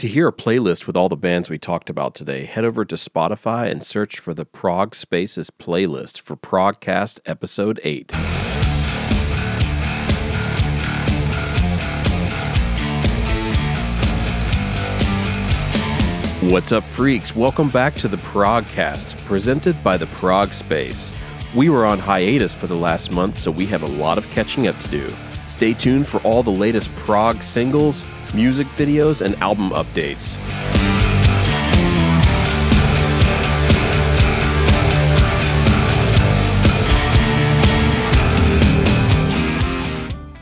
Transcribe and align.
To 0.00 0.08
hear 0.08 0.28
a 0.28 0.32
playlist 0.32 0.86
with 0.86 0.94
all 0.94 1.08
the 1.08 1.16
bands 1.16 1.48
we 1.48 1.56
talked 1.56 1.88
about 1.88 2.14
today, 2.14 2.44
head 2.44 2.66
over 2.66 2.84
to 2.84 2.96
Spotify 2.96 3.70
and 3.70 3.82
search 3.82 4.18
for 4.18 4.34
the 4.34 4.44
Prog 4.44 4.94
Spaces 4.94 5.50
playlist 5.50 6.20
for 6.20 6.36
Progcast 6.36 7.20
Episode 7.24 7.80
8. 7.82 8.12
What's 16.52 16.72
up, 16.72 16.84
freaks? 16.84 17.34
Welcome 17.34 17.70
back 17.70 17.94
to 17.94 18.08
the 18.08 18.18
Progcast, 18.18 19.16
presented 19.24 19.82
by 19.82 19.96
the 19.96 20.08
Prog 20.08 20.52
Space. 20.52 21.14
We 21.54 21.70
were 21.70 21.86
on 21.86 21.98
hiatus 21.98 22.52
for 22.52 22.66
the 22.66 22.76
last 22.76 23.10
month, 23.10 23.38
so 23.38 23.50
we 23.50 23.64
have 23.64 23.82
a 23.82 23.86
lot 23.86 24.18
of 24.18 24.30
catching 24.32 24.66
up 24.66 24.78
to 24.80 24.88
do. 24.88 25.10
Stay 25.46 25.74
tuned 25.74 26.06
for 26.06 26.20
all 26.22 26.42
the 26.42 26.50
latest 26.50 26.94
prog 26.96 27.42
singles, 27.42 28.04
music 28.34 28.66
videos, 28.68 29.24
and 29.24 29.36
album 29.36 29.70
updates. 29.70 30.36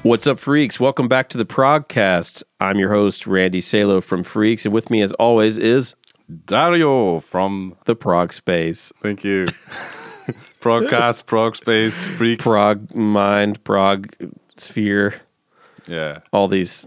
What's 0.04 0.26
up, 0.26 0.38
freaks? 0.38 0.78
Welcome 0.78 1.08
back 1.08 1.30
to 1.30 1.38
the 1.38 1.46
Progcast. 1.46 2.42
I'm 2.60 2.78
your 2.78 2.90
host, 2.90 3.26
Randy 3.26 3.62
Salo 3.62 4.02
from 4.02 4.22
Freaks, 4.22 4.66
and 4.66 4.74
with 4.74 4.90
me, 4.90 5.00
as 5.00 5.14
always, 5.14 5.56
is 5.56 5.94
Dario 6.44 7.20
from 7.20 7.74
the 7.86 7.96
Prog 7.96 8.34
Space. 8.34 8.92
Thank 9.02 9.24
you. 9.24 9.46
Progcast, 10.60 11.24
Prog 11.24 11.56
Space, 11.56 11.98
Freaks. 12.04 12.42
Prog 12.42 12.94
Mind, 12.94 13.64
Prog 13.64 14.14
Sphere, 14.56 15.14
Yeah. 15.86 16.20
all 16.32 16.48
these, 16.48 16.86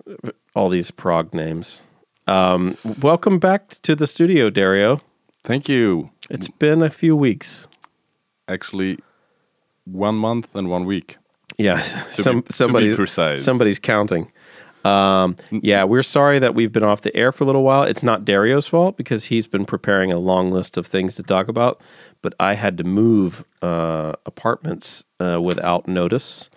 all 0.55 0.69
these 0.69 0.91
prog 0.91 1.33
names. 1.33 1.81
Um, 2.27 2.77
welcome 3.01 3.39
back 3.39 3.69
to 3.83 3.95
the 3.95 4.07
studio, 4.07 4.49
Dario. 4.49 5.01
Thank 5.43 5.69
you. 5.69 6.09
It's 6.29 6.47
been 6.47 6.81
a 6.81 6.89
few 6.89 7.15
weeks. 7.15 7.67
Actually, 8.49 8.99
one 9.85 10.15
month 10.15 10.55
and 10.55 10.69
one 10.69 10.85
week. 10.85 11.17
Yeah, 11.57 11.79
some 11.81 12.41
be, 12.41 12.47
somebody's 12.51 13.11
somebody's 13.41 13.79
counting. 13.79 14.31
Um, 14.85 15.35
yeah, 15.51 15.83
we're 15.85 16.03
sorry 16.03 16.39
that 16.39 16.53
we've 16.53 16.71
been 16.71 16.83
off 16.83 17.01
the 17.01 17.15
air 17.15 17.31
for 17.31 17.43
a 17.43 17.47
little 17.47 17.63
while. 17.63 17.83
It's 17.83 18.03
not 18.03 18.23
Dario's 18.23 18.67
fault 18.67 18.95
because 18.95 19.25
he's 19.25 19.47
been 19.47 19.65
preparing 19.65 20.11
a 20.11 20.19
long 20.19 20.51
list 20.51 20.77
of 20.77 20.85
things 20.85 21.15
to 21.15 21.23
talk 21.23 21.47
about. 21.47 21.81
But 22.21 22.33
I 22.39 22.53
had 22.53 22.77
to 22.77 22.83
move 22.83 23.43
uh, 23.61 24.13
apartments 24.25 25.03
uh, 25.19 25.41
without 25.41 25.87
notice, 25.87 26.49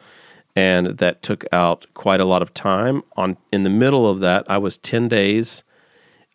and 0.57 0.99
that 0.99 1.23
took 1.23 1.45
out 1.53 1.87
quite 1.95 2.21
a 2.21 2.25
lot 2.25 2.43
of 2.43 2.53
time. 2.53 3.03
On 3.17 3.37
in 3.53 3.63
the 3.63 3.71
middle 3.71 4.09
of 4.09 4.21
that, 4.21 4.45
I 4.51 4.59
was 4.59 4.77
ten 4.79 5.09
days 5.09 5.65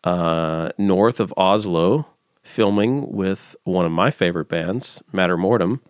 uh, 0.04 0.70
north 0.78 1.20
of 1.20 1.34
Oslo 1.38 2.08
filming 2.44 3.12
with 3.12 3.56
one 3.64 3.86
of 3.86 3.92
my 3.92 4.12
favorite 4.12 4.48
bands, 4.48 5.02
Madder 5.12 5.38
Mortem 5.38 5.82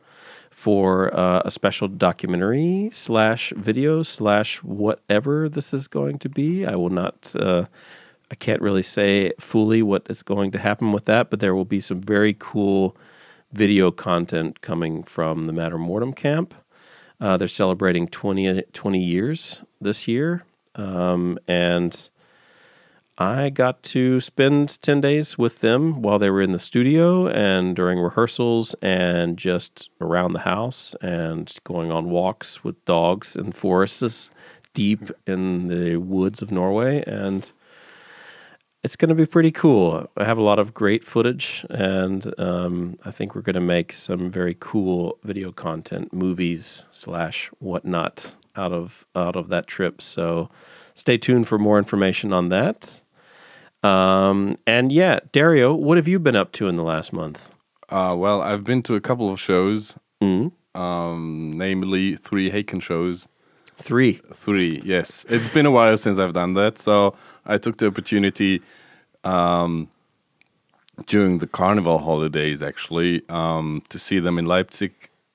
for 0.50 1.14
uh, 1.14 1.42
a 1.44 1.52
special 1.52 1.88
documentary 1.90 2.90
slash 2.94 3.52
video 3.58 4.04
slash 4.04 4.64
whatever 4.64 5.50
this 5.50 5.74
is 5.74 5.86
going 5.88 6.18
to 6.18 6.30
be. 6.30 6.66
I 6.66 6.76
will 6.76 6.90
not. 6.90 7.36
Uh, 7.36 7.66
I 8.32 8.36
can't 8.36 8.62
really 8.62 8.82
say 8.82 9.34
fully 9.40 9.84
what 9.84 10.08
is 10.10 10.24
going 10.24 10.52
to 10.52 10.60
happen 10.60 10.92
with 10.92 11.06
that, 11.06 11.30
but 11.30 11.42
there 11.42 11.54
will 11.54 11.66
be 11.66 11.82
some 11.82 12.02
very 12.02 12.36
cool 12.40 12.98
video 13.52 13.92
content 13.92 14.62
coming 14.62 15.04
from 15.04 15.46
the 15.46 15.54
Madder 15.54 15.78
Mortem 15.78 16.14
camp. 16.14 16.56
Uh, 17.20 17.38
they're 17.38 17.48
celebrating 17.48 18.08
20, 18.08 18.64
20 18.74 19.00
years 19.00 19.64
this 19.80 20.08
year, 20.08 20.44
um, 20.76 21.40
and 21.48 22.10
I 23.18 23.50
got 23.50 23.82
to 23.84 24.20
spend 24.20 24.82
10 24.82 25.00
days 25.00 25.38
with 25.38 25.62
them 25.62 26.02
while 26.02 26.20
they 26.20 26.30
were 26.30 26.42
in 26.42 26.52
the 26.52 26.60
studio 26.60 27.28
and 27.28 27.74
during 27.74 27.98
rehearsals 27.98 28.76
and 28.82 29.38
just 29.38 29.90
around 30.02 30.34
the 30.34 30.40
house 30.40 30.96
and 31.02 31.54
going 31.64 31.94
on 31.94 32.10
walks 32.10 32.66
with 32.66 32.84
dogs 32.84 33.38
in 33.38 33.54
forests 33.54 34.32
deep 34.74 35.12
in 35.26 35.68
the 35.68 35.96
woods 35.96 36.42
of 36.42 36.52
Norway. 36.52 37.06
And 37.08 37.50
it's 38.86 38.96
going 38.96 39.10
to 39.10 39.16
be 39.16 39.26
pretty 39.26 39.50
cool. 39.50 40.08
I 40.16 40.26
have 40.26 40.38
a 40.38 40.44
lot 40.44 40.60
of 40.60 40.76
great 40.76 41.04
footage, 41.04 41.66
and 41.72 42.32
um, 42.40 43.00
I 43.04 43.10
think 43.10 43.34
we're 43.34 43.42
going 43.42 43.56
to 43.56 43.60
make 43.60 43.92
some 43.92 44.30
very 44.30 44.56
cool 44.60 45.18
video 45.24 45.52
content, 45.52 46.14
movies 46.14 46.86
slash 46.92 47.48
whatnot 47.58 48.36
out 48.56 48.72
of 48.72 49.08
out 49.16 49.36
of 49.36 49.50
that 49.50 49.66
trip. 49.66 50.04
So 50.04 50.52
stay 50.94 51.18
tuned 51.18 51.48
for 51.48 51.58
more 51.58 51.80
information 51.80 52.32
on 52.32 52.50
that. 52.50 53.02
Um, 53.82 54.60
and 54.68 54.92
yeah, 54.92 55.20
Dario, 55.32 55.74
what 55.74 55.98
have 55.98 56.08
you 56.08 56.20
been 56.20 56.36
up 56.36 56.52
to 56.54 56.68
in 56.68 56.76
the 56.76 56.84
last 56.84 57.12
month? 57.12 57.50
Uh, 57.90 58.16
well, 58.16 58.44
I've 58.44 58.64
been 58.64 58.84
to 58.84 58.94
a 58.94 59.02
couple 59.02 59.34
of 59.34 59.42
shows, 59.42 59.98
Mm, 60.22 60.52
um, 60.76 61.54
namely 61.56 62.16
three 62.18 62.52
Haken 62.52 62.84
shows. 62.84 63.28
Three. 63.78 64.22
Three, 64.34 64.82
yes. 64.84 65.26
It's 65.30 65.50
been 65.50 65.66
a 65.66 65.72
while 65.72 65.98
since 65.98 66.20
I've 66.20 66.34
done 66.34 66.54
that, 66.56 66.78
so 66.78 67.16
I 67.46 67.58
took 67.58 67.78
the 67.78 67.88
opportunity 67.88 68.62
um, 69.24 69.90
during 71.06 71.40
the 71.40 71.48
carnival 71.48 72.00
holidays, 72.00 72.62
actually, 72.62 73.24
um, 73.30 73.84
to 73.90 74.00
see 74.00 74.20
them 74.20 74.38
in 74.38 74.46
Leipzig, 74.46 74.94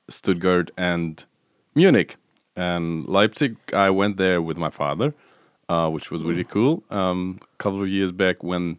Stuttgart, 0.09 0.71
and 0.77 1.25
Munich. 1.75 2.17
And 2.57 3.07
Leipzig, 3.07 3.57
I 3.73 3.91
went 3.91 4.17
there 4.17 4.43
with 4.43 4.57
my 4.57 4.71
father, 4.71 5.15
uh, 5.69 5.89
which 5.89 6.11
was 6.11 6.23
really 6.23 6.45
cool. 6.45 6.83
Um, 6.91 7.41
a 7.43 7.57
couple 7.59 7.83
of 7.83 7.89
years 7.89 8.13
back, 8.13 8.43
when 8.43 8.79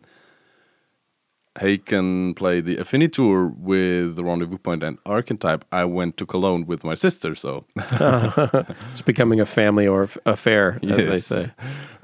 Haken 1.55 2.35
played 2.35 2.65
the 2.65 2.77
Affinity 2.77 3.09
Tour 3.09 3.47
with 3.57 4.15
the 4.15 4.23
Rendezvous 4.23 4.57
Point 4.57 4.83
and 4.83 4.97
Archetype, 5.05 5.65
I 5.71 5.83
went 5.85 6.15
to 6.17 6.25
Cologne 6.25 6.65
with 6.65 6.83
my 6.83 6.95
sister, 6.95 7.35
so 7.35 7.65
It's 7.75 9.01
becoming 9.03 9.39
a 9.41 9.45
family 9.45 9.87
or 9.87 10.07
affair, 10.25 10.79
as 10.83 11.07
they 11.07 11.19
say. 11.19 11.51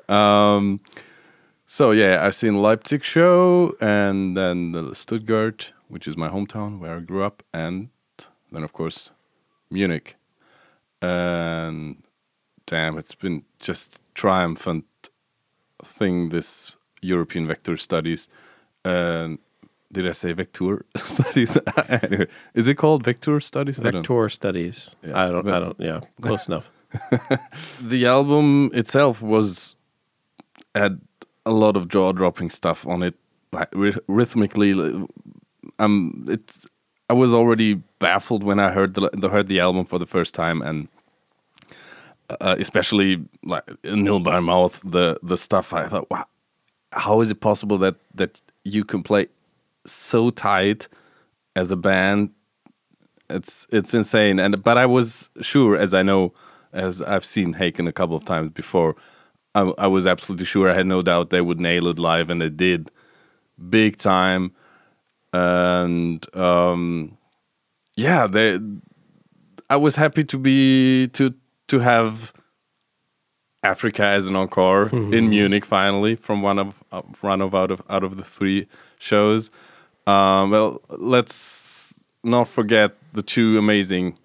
Um, 0.09 0.81
so 1.65 1.91
yeah, 1.91 2.25
I've 2.25 2.35
seen 2.35 2.61
Leipzig 2.61 3.03
show 3.03 3.75
and 3.79 4.35
then 4.35 4.73
the 4.73 4.93
Stuttgart, 4.93 5.71
which 5.87 6.07
is 6.07 6.17
my 6.17 6.29
hometown 6.29 6.79
where 6.79 6.97
I 6.97 6.99
grew 6.99 7.23
up, 7.23 7.43
and 7.53 7.89
then 8.51 8.63
of 8.63 8.73
course 8.73 9.11
Munich. 9.69 10.15
And 11.01 12.03
damn, 12.65 12.97
it's 12.97 13.15
been 13.15 13.43
just 13.59 14.01
triumphant 14.13 14.85
thing 15.83 16.29
this 16.29 16.75
European 17.01 17.47
vector 17.47 17.77
studies. 17.77 18.27
And 18.87 19.39
did 19.91 20.07
I 20.07 20.13
say 20.13 20.33
vector 20.33 20.85
studies? 20.95 21.57
anyway, 21.89 22.27
is 22.53 22.67
it 22.67 22.75
called 22.75 23.03
vector 23.03 23.39
studies? 23.39 23.77
Vector 23.79 24.29
studies. 24.29 24.91
Yeah, 25.03 25.23
I 25.23 25.29
don't. 25.31 25.45
but- 25.45 25.53
I 25.53 25.59
don't. 25.59 25.79
Yeah, 25.79 25.99
close 26.21 26.47
enough. 26.51 26.71
the 27.81 28.05
album 28.05 28.71
itself 28.73 29.21
was 29.21 29.75
had 30.75 31.01
a 31.45 31.51
lot 31.51 31.75
of 31.75 31.87
jaw 31.89 32.11
dropping 32.13 32.49
stuff 32.49 32.85
on 32.87 33.03
it 33.03 33.15
like 33.51 33.69
rhythmically 34.07 34.71
um 35.79 36.25
it 36.29 36.65
i 37.09 37.13
was 37.13 37.33
already 37.33 37.75
baffled 37.99 38.43
when 38.43 38.59
i 38.59 38.69
heard 38.71 38.93
the, 38.93 39.09
the 39.13 39.29
heard 39.29 39.47
the 39.47 39.59
album 39.59 39.85
for 39.85 39.99
the 39.99 40.05
first 40.05 40.33
time 40.35 40.61
and 40.61 40.87
uh, 42.29 42.55
especially 42.59 43.23
like 43.43 43.63
nil 43.83 44.19
by 44.19 44.39
mouth 44.39 44.81
the 44.85 45.17
the 45.23 45.37
stuff 45.37 45.73
i 45.73 45.87
thought 45.87 46.09
wow 46.09 46.25
how 46.91 47.21
is 47.21 47.31
it 47.31 47.39
possible 47.41 47.77
that 47.77 47.95
that 48.15 48.41
you 48.67 48.83
can 48.83 49.03
play 49.03 49.27
so 49.85 50.29
tight 50.29 50.87
as 51.55 51.71
a 51.71 51.75
band 51.75 52.31
it's 53.29 53.67
it's 53.71 53.93
insane. 53.93 54.39
And 54.39 54.63
but 54.63 54.77
i 54.77 54.85
was 54.85 55.29
sure 55.41 55.77
as 55.77 55.93
i 55.93 56.01
know 56.01 56.33
as 56.73 57.01
i've 57.01 57.25
seen 57.25 57.53
haken 57.53 57.87
a 57.87 57.91
couple 57.91 58.15
of 58.15 58.25
times 58.25 58.51
before 58.51 58.95
I, 59.55 59.61
I 59.77 59.87
was 59.87 60.05
absolutely 60.05 60.45
sure 60.45 60.69
i 60.69 60.73
had 60.73 60.87
no 60.87 61.01
doubt 61.01 61.29
they 61.29 61.41
would 61.41 61.59
nail 61.59 61.87
it 61.87 61.99
live 61.99 62.29
and 62.29 62.41
they 62.41 62.49
did. 62.49 62.91
Big 63.69 63.97
time. 63.97 64.53
And 65.33 66.25
um 66.35 67.17
yeah 67.95 68.27
they 68.27 68.59
i 69.69 69.75
was 69.75 69.95
happy 69.95 70.23
to 70.23 70.37
be 70.37 71.07
to 71.13 71.33
to 71.67 71.79
have 71.79 72.33
africa 73.63 74.03
as 74.03 74.25
an 74.27 74.35
encore 74.35 74.89
in 74.89 75.29
munich 75.29 75.65
finally 75.65 76.15
from 76.15 76.41
one 76.41 76.59
of 76.59 76.73
uh, 76.91 77.01
one 77.21 77.41
of 77.41 77.55
out 77.55 77.71
of 77.71 77.81
out 77.89 78.03
of 78.03 78.17
the 78.17 78.23
three 78.23 78.67
shows. 78.99 79.49
Um 80.05 80.51
well 80.51 80.81
let's 80.89 81.99
not 82.23 82.47
forget 82.47 82.91
the 83.13 83.21
two 83.21 83.57
amazing 83.57 84.17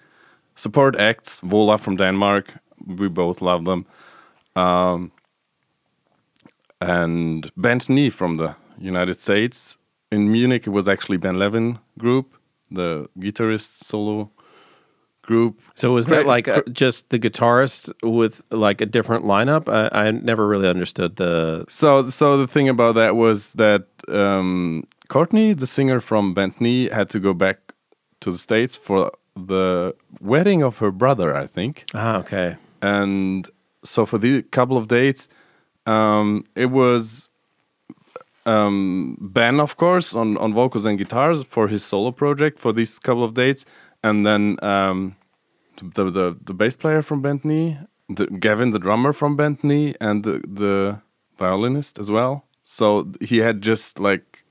support 0.56 0.96
acts 0.96 1.40
vola 1.40 1.78
from 1.78 1.96
denmark 1.96 2.54
we 2.86 3.08
both 3.08 3.40
love 3.40 3.64
them 3.64 3.86
um 4.54 5.10
and 6.80 7.50
bent 7.56 7.88
knee 7.88 8.10
from 8.10 8.36
the 8.36 8.54
united 8.78 9.18
states. 9.18 9.78
In 10.10 10.30
munich 10.30 10.66
it 10.66 10.70
was 10.70 10.88
actually 10.88 11.16
ben 11.16 11.38
levin 11.38 11.78
group 11.98 12.26
the 12.70 13.08
guitarist 13.18 13.82
solo 13.84 14.30
group. 15.22 15.60
So 15.74 15.92
was 15.92 16.06
that 16.08 16.26
like 16.26 16.48
uh 16.48 16.62
just 16.72 17.08
the 17.10 17.18
guitarist 17.18 17.90
with 18.02 18.42
like 18.50 18.80
a 18.80 18.86
different 18.86 19.24
lineup? 19.24 19.68
I, 19.68 20.06
I 20.06 20.10
never 20.10 20.46
really 20.46 20.68
understood 20.68 21.16
the. 21.16 21.64
So, 21.68 22.08
so 22.10 22.36
the 22.36 22.46
thing 22.46 22.68
about 22.68 22.94
that 22.96 23.16
was 23.16 23.52
that 23.54 23.86
um, 24.08 24.84
Courtney, 25.08 25.54
the 25.54 25.66
singer 25.66 26.00
from 26.00 26.34
Bent 26.34 26.60
Knee, 26.60 26.88
had 26.88 27.08
to 27.10 27.20
go 27.20 27.32
back 27.34 27.58
to 28.20 28.30
the 28.30 28.38
states 28.38 28.76
for 28.76 29.12
the 29.36 29.94
wedding 30.20 30.62
of 30.62 30.78
her 30.78 30.90
brother, 30.90 31.34
I 31.34 31.46
think. 31.46 31.84
Ah, 31.94 32.16
okay. 32.18 32.56
and 32.82 33.48
so 33.84 34.06
for 34.06 34.18
the 34.18 34.42
couple 34.42 34.76
of 34.76 34.86
dates 34.88 35.28
um 35.86 36.44
it 36.54 36.66
was 36.66 37.30
um 38.46 39.16
ben 39.20 39.60
of 39.60 39.76
course 39.76 40.14
on 40.14 40.36
on 40.38 40.52
vocals 40.52 40.84
and 40.84 40.98
guitars 40.98 41.42
for 41.44 41.68
his 41.68 41.84
solo 41.84 42.10
project 42.12 42.58
for 42.58 42.72
these 42.72 42.98
couple 42.98 43.24
of 43.24 43.34
dates 43.34 43.64
and 44.02 44.26
then 44.26 44.56
um 44.62 45.16
the 45.94 46.10
the, 46.10 46.36
the 46.44 46.54
bass 46.54 46.76
player 46.76 47.02
from 47.02 47.22
bent 47.22 47.44
knee 47.44 47.78
the, 48.08 48.26
gavin 48.26 48.70
the 48.70 48.78
drummer 48.78 49.12
from 49.12 49.36
bent 49.36 49.64
knee 49.64 49.94
and 50.00 50.24
the, 50.24 50.42
the 50.46 51.00
violinist 51.38 51.98
as 51.98 52.10
well 52.10 52.44
so 52.64 53.10
he 53.20 53.38
had 53.38 53.62
just 53.62 53.98
like 53.98 54.44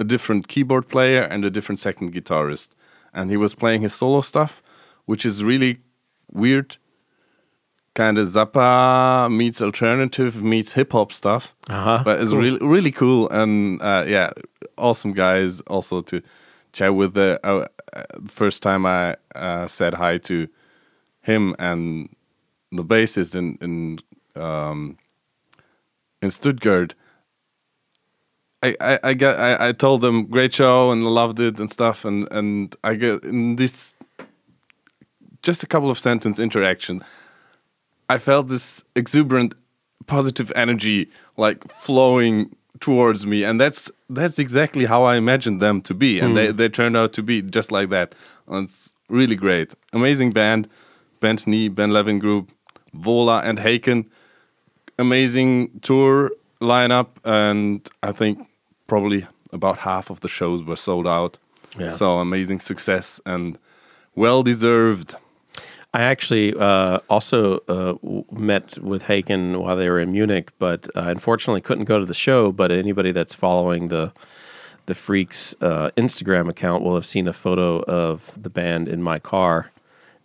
a 0.00 0.04
different 0.04 0.48
keyboard 0.48 0.88
player 0.88 1.22
and 1.22 1.44
a 1.44 1.50
different 1.50 1.78
second 1.78 2.12
guitarist 2.12 2.70
and 3.12 3.30
he 3.30 3.36
was 3.36 3.54
playing 3.54 3.82
his 3.82 3.94
solo 3.94 4.20
stuff 4.20 4.62
which 5.06 5.24
is 5.24 5.42
really 5.42 5.78
weird 6.32 6.76
kind 7.94 8.18
of 8.18 8.26
Zappa 8.28 9.32
meets 9.32 9.62
alternative 9.62 10.42
meets 10.42 10.72
hip 10.72 10.92
hop 10.92 11.12
stuff. 11.12 11.54
Uh-huh. 11.70 12.02
But 12.04 12.20
it's 12.20 12.32
really 12.32 12.58
really 12.58 12.92
cool 12.92 13.28
and 13.30 13.80
uh, 13.80 14.04
yeah, 14.06 14.30
awesome 14.76 15.12
guys. 15.12 15.60
Also 15.62 16.00
to 16.02 16.22
chat 16.74 16.94
with 16.94 17.14
the 17.14 17.40
uh, 17.44 17.66
uh, 17.94 18.02
first 18.26 18.62
time 18.62 18.84
I 18.84 19.16
uh, 19.34 19.66
said 19.66 19.94
hi 19.94 20.18
to 20.18 20.48
him 21.22 21.56
and 21.58 22.14
the 22.72 22.84
bassist 22.84 23.34
in 23.34 23.56
in 23.62 24.42
um, 24.42 24.98
in 26.20 26.30
Stuttgart. 26.30 26.94
I, 28.62 28.76
I, 28.80 28.98
I 29.04 29.14
got 29.14 29.38
I, 29.38 29.68
I 29.68 29.72
told 29.72 30.00
them 30.00 30.26
great 30.26 30.52
show 30.52 30.90
and 30.90 31.06
loved 31.06 31.40
it 31.40 31.60
and 31.60 31.70
stuff 31.70 32.04
and 32.04 32.30
and 32.30 32.74
I 32.82 32.94
get 32.94 33.22
in 33.24 33.56
this 33.56 33.94
just 35.42 35.62
a 35.62 35.66
couple 35.66 35.90
of 35.90 35.98
sentence 35.98 36.38
interaction 36.38 37.02
I 38.08 38.16
felt 38.18 38.48
this 38.48 38.82
exuberant 38.96 39.54
positive 40.06 40.50
energy 40.56 41.10
like 41.36 41.70
flowing 41.72 42.56
towards 42.80 43.24
me 43.24 43.44
and 43.44 43.60
that's 43.60 43.90
that's 44.10 44.38
exactly 44.38 44.84
how 44.84 45.04
I 45.04 45.16
imagined 45.16 45.60
them 45.62 45.80
to 45.82 45.94
be 45.94 46.18
and 46.18 46.36
they, 46.36 46.50
hmm. 46.50 46.56
they 46.56 46.68
turned 46.68 46.96
out 46.96 47.12
to 47.14 47.22
be 47.22 47.42
just 47.42 47.70
like 47.70 47.90
that. 47.90 48.14
And 48.48 48.68
it's 48.68 48.94
really 49.08 49.36
great. 49.36 49.74
Amazing 49.92 50.32
band 50.32 50.68
bent 51.20 51.46
knee 51.46 51.68
Ben 51.68 51.92
Levin 51.92 52.18
Group 52.18 52.50
Vola 52.92 53.40
and 53.42 53.58
Haken. 53.58 54.06
Amazing 54.98 55.80
tour 55.80 56.32
lineup 56.60 57.08
and 57.24 57.88
I 58.02 58.12
think 58.12 58.46
probably 58.86 59.26
about 59.52 59.78
half 59.78 60.10
of 60.10 60.20
the 60.20 60.28
shows 60.28 60.64
were 60.64 60.76
sold 60.76 61.06
out. 61.06 61.38
Yeah. 61.78 61.90
so 61.90 62.18
amazing 62.18 62.60
success 62.60 63.20
and 63.26 63.58
well 64.14 64.44
deserved 64.44 65.16
I 65.94 66.02
actually 66.02 66.52
uh, 66.54 66.98
also 67.08 67.58
uh, 67.68 67.94
met 68.32 68.76
with 68.78 69.04
Haken 69.04 69.58
while 69.58 69.76
they 69.76 69.88
were 69.88 70.00
in 70.00 70.10
Munich, 70.10 70.50
but 70.58 70.88
uh, 70.96 71.02
unfortunately 71.02 71.60
couldn't 71.60 71.84
go 71.84 72.00
to 72.00 72.04
the 72.04 72.12
show. 72.12 72.50
But 72.50 72.72
anybody 72.72 73.12
that's 73.12 73.32
following 73.32 73.88
the 73.88 74.12
the 74.86 74.94
Freaks 74.96 75.54
uh, 75.60 75.90
Instagram 75.96 76.50
account 76.50 76.82
will 76.82 76.94
have 76.96 77.06
seen 77.06 77.28
a 77.28 77.32
photo 77.32 77.80
of 77.84 78.36
the 78.36 78.50
band 78.50 78.88
in 78.88 79.02
my 79.02 79.20
car. 79.20 79.70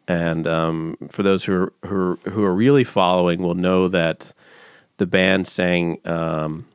And 0.08 0.48
um, 0.48 0.98
for 1.12 1.22
those 1.22 1.46
who 1.46 1.54
are, 1.54 1.74
who 1.86 1.96
are 1.96 2.32
who 2.32 2.44
are 2.44 2.54
really 2.54 2.84
following, 2.84 3.44
will 3.44 3.54
know 3.54 3.88
that 3.90 4.34
the 4.98 5.06
band 5.06 5.48
sang 5.48 6.00
um, 6.04 6.66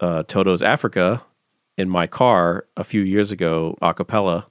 uh, 0.00 0.22
Toto's 0.24 0.62
Africa 0.62 1.22
in 1.78 1.88
my 1.88 2.06
car 2.06 2.66
a 2.76 2.84
few 2.84 3.00
years 3.00 3.32
ago 3.32 3.78
a 3.80 3.94
cappella, 3.94 4.48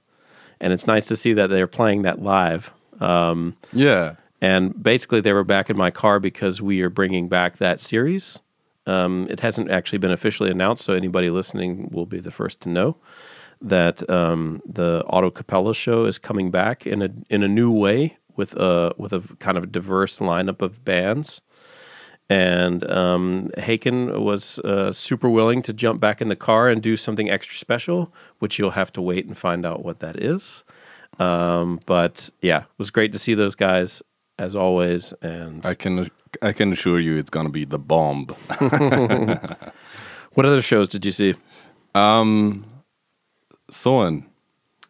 and 0.60 0.72
it's 0.72 0.88
nice 0.88 1.06
to 1.06 1.16
see 1.16 1.32
that 1.34 1.46
they're 1.46 1.68
playing 1.68 2.02
that 2.02 2.20
live. 2.20 2.72
Um, 3.00 3.56
yeah 3.72 4.16
and 4.44 4.82
basically, 4.82 5.22
they 5.22 5.32
were 5.32 5.42
back 5.42 5.70
in 5.70 5.76
my 5.78 5.90
car 5.90 6.20
because 6.20 6.60
we 6.60 6.82
are 6.82 6.90
bringing 6.90 7.30
back 7.30 7.56
that 7.56 7.80
series. 7.80 8.40
Um, 8.86 9.26
it 9.30 9.40
hasn't 9.40 9.70
actually 9.70 9.96
been 9.96 10.10
officially 10.10 10.50
announced, 10.50 10.84
so 10.84 10.92
anybody 10.92 11.30
listening 11.30 11.88
will 11.90 12.04
be 12.04 12.20
the 12.20 12.30
first 12.30 12.60
to 12.60 12.68
know 12.68 12.98
that 13.62 14.08
um, 14.10 14.60
the 14.66 15.02
Auto 15.06 15.30
Capella 15.30 15.74
show 15.74 16.04
is 16.04 16.18
coming 16.18 16.50
back 16.50 16.86
in 16.86 17.00
a 17.00 17.08
in 17.30 17.42
a 17.42 17.48
new 17.48 17.70
way 17.70 18.18
with 18.36 18.54
a 18.56 18.92
with 18.98 19.14
a 19.14 19.22
kind 19.38 19.56
of 19.56 19.72
diverse 19.72 20.18
lineup 20.18 20.60
of 20.60 20.84
bands. 20.84 21.40
And 22.28 22.84
um, 22.90 23.50
Haken 23.56 24.20
was 24.20 24.58
uh, 24.58 24.92
super 24.92 25.30
willing 25.30 25.62
to 25.62 25.72
jump 25.72 26.00
back 26.00 26.20
in 26.20 26.28
the 26.28 26.36
car 26.36 26.68
and 26.68 26.82
do 26.82 26.98
something 26.98 27.30
extra 27.30 27.56
special, 27.56 28.12
which 28.40 28.58
you'll 28.58 28.72
have 28.72 28.92
to 28.92 29.00
wait 29.00 29.24
and 29.24 29.38
find 29.38 29.64
out 29.64 29.82
what 29.82 30.00
that 30.00 30.22
is. 30.22 30.64
Um, 31.18 31.80
but 31.86 32.30
yeah, 32.40 32.60
it 32.60 32.78
was 32.78 32.90
great 32.90 33.12
to 33.12 33.18
see 33.18 33.34
those 33.34 33.54
guys 33.54 34.02
as 34.38 34.56
always. 34.56 35.12
And 35.22 35.64
I 35.66 35.74
can 35.74 36.10
I 36.42 36.52
can 36.52 36.72
assure 36.72 37.00
you 37.00 37.16
it's 37.16 37.30
gonna 37.30 37.50
be 37.50 37.64
the 37.64 37.78
bomb. 37.78 38.26
what 40.34 40.46
other 40.46 40.62
shows 40.62 40.88
did 40.88 41.04
you 41.06 41.12
see? 41.12 41.34
Um, 41.94 42.64
Soen, 43.70 44.26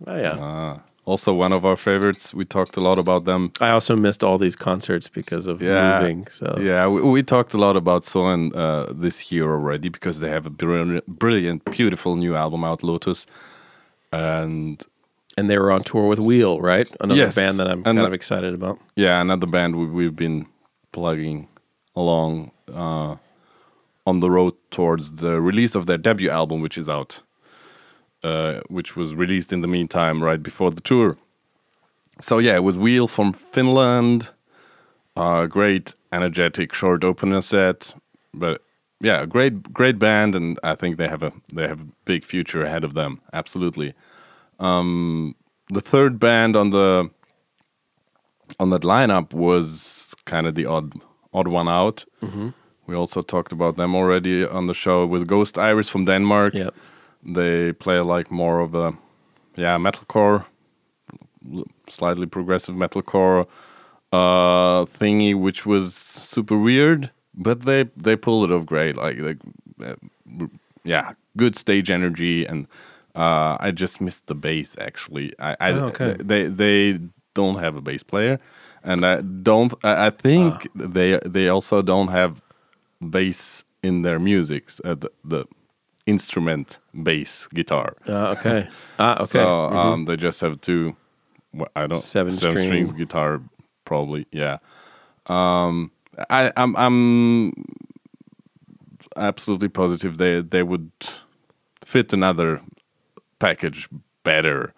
Oh 0.06 0.16
yeah, 0.16 0.32
uh, 0.32 0.78
also 1.04 1.32
one 1.34 1.52
of 1.52 1.64
our 1.64 1.76
favorites. 1.76 2.34
We 2.34 2.44
talked 2.44 2.76
a 2.76 2.80
lot 2.80 2.98
about 2.98 3.24
them. 3.24 3.52
I 3.60 3.70
also 3.70 3.94
missed 3.96 4.24
all 4.24 4.38
these 4.38 4.56
concerts 4.56 5.08
because 5.08 5.46
of 5.46 5.62
Yeah, 5.62 6.00
moving. 6.00 6.26
So 6.28 6.58
yeah, 6.60 6.86
we, 6.86 7.02
we 7.02 7.22
talked 7.22 7.54
a 7.54 7.58
lot 7.58 7.76
about 7.76 8.04
Soen 8.04 8.52
uh, 8.54 8.92
this 8.92 9.30
year 9.30 9.50
already 9.50 9.88
because 9.88 10.20
they 10.20 10.30
have 10.30 10.46
a 10.46 10.50
brilliant, 10.50 11.06
brilliant, 11.06 11.64
beautiful 11.70 12.16
new 12.16 12.34
album 12.34 12.64
out, 12.64 12.82
Lotus, 12.82 13.26
and 14.12 14.84
and 15.36 15.48
they 15.50 15.58
were 15.58 15.70
on 15.72 15.82
tour 15.82 16.06
with 16.06 16.18
Wheel, 16.18 16.60
right? 16.60 16.88
Another 17.00 17.20
Yes, 17.20 17.34
band 17.34 17.58
that 17.58 17.66
I'm 17.68 17.78
and 17.78 17.84
kind 17.84 17.98
the- 17.98 18.06
of 18.06 18.12
excited 18.12 18.54
about. 18.54 18.78
yeah, 18.96 19.20
another 19.20 19.46
band 19.46 19.76
we, 19.76 19.86
we've 19.86 20.16
been 20.16 20.46
plugging 20.92 21.48
along 21.96 22.50
uh, 22.72 23.16
on 24.06 24.20
the 24.20 24.30
road 24.30 24.54
towards 24.70 25.12
the 25.12 25.40
release 25.40 25.74
of 25.74 25.86
their 25.86 25.98
debut 25.98 26.30
album, 26.30 26.60
which 26.60 26.76
is 26.78 26.88
out, 26.88 27.22
uh, 28.22 28.60
which 28.68 28.96
was 28.96 29.14
released 29.14 29.52
in 29.52 29.60
the 29.60 29.68
meantime 29.68 30.22
right 30.22 30.42
before 30.42 30.70
the 30.70 30.80
tour. 30.80 31.16
So 32.20 32.38
yeah, 32.38 32.58
with 32.60 32.76
Wheel 32.76 33.06
from 33.08 33.32
Finland, 33.32 34.30
uh, 35.16 35.46
great, 35.46 35.94
energetic, 36.12 36.72
short 36.74 37.02
opener 37.04 37.40
set, 37.40 37.94
but 38.32 38.62
yeah, 39.00 39.26
great, 39.26 39.72
great 39.72 39.98
band, 39.98 40.34
and 40.36 40.58
I 40.62 40.74
think 40.76 40.96
they 40.96 41.08
have 41.08 41.22
a 41.24 41.32
they 41.52 41.66
have 41.66 41.80
a 41.80 41.86
big 42.04 42.24
future 42.24 42.64
ahead 42.64 42.84
of 42.84 42.94
them. 42.94 43.20
Absolutely. 43.32 43.94
Um, 44.58 45.34
the 45.70 45.80
third 45.80 46.18
band 46.18 46.56
on 46.56 46.70
the 46.70 47.10
on 48.60 48.70
that 48.70 48.82
lineup 48.82 49.32
was 49.32 50.14
kind 50.24 50.46
of 50.46 50.54
the 50.54 50.66
odd 50.66 50.92
odd 51.32 51.48
one 51.48 51.68
out. 51.68 52.04
We 52.86 52.94
also 52.94 53.22
talked 53.22 53.52
about 53.52 53.76
them 53.76 53.94
already 53.94 54.44
on 54.46 54.66
the 54.66 54.74
show. 54.74 55.04
It 55.04 55.06
was 55.06 55.24
Ghost 55.24 55.58
Iris 55.58 55.88
from 55.88 56.04
Denmark. 56.04 56.54
Yep. 56.54 56.74
They 57.24 57.72
play 57.72 58.00
like 58.00 58.30
more 58.30 58.60
of 58.60 58.74
a 58.74 58.92
yeah 59.56 59.78
metalcore, 59.78 60.44
slightly 61.88 62.26
progressive 62.26 62.74
metalcore 62.74 63.46
uh, 64.12 64.84
thingy, 64.84 65.34
which 65.34 65.64
was 65.66 65.94
super 65.94 66.58
weird. 66.58 67.10
But 67.34 67.62
they 67.62 67.84
they 67.96 68.16
pulled 68.16 68.50
it 68.50 68.54
off 68.54 68.66
great. 68.66 68.96
Like 68.96 69.18
like 69.18 69.38
uh, 69.82 70.46
yeah, 70.84 71.12
good 71.36 71.56
stage 71.56 71.90
energy 71.90 72.46
and. 72.46 72.66
Uh, 73.14 73.56
I 73.60 73.70
just 73.70 74.00
missed 74.00 74.26
the 74.26 74.34
bass. 74.34 74.76
Actually, 74.80 75.32
I, 75.38 75.56
I 75.60 75.70
Oh, 75.72 75.86
okay. 75.88 76.16
they 76.18 76.48
they 76.48 76.98
don't 77.34 77.58
have 77.60 77.76
a 77.76 77.80
bass 77.80 78.02
player, 78.02 78.38
and 78.82 79.04
I 79.06 79.20
don't. 79.20 79.72
I, 79.84 80.06
I 80.06 80.10
think 80.10 80.54
Ah. 80.54 80.88
they 80.88 81.18
they 81.24 81.48
also 81.48 81.82
don't 81.82 82.08
have 82.08 82.42
bass 83.00 83.64
in 83.82 84.02
their 84.02 84.18
music. 84.18 84.70
Uh, 84.84 84.94
the, 84.94 85.10
the 85.24 85.44
instrument 86.06 86.78
bass 87.02 87.46
guitar. 87.54 87.94
Uh, 88.08 88.34
okay. 88.38 88.68
Ah, 88.98 89.14
okay. 89.22 89.26
So 89.26 89.70
Mhm. 89.70 89.76
um, 89.76 90.04
they 90.06 90.16
just 90.16 90.40
have 90.40 90.60
two. 90.60 90.96
wh- 91.56 91.70
I 91.76 91.86
don't 91.86 92.02
Seven 92.02 92.32
string. 92.34 92.56
strings 92.66 92.92
guitar 92.92 93.40
probably. 93.84 94.26
Yeah. 94.32 94.58
Um, 95.26 95.90
I 96.30 96.52
I'm 96.56 96.74
I'm 96.76 97.52
absolutely 99.16 99.68
positive 99.68 100.18
they 100.18 100.40
they 100.40 100.62
would 100.62 100.90
fit 101.84 102.12
another 102.12 102.60
package 103.44 103.88
better. 104.24 104.72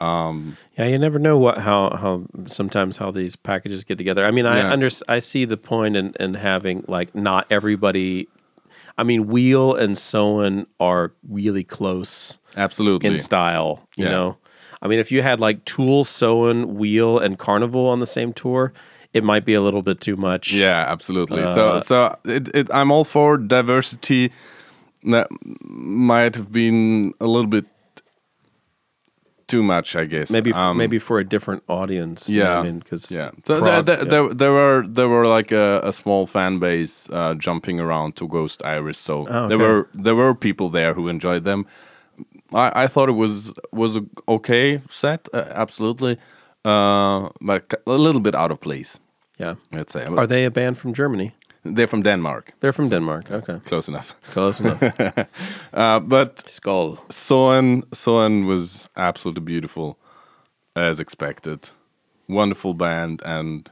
Yeah, 0.00 0.86
you 0.86 0.98
never 0.98 1.18
know 1.18 1.36
what 1.38 1.58
how 1.58 1.90
how 1.96 2.24
sometimes 2.46 2.96
how 2.98 3.10
these 3.10 3.36
packages 3.36 3.84
get 3.84 3.98
together. 3.98 4.24
I 4.24 4.30
mean, 4.30 4.46
I 4.46 4.58
Yeah. 4.58 4.72
under 4.72 4.88
I 5.08 5.18
see 5.18 5.44
the 5.44 5.56
point 5.56 5.96
in, 5.96 6.14
in 6.20 6.34
having 6.34 6.84
like 6.88 7.14
not 7.14 7.46
everybody. 7.50 8.28
I 8.96 9.04
mean, 9.04 9.26
Wheel 9.28 9.74
and 9.74 9.96
Soen 9.96 10.66
are 10.80 11.12
really 11.28 11.62
close 11.64 12.38
Absolutely. 12.56 13.08
in 13.08 13.18
style. 13.18 13.80
You 13.96 14.04
Yeah. 14.04 14.10
know, 14.10 14.36
I 14.82 14.88
mean, 14.88 14.98
if 14.98 15.10
you 15.12 15.22
had 15.22 15.40
like 15.40 15.64
Tool, 15.64 16.04
Soen, 16.04 16.74
Wheel, 16.74 17.18
and 17.18 17.38
Karnivool 17.38 17.88
on 17.88 18.00
the 18.00 18.06
same 18.06 18.32
tour, 18.32 18.72
it 19.12 19.22
might 19.24 19.44
be 19.44 19.54
a 19.54 19.60
little 19.60 19.82
bit 19.82 20.00
too 20.00 20.16
much. 20.16 20.52
Yeah, 20.52 20.84
absolutely. 20.88 21.42
Uh, 21.42 21.54
so, 21.54 21.78
so 21.80 22.18
it, 22.24 22.48
it, 22.54 22.68
I'm 22.72 22.90
all 22.90 23.04
for 23.04 23.36
diversity. 23.38 24.32
That 25.04 25.28
might 25.62 26.34
have 26.34 26.50
been 26.50 27.14
a 27.20 27.26
little 27.26 27.46
bit 27.48 27.66
too 29.48 29.62
much, 29.62 29.96
I 29.96 30.04
guess. 30.06 30.30
Maybe 30.30 30.52
Um, 30.52 30.76
maybe 30.76 30.98
for 31.00 31.18
a 31.18 31.24
different 31.24 31.62
audience. 31.68 32.28
you 32.28 32.44
know 32.44 32.50
Yeah, 32.50 32.60
I 32.60 32.62
mean, 32.62 32.78
because 32.78 33.10
yeah. 33.10 33.30
So 33.46 33.60
there, 33.60 33.82
there, 33.82 34.04
there, 34.04 34.34
there 34.34 34.52
were 34.52 34.84
there 34.86 35.08
were 35.08 35.26
like 35.26 35.50
a, 35.54 35.80
a 35.82 35.92
small 35.92 36.26
fan 36.26 36.58
base 36.58 37.08
uh, 37.12 37.34
jumping 37.34 37.80
around 37.80 38.14
to 38.16 38.26
Ghost 38.28 38.62
Iris. 38.64 38.98
So 38.98 39.14
Oh, 39.14 39.22
okay. 39.44 39.48
there 39.48 39.58
were 39.58 39.88
there 40.04 40.14
were 40.14 40.34
people 40.34 40.68
there 40.70 40.94
who 40.94 41.08
enjoyed 41.08 41.44
them. 41.44 41.64
I, 42.54 42.84
I 42.84 42.86
thought 42.88 43.08
it 43.08 43.16
was 43.16 43.52
was 43.72 43.96
a 43.96 44.02
okay 44.26 44.80
set, 44.90 45.28
uh, 45.34 45.44
absolutely, 45.62 46.16
uh, 46.64 47.28
but 47.40 47.74
a 47.86 47.92
little 47.92 48.20
bit 48.20 48.34
out 48.34 48.50
of 48.50 48.58
place. 48.60 48.98
yeah. 49.40 49.54
I'd 49.72 49.90
say. 49.90 50.04
Are 50.06 50.26
they 50.26 50.44
a 50.46 50.50
band 50.50 50.76
from 50.78 50.92
Germany? 50.94 51.32
They're 51.64 51.86
from 51.88 52.02
Denmark. 52.02 52.52
They're 52.60 52.72
from 52.72 52.88
Denmark. 52.88 53.30
Okay, 53.30 53.58
Close 53.64 53.88
enough. 53.88 54.20
close 54.32 54.60
enough. 54.60 54.82
Uh, 55.74 56.00
but 56.00 56.48
Skull. 56.48 56.96
Soen 57.10 57.82
Soen 57.92 58.46
was 58.46 58.88
absolutely 58.96 59.42
beautiful, 59.44 59.98
as 60.76 61.00
expected. 61.00 61.70
Wonderful 62.28 62.74
band, 62.74 63.22
and 63.24 63.70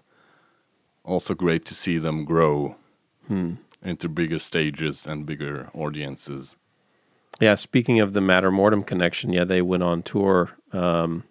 also 1.04 1.34
great 1.34 1.64
to 1.66 1.74
see 1.74 1.98
them 1.98 2.24
grow 2.24 2.74
into 3.82 4.08
bigger 4.08 4.38
stages 4.38 5.06
and 5.06 5.26
bigger 5.26 5.68
audiences. 5.74 6.56
Yeah, 7.40 7.54
speaking 7.56 8.00
of 8.00 8.12
the 8.12 8.20
Madder 8.20 8.50
Mortem 8.50 8.82
connection, 8.84 9.32
yeah, 9.32 9.44
they 9.44 9.62
went 9.62 9.82
on 9.82 10.02
tour. 10.02 10.50
Um, 10.72 11.24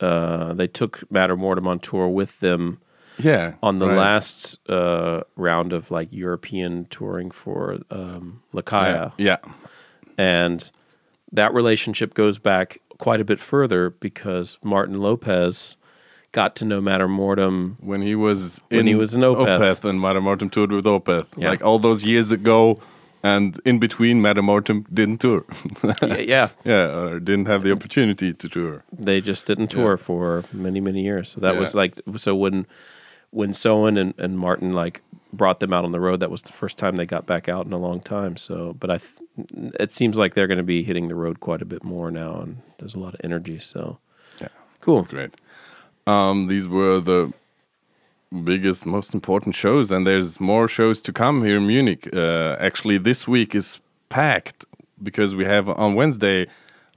uh, 0.00 0.54
they 0.54 0.66
took 0.68 1.02
Madder 1.10 1.36
Mortem 1.36 1.66
on 1.68 1.78
tour 1.78 2.08
with 2.08 2.40
them 2.40 2.78
Yeah, 3.18 3.54
on 3.62 3.78
the 3.78 3.88
right. 3.88 3.96
last 3.96 4.58
uh, 4.68 5.22
round 5.36 5.72
of 5.72 5.90
like 5.90 6.08
European 6.10 6.86
touring 6.90 7.30
for 7.30 7.78
um, 7.90 8.42
Lykaia, 8.52 9.12
Yeah, 9.16 9.36
yeah, 9.44 9.52
and 10.18 10.70
that 11.32 11.52
relationship 11.54 12.14
goes 12.14 12.38
back 12.38 12.78
quite 12.98 13.20
a 13.20 13.24
bit 13.24 13.38
further 13.40 13.90
because 13.90 14.58
Martin 14.62 15.00
Lopez 15.00 15.76
got 16.32 16.56
to 16.56 16.64
know 16.64 16.80
Madder 16.80 17.08
Mortem. 17.08 17.76
when 17.80 18.02
he 18.02 18.14
was 18.14 18.60
When 18.68 18.86
he 18.86 18.94
was 18.94 19.14
in 19.14 19.20
Opeth. 19.22 19.84
and 19.84 20.00
Madder 20.00 20.20
Mortem 20.20 20.50
toured 20.50 20.72
with 20.72 20.84
Opeth, 20.84 21.26
Yeah. 21.36 21.50
like 21.50 21.62
all 21.62 21.78
those 21.78 22.04
years 22.04 22.32
ago, 22.32 22.80
and 23.22 23.58
in 23.64 23.78
between, 23.78 24.20
Madder 24.20 24.42
Mortem 24.42 24.84
didn't 24.92 25.18
tour. 25.20 25.44
yeah, 26.02 26.16
yeah, 26.18 26.48
yeah, 26.64 26.96
or 26.98 27.20
didn't 27.20 27.46
have 27.46 27.62
the 27.62 27.72
opportunity 27.72 28.32
to 28.34 28.48
tour. 28.48 28.82
they 28.92 29.20
just 29.20 29.46
didn't 29.46 29.68
tour 29.68 29.96
for 29.96 30.42
many 30.52 30.80
many 30.80 31.02
years. 31.02 31.30
So 31.30 31.40
that 31.40 31.54
Yeah. 31.54 31.60
was 31.60 31.74
like 31.74 31.94
so 32.16 32.34
when 32.34 32.66
when 33.34 33.52
Soen 33.52 33.98
and, 34.00 34.14
and 34.18 34.38
Martin 34.38 34.72
like 34.72 35.02
brought 35.32 35.58
them 35.58 35.72
out 35.72 35.84
on 35.84 35.90
the 35.92 35.98
road, 36.00 36.20
that 36.20 36.30
was 36.30 36.42
the 36.42 36.52
first 36.52 36.78
time 36.78 36.94
they 36.96 37.04
got 37.06 37.26
back 37.26 37.48
out 37.48 37.66
in 37.66 37.72
a 37.72 37.78
long 37.78 38.00
time. 38.00 38.36
So, 38.36 38.74
but 38.78 38.90
I, 38.90 38.98
th- 38.98 39.72
it 39.80 39.90
seems 39.90 40.16
like 40.16 40.34
they're 40.34 40.46
going 40.46 40.58
to 40.58 40.62
be 40.76 40.84
hitting 40.84 41.08
the 41.08 41.16
road 41.16 41.40
quite 41.40 41.60
a 41.60 41.64
bit 41.64 41.82
more 41.82 42.10
now, 42.10 42.40
and 42.40 42.58
there's 42.78 42.94
a 42.94 43.00
lot 43.00 43.14
of 43.14 43.20
energy. 43.24 43.58
So, 43.58 43.98
Yeah. 44.40 44.48
cool. 44.80 45.02
Great. 45.02 45.34
Um, 46.06 46.46
these 46.46 46.68
were 46.68 47.00
the 47.00 47.32
biggest, 48.44 48.86
most 48.86 49.14
important 49.14 49.54
shows, 49.54 49.90
and 49.90 50.06
there's 50.06 50.40
more 50.40 50.68
shows 50.68 51.02
to 51.02 51.12
come 51.12 51.44
here 51.44 51.56
in 51.56 51.66
Munich. 51.66 52.08
Uh, 52.12 52.56
actually, 52.60 52.98
this 52.98 53.26
week 53.26 53.54
is 53.54 53.80
packed 54.08 54.64
because 55.02 55.34
we 55.34 55.44
have 55.44 55.68
on 55.68 55.94
Wednesday 55.94 56.46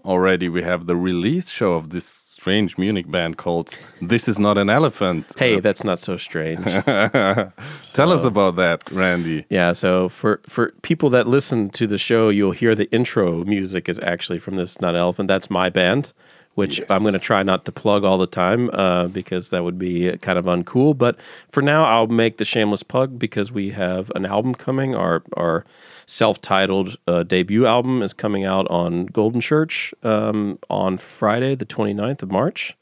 already 0.06 0.48
we 0.50 0.62
have 0.63 0.86
the 0.86 0.96
release 0.96 1.50
show 1.50 1.74
of 1.74 1.89
this 1.89 2.06
strange 2.48 2.77
Munich 2.77 3.12
band 3.12 3.36
called 3.36 3.75
"This 4.01 4.30
Is 4.30 4.39
Not 4.39 4.58
an 4.58 4.70
Elephant." 4.70 5.25
Hey, 5.38 5.60
that's 5.60 5.84
not 5.84 6.00
so 6.00 6.16
strange. 6.16 6.63
Tell 7.94 8.12
us 8.13 8.24
about 8.24 8.56
that, 8.56 8.89
Randy. 8.89 9.46
yeah. 9.50 9.74
So 9.74 10.08
for 10.08 10.39
for 10.48 10.72
people 10.82 11.10
that 11.10 11.27
listen 11.27 11.70
to 11.72 11.86
the 11.88 11.98
show, 11.98 12.30
you'll 12.30 12.54
hear 12.54 12.74
the 12.74 12.89
intro 12.92 13.44
music 13.44 13.89
is 13.89 14.00
actually 14.00 14.39
from 14.39 14.56
this 14.56 14.80
Not 14.80 14.96
Elephant. 14.96 15.27
That's 15.27 15.50
my 15.50 15.70
band, 15.70 16.13
which 16.56 16.80
Yes. 16.80 16.89
I'm 16.89 17.01
going 17.01 17.13
to 17.16 17.20
try 17.20 17.44
not 17.44 17.66
to 17.66 17.72
plug 17.74 18.06
all 18.06 18.18
the 18.18 18.27
time 18.27 18.70
uh, 18.72 19.08
because 19.10 19.50
that 19.50 19.63
would 19.66 19.77
be 19.77 20.16
kind 20.22 20.39
of 20.39 20.46
uncool. 20.46 20.98
But 20.98 21.18
for 21.50 21.62
now, 21.62 21.84
I'll 21.84 22.08
make 22.08 22.38
the 22.38 22.46
shameless 22.46 22.84
plug 22.84 23.20
because 23.20 23.51
we 23.51 23.72
have 23.72 24.10
an 24.16 24.25
album 24.25 24.56
coming. 24.56 24.96
Our 24.96 25.22
our 25.36 25.66
self-titled 26.07 26.97
uh, 27.05 27.23
debut 27.23 27.65
album 27.65 28.01
is 28.01 28.13
coming 28.13 28.45
out 28.45 28.65
on 28.69 29.05
Golden 29.07 29.41
Church 29.41 29.93
um, 30.03 30.57
on 30.69 30.97
Friday, 30.97 31.53
the 31.53 31.65
29th 31.65 32.23
of 32.23 32.31
March. 32.31 32.75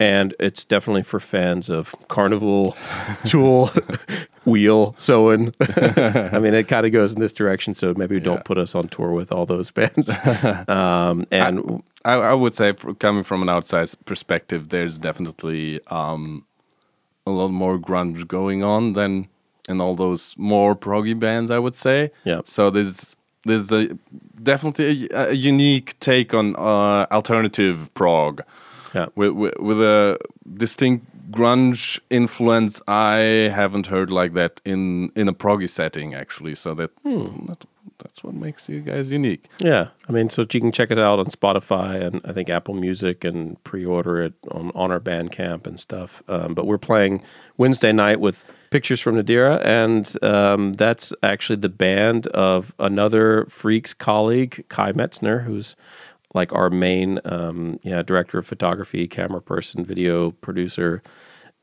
And 0.00 0.34
it's 0.40 0.64
definitely 0.64 1.02
for 1.02 1.20
fans 1.20 1.68
of 1.68 1.94
Karnivool, 2.08 2.76
Tool, 3.28 3.70
Wheel, 4.44 4.94
Soen. 4.98 5.52
I 6.32 6.38
mean, 6.38 6.54
it 6.54 6.68
kind 6.68 6.86
of 6.86 6.92
goes 6.92 7.12
in 7.14 7.20
this 7.20 7.32
direction. 7.32 7.74
So 7.74 7.94
maybe 7.94 8.18
don't 8.18 8.44
put 8.44 8.58
us 8.58 8.74
on 8.74 8.88
tour 8.88 9.12
with 9.12 9.30
all 9.30 9.46
those 9.46 9.70
bands. 9.70 10.10
um, 10.68 11.26
and 11.30 11.82
I, 12.04 12.14
I 12.14 12.34
would 12.34 12.54
say, 12.54 12.72
coming 12.98 13.22
from 13.22 13.42
an 13.42 13.48
outside 13.48 13.88
perspective, 14.04 14.70
there's 14.70 14.98
definitely 14.98 15.80
um, 15.88 16.44
a 17.26 17.30
lot 17.30 17.48
more 17.48 17.78
grunge 17.78 18.26
going 18.26 18.62
on 18.64 18.94
than 18.94 19.28
in 19.68 19.80
all 19.80 19.94
those 19.94 20.34
more 20.36 20.74
proggy 20.76 21.18
bands. 21.18 21.50
I 21.50 21.58
would 21.58 21.76
say. 21.76 22.10
Yeah. 22.24 22.40
So 22.44 22.70
there's 22.70 23.16
there's 23.44 23.72
a 23.72 23.96
definitely 24.42 25.08
a, 25.10 25.30
a 25.30 25.32
unique 25.32 25.98
take 26.00 26.34
on 26.34 26.56
uh, 26.56 27.06
alternative 27.10 27.92
prog 27.94 28.42
yeah, 28.94 29.06
with, 29.14 29.32
with 29.32 29.54
with 29.58 29.80
a 29.80 30.18
distinct 30.54 31.06
grunge 31.30 32.00
influence. 32.10 32.80
I 32.86 33.50
haven't 33.54 33.86
heard 33.86 34.10
like 34.10 34.34
that 34.34 34.60
in 34.64 35.10
in 35.16 35.28
a 35.28 35.32
proggy 35.34 35.68
setting 35.68 36.14
actually. 36.14 36.54
So 36.54 36.74
that, 36.74 36.90
that 37.04 37.64
that's 37.98 38.24
what 38.24 38.34
makes 38.34 38.68
you 38.68 38.80
guys 38.80 39.10
unique. 39.10 39.48
yeah. 39.58 39.88
I 40.08 40.12
mean, 40.12 40.28
so 40.28 40.42
you 40.42 40.60
can 40.60 40.72
check 40.72 40.90
it 40.90 40.98
out 40.98 41.18
on 41.18 41.26
Spotify 41.26 42.02
and 42.04 42.20
I 42.24 42.32
think 42.32 42.50
Apple 42.50 42.74
Music 42.74 43.24
and 43.24 43.62
pre-order 43.64 44.20
it 44.22 44.34
on, 44.50 44.70
on 44.74 44.90
our 44.90 45.00
Bandcamp 45.00 45.66
and 45.66 45.78
stuff. 45.78 46.22
Um, 46.28 46.54
but 46.54 46.66
we're 46.66 46.76
playing 46.76 47.22
Wednesday 47.56 47.92
night 47.92 48.20
with 48.20 48.44
Pictures 48.74 49.00
from 49.00 49.14
Nadira, 49.14 49.64
and 49.64 50.16
um, 50.24 50.72
that's 50.72 51.12
actually 51.22 51.54
the 51.54 51.68
band 51.68 52.26
of 52.26 52.74
another 52.80 53.46
Freaks 53.48 53.94
colleague, 53.94 54.64
Kai 54.68 54.90
Metzner, 54.90 55.44
who's 55.44 55.76
like 56.34 56.52
our 56.52 56.70
main 56.70 57.20
um, 57.24 57.78
yeah 57.84 58.02
director 58.02 58.36
of 58.36 58.48
photography, 58.48 59.06
camera 59.06 59.40
person, 59.40 59.84
video 59.84 60.32
producer, 60.32 61.04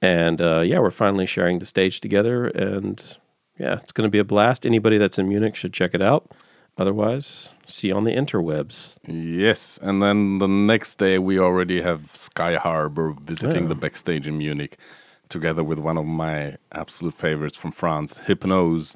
and 0.01 0.39
uh, 0.39 0.61
yeah, 0.61 0.79
we're 0.79 0.89
finally 0.89 1.25
sharing 1.25 1.59
the 1.59 1.65
stage 1.65 1.99
together, 1.99 2.47
and 2.47 3.17
yeah, 3.59 3.73
it's 3.83 3.91
going 3.91 4.07
to 4.07 4.09
be 4.09 4.19
a 4.19 4.23
blast. 4.23 4.65
Anybody 4.65 4.97
that's 4.97 5.19
in 5.19 5.27
Munich 5.27 5.57
should 5.57 5.73
check 5.73 5.93
it 5.93 6.01
out. 6.01 6.31
Otherwise, 6.77 7.49
see 7.65 7.89
you 7.89 7.93
on 7.93 8.05
the 8.05 8.15
interwebs. 8.15 8.95
Yes, 9.05 9.77
and 9.81 10.01
then 10.01 10.39
the 10.39 10.47
next 10.47 10.95
day 10.97 11.19
we 11.19 11.37
already 11.37 11.81
have 11.81 12.15
Sky 12.15 12.55
Harbor 12.55 13.13
visiting 13.21 13.63
Yeah. 13.63 13.67
the 13.67 13.75
backstage 13.75 14.29
in 14.29 14.37
Munich, 14.37 14.77
together 15.31 15.63
with 15.63 15.79
one 15.79 15.97
of 15.97 16.05
my 16.05 16.57
absolute 16.71 17.15
favorites 17.15 17.57
from 17.57 17.71
France, 17.71 18.15
Hypno5e. 18.27 18.95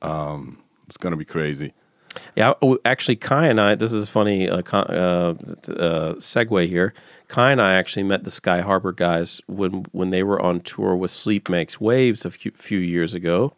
Um, 0.00 0.62
it's 0.86 0.96
gonna 0.96 1.16
be 1.16 1.24
crazy. 1.24 1.74
Yeah, 2.34 2.54
actually, 2.84 3.16
Kai 3.16 3.48
and 3.48 3.60
I. 3.60 3.74
This 3.74 3.92
is 3.92 4.08
a 4.08 4.10
funny. 4.10 4.48
Uh, 4.48 4.62
uh, 4.72 5.34
uh, 5.68 6.14
segue 6.14 6.66
here. 6.68 6.94
Kai 7.28 7.52
and 7.52 7.60
I 7.60 7.74
actually 7.74 8.02
met 8.04 8.24
the 8.24 8.30
Sky 8.30 8.60
Harbor 8.62 8.92
guys 8.92 9.40
when 9.46 9.84
when 9.92 10.10
they 10.10 10.22
were 10.22 10.40
on 10.40 10.60
tour 10.60 10.96
with 10.96 11.10
Sleep 11.10 11.48
Makes 11.48 11.80
Waves 11.80 12.24
a 12.24 12.30
few, 12.30 12.50
few 12.52 12.78
years 12.78 13.14
ago. 13.14 13.52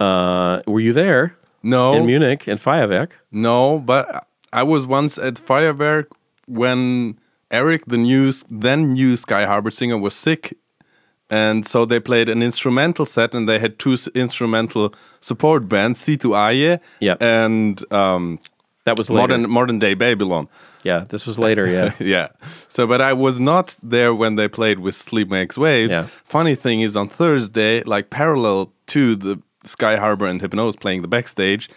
Uh, 0.00 0.62
were 0.66 0.80
you 0.80 0.92
there 0.92 1.36
No, 1.62 1.94
in 1.94 2.06
Munich 2.06 2.48
in 2.48 2.58
Feierwerk? 2.58 3.10
no, 3.30 3.78
but 3.78 4.26
I 4.52 4.62
was 4.62 4.86
once 4.86 5.18
at 5.18 5.34
Feierwerk 5.34 6.06
when 6.46 7.18
Eric, 7.50 7.86
the 7.86 7.96
new 7.98 8.32
then 8.50 8.94
new 8.94 9.16
Sky 9.16 9.44
Harbor 9.46 9.70
singer, 9.70 9.98
was 9.98 10.14
sick. 10.14 10.56
And 11.30 11.66
so 11.66 11.84
they 11.84 11.98
played 12.00 12.28
an 12.28 12.42
instrumental 12.42 13.04
set, 13.06 13.34
and 13.34 13.48
they 13.48 13.58
had 13.58 13.78
two 13.78 13.94
s- 13.94 14.08
instrumental 14.14 14.94
support 15.20 15.68
bands, 15.68 15.98
C2Aye 16.04 16.78
Yep. 17.00 17.20
and 17.22 17.92
um, 17.92 18.38
That 18.84 18.96
was 18.96 19.10
later. 19.10 19.20
modern 19.22 19.50
modern 19.50 19.78
day 19.80 19.94
Babylon. 19.94 20.48
Yeah, 20.84 21.04
this 21.08 21.26
was 21.26 21.36
later. 21.38 21.66
Yeah, 21.66 21.92
yeah. 22.16 22.28
So, 22.68 22.86
but 22.86 23.00
I 23.00 23.12
was 23.12 23.40
not 23.40 23.76
there 23.82 24.14
when 24.14 24.36
they 24.36 24.46
played 24.48 24.78
with 24.78 24.94
Sleep 24.94 25.28
Makes 25.28 25.58
Waves. 25.58 25.90
Yeah. 25.90 26.06
Funny 26.24 26.54
thing 26.56 26.82
is, 26.82 26.96
on 26.96 27.08
Thursday, 27.08 27.82
like 27.82 28.08
parallel 28.10 28.70
to 28.86 29.16
the 29.16 29.40
Sky 29.64 29.96
Harbor 29.96 30.26
and 30.26 30.40
Hypno5e 30.40 30.78
playing 30.78 31.02
the 31.02 31.08
backstage, 31.08 31.68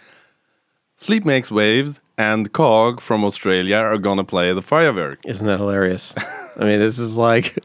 Sleep 0.96 1.24
Makes 1.24 1.50
Waves 1.50 2.00
and 2.16 2.52
Cog 2.52 3.00
from 3.00 3.24
Australia 3.24 3.76
are 3.78 3.98
gonna 3.98 4.22
play 4.24 4.52
the 4.54 4.62
firework. 4.62 5.18
isn't 5.26 5.46
that 5.48 5.58
hilarious? 5.58 6.14
I 6.60 6.64
mean, 6.66 6.78
this 6.78 6.98
is 7.00 7.16
like 7.18 7.56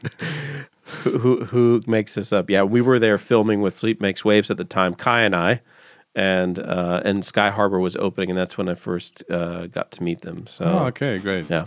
who, 0.86 1.18
who, 1.18 1.44
who 1.44 1.82
makes 1.86 2.14
this 2.14 2.32
up? 2.32 2.48
Yeah, 2.48 2.62
we 2.62 2.80
were 2.80 2.98
there 2.98 3.18
filming 3.18 3.60
with 3.60 3.76
Sleep 3.76 4.00
Makes 4.00 4.24
Waves 4.24 4.50
at 4.50 4.56
the 4.56 4.64
time, 4.64 4.94
Kai 4.94 5.22
and 5.22 5.34
I, 5.34 5.60
and 6.14 6.58
uh, 6.58 7.02
and 7.04 7.24
Sky 7.24 7.50
Harbor 7.50 7.80
was 7.80 7.96
opening, 7.96 8.30
and 8.30 8.38
that's 8.38 8.56
when 8.56 8.68
I 8.68 8.74
first 8.74 9.22
uh, 9.30 9.66
got 9.66 9.90
to 9.92 10.02
meet 10.02 10.22
them. 10.22 10.46
So, 10.46 10.64
oh, 10.64 10.86
okay, 10.86 11.18
great. 11.18 11.50
Yeah. 11.50 11.66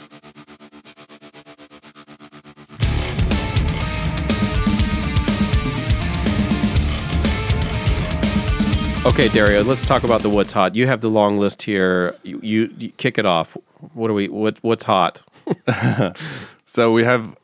Okay, 9.06 9.30
Dario, 9.30 9.64
let's 9.64 9.82
talk 9.82 10.04
about 10.04 10.22
the 10.22 10.30
what's 10.30 10.52
hot. 10.52 10.76
You 10.76 10.88
have 10.88 11.02
the 11.02 11.10
long 11.10 11.40
list 11.40 11.62
here. 11.62 12.16
You, 12.24 12.40
you, 12.44 12.74
you 12.78 12.90
kick 12.92 13.18
it 13.18 13.26
off. 13.26 13.58
What 13.94 14.10
are 14.10 14.14
we? 14.14 14.28
What 14.28 14.60
what's 14.62 14.84
hot? 14.84 15.22
so 16.66 16.92
we 16.92 17.04
have 17.04 17.36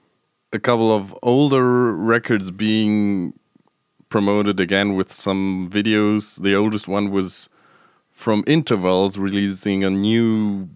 a 0.56 0.60
couple 0.60 0.96
of 0.96 1.16
older 1.22 1.94
records 1.94 2.50
being 2.50 3.34
promoted 4.10 4.60
again 4.60 4.96
with 4.96 5.12
some 5.12 5.70
videos. 5.70 6.42
The 6.42 6.56
oldest 6.56 6.88
one 6.88 7.12
was 7.12 7.50
from 8.10 8.44
Intervals 8.48 9.18
releasing 9.18 9.84
a 9.84 9.90
new 9.90 10.70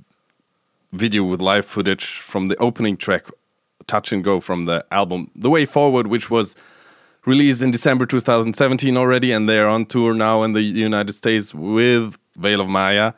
video 0.91 1.23
with 1.23 1.41
live 1.41 1.65
footage 1.65 2.05
from 2.05 2.49
the 2.49 2.57
opening 2.57 2.97
track 2.97 3.27
Touch 3.87 4.11
and 4.11 4.23
Go 4.23 4.39
from 4.41 4.65
the 4.65 4.85
album 4.91 5.31
The 5.33 5.49
Way 5.49 5.65
Forward, 5.65 6.07
which 6.07 6.29
was 6.29 6.55
released 7.25 7.61
in 7.61 7.71
December 7.71 8.05
2017 8.05 8.97
already, 8.97 9.31
and 9.31 9.47
they're 9.47 9.69
on 9.69 9.85
tour 9.85 10.13
now 10.13 10.43
in 10.43 10.51
the 10.53 10.61
United 10.61 11.13
States 11.13 11.53
with 11.53 12.17
Veil 12.35 12.59
of 12.59 12.67
Maya. 12.67 13.13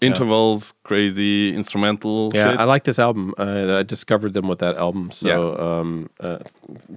Intervals, 0.00 0.72
crazy 0.82 1.54
instrumental 1.54 2.30
Yeah, 2.34 2.50
shit. 2.52 2.60
I 2.60 2.64
like 2.64 2.84
this 2.84 2.98
album. 2.98 3.34
Uh, 3.38 3.78
I 3.78 3.82
discovered 3.82 4.32
them 4.32 4.48
with 4.48 4.58
that 4.60 4.76
album. 4.76 5.10
So 5.10 5.58
um, 5.58 6.08
uh, 6.20 6.38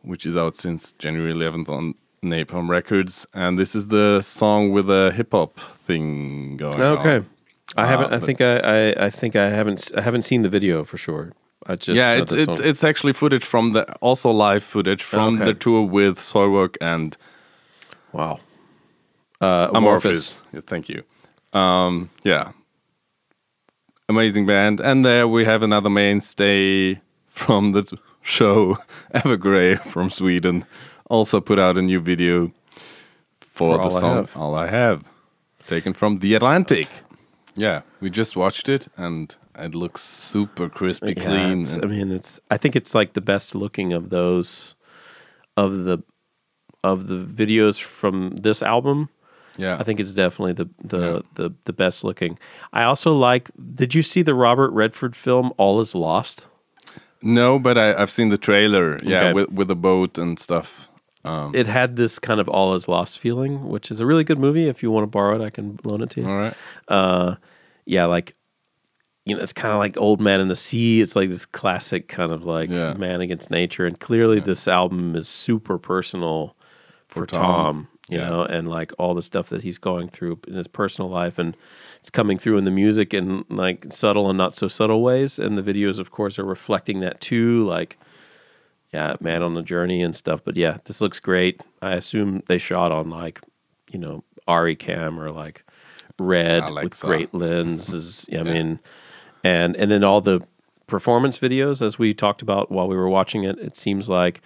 which 0.03 0.27
is 0.27 0.37
out 0.37 0.55
since 0.55 0.93
January 0.93 1.33
11th 1.33 1.69
on 1.69 1.95
Napalm 2.23 2.69
Records. 2.69 3.25
And 3.33 3.57
this 3.57 3.73
is 3.75 3.87
the 3.87 4.21
song 4.21 4.71
with 4.71 4.91
a 4.91 5.11
hip 5.11 5.31
hop 5.31 5.59
thing 5.59 6.57
going 6.57 6.75
on. 6.75 6.81
Okay. 6.99 7.25
I 7.75 7.83
Uh, 7.83 7.87
haven't. 7.87 8.13
I 8.13 8.19
think 8.19 8.41
I, 8.41 8.57
I. 8.59 9.05
I 9.07 9.09
think 9.09 9.35
I 9.35 9.49
haven't. 9.49 9.91
I 9.97 10.01
haven't 10.01 10.21
seen 10.23 10.43
the 10.43 10.49
video 10.49 10.83
for 10.85 10.97
sure. 10.97 11.33
I 11.67 11.75
just 11.75 11.97
yeah, 11.97 12.13
it's 12.13 12.31
it's, 12.33 12.59
it's 12.61 12.83
actually 12.83 13.13
footage 13.13 13.43
from 13.43 13.73
the 13.73 13.91
also 13.95 14.31
live 14.31 14.63
footage 14.63 15.03
from 15.03 15.35
Okay. 15.35 15.45
the 15.45 15.53
tour 15.53 15.83
with 15.83 16.17
Soilwork 16.19 16.77
and 16.81 17.17
wow. 18.13 18.39
Uh, 19.41 19.67
Amorphis. 19.71 19.77
Amorphis. 20.01 20.37
Yeah, 20.53 20.61
thank 20.65 20.89
you. 20.89 21.03
Um, 21.53 22.09
yeah, 22.23 22.51
amazing 24.09 24.45
band, 24.45 24.79
and 24.79 25.05
there 25.05 25.27
we 25.27 25.45
have 25.45 25.61
another 25.63 25.89
mainstay 25.89 27.01
from 27.27 27.73
the 27.73 27.97
show, 28.21 28.77
Evergrey 29.13 29.77
from 29.79 30.09
Sweden, 30.09 30.65
also 31.09 31.39
put 31.41 31.59
out 31.59 31.77
a 31.77 31.81
new 31.81 31.99
video 31.99 32.51
for, 33.39 33.77
For 33.77 33.77
the 33.77 33.83
All 33.83 33.97
I 33.97 33.99
song 33.99 34.15
Have. 34.15 34.37
"All 34.37 34.55
I 34.55 34.67
Have," 34.67 35.03
taken 35.67 35.93
from 35.93 36.17
the 36.17 36.33
Atlantic. 36.35 36.87
Yeah, 37.55 37.81
we 38.01 38.09
just 38.09 38.35
watched 38.35 38.69
it, 38.69 38.87
and 38.97 39.35
it 39.57 39.75
looks 39.75 40.01
super 40.03 40.69
crispy 40.69 41.13
Yeah, 41.17 41.23
clean. 41.23 41.67
I 41.83 41.85
mean, 41.87 42.11
it's. 42.11 42.39
I 42.51 42.57
think 42.57 42.75
it's 42.75 42.93
like 42.95 43.13
the 43.13 43.21
best 43.21 43.55
looking 43.55 43.93
of 43.93 44.09
those, 44.09 44.75
of 45.55 45.83
the, 45.83 45.99
of 46.83 47.07
the 47.07 47.15
videos 47.25 47.81
from 47.81 48.35
this 48.41 48.61
album. 48.63 49.09
yeah, 49.57 49.77
I 49.79 49.83
think 49.83 49.99
it's 49.99 50.13
definitely 50.13 50.53
the 50.53 50.69
the, 50.83 51.23
the 51.35 51.53
the 51.65 51.73
best 51.73 52.03
looking. 52.03 52.37
I 52.73 52.83
also 52.83 53.11
like. 53.13 53.49
Did 53.73 53.93
you 53.95 54.01
see 54.03 54.21
the 54.23 54.33
Robert 54.35 54.71
Redford 54.71 55.15
film 55.15 55.51
All 55.57 55.79
Is 55.81 55.93
Lost? 55.95 56.45
No, 57.21 57.57
but 57.59 57.77
I, 57.77 57.95
I've 58.01 58.11
seen 58.11 58.29
the 58.29 58.37
trailer. 58.37 58.97
Yeah, 59.03 59.19
Okay. 59.19 59.33
with 59.33 59.49
with 59.51 59.67
the 59.67 59.75
boat 59.75 60.17
and 60.17 60.39
stuff. 60.39 60.87
Um, 61.25 61.51
It 61.55 61.67
had 61.67 61.95
this 61.97 62.19
kind 62.19 62.39
of 62.39 62.47
all 62.47 62.73
is 62.75 62.87
lost 62.87 63.19
feeling, 63.19 63.67
which 63.67 63.91
is 63.91 63.99
a 63.99 64.05
really 64.05 64.23
good 64.23 64.39
movie. 64.39 64.69
If 64.69 64.81
you 64.83 64.91
want 64.91 65.03
to 65.03 65.07
borrow 65.07 65.35
it, 65.41 65.45
I 65.45 65.49
can 65.49 65.77
loan 65.83 66.01
it 66.03 66.09
to 66.11 66.21
you. 66.21 66.27
all 66.29 66.37
right. 66.37 66.53
uh 66.87 67.35
yeah 67.85 68.05
like 68.05 68.35
you 69.27 69.35
know 69.35 69.41
it's 69.41 69.53
kind 69.53 69.73
of 69.73 69.79
like 69.79 69.97
old 69.97 70.21
man 70.21 70.39
in 70.39 70.47
the 70.47 70.55
sea. 70.55 71.01
It's 71.01 71.15
like 71.15 71.29
this 71.29 71.45
classic 71.45 72.07
kind 72.07 72.31
of 72.31 72.45
like 72.45 72.69
Yeah. 72.69 72.93
man 72.93 73.21
against 73.21 73.51
nature. 73.51 73.85
And 73.85 73.99
clearly 73.99 74.39
this 74.39 74.67
album 74.67 75.15
is 75.15 75.27
super 75.27 75.77
personal 75.77 76.55
for, 77.07 77.21
For 77.21 77.25
tom, 77.27 77.41
Tom. 77.41 77.87
you 78.09 78.19
Yeah. 78.19 78.29
know 78.29 78.43
and 78.43 78.69
like 78.69 78.91
all 78.97 79.13
the 79.15 79.21
stuff 79.21 79.49
that 79.49 79.61
he's 79.63 79.77
going 79.77 80.07
through 80.09 80.39
in 80.47 80.53
his 80.55 80.67
personal 80.67 81.09
life. 81.09 81.37
And 81.39 81.57
it's 81.99 82.09
coming 82.09 82.37
through 82.37 82.57
in 82.57 82.63
the 82.65 82.71
music 82.71 83.13
in 83.13 83.43
like 83.49 83.87
subtle 83.91 84.29
and 84.29 84.37
not 84.37 84.53
so 84.53 84.67
subtle 84.67 85.01
ways. 85.01 85.39
And 85.39 85.57
the 85.57 85.63
videos 85.73 85.99
of 85.99 86.09
course 86.11 86.39
are 86.39 86.45
reflecting 86.45 86.99
that 87.01 87.19
too. 87.19 87.65
Like 87.65 87.97
yeah 88.93 89.15
man 89.19 89.43
on 89.43 89.53
the 89.55 89.61
journey 89.63 90.01
and 90.01 90.15
stuff. 90.15 90.41
But 90.43 90.55
yeah 90.57 90.77
this 90.85 91.01
looks 91.01 91.19
great. 91.19 91.61
I 91.81 91.91
assume 91.93 92.43
they 92.47 92.57
shot 92.57 92.91
on 92.91 93.09
like 93.09 93.41
you 93.91 93.99
know 93.99 94.23
ari 94.47 94.75
cam 94.75 95.19
or 95.19 95.31
like 95.31 95.63
red 96.19 96.63
with 96.73 96.99
great 97.01 97.33
lenses. 97.33 98.25
I 98.31 98.43
mean 98.43 98.79
and 99.43 99.75
and 99.75 99.91
then 99.91 100.03
all 100.03 100.21
the 100.21 100.41
performance 100.87 101.37
videos 101.39 101.81
as 101.81 101.99
we 101.99 102.13
talked 102.13 102.41
about 102.41 102.71
while 102.71 102.87
we 102.87 102.95
were 102.95 103.09
watching 103.09 103.43
it 103.43 103.57
it 103.59 103.75
seems 103.75 104.09
like 104.09 104.41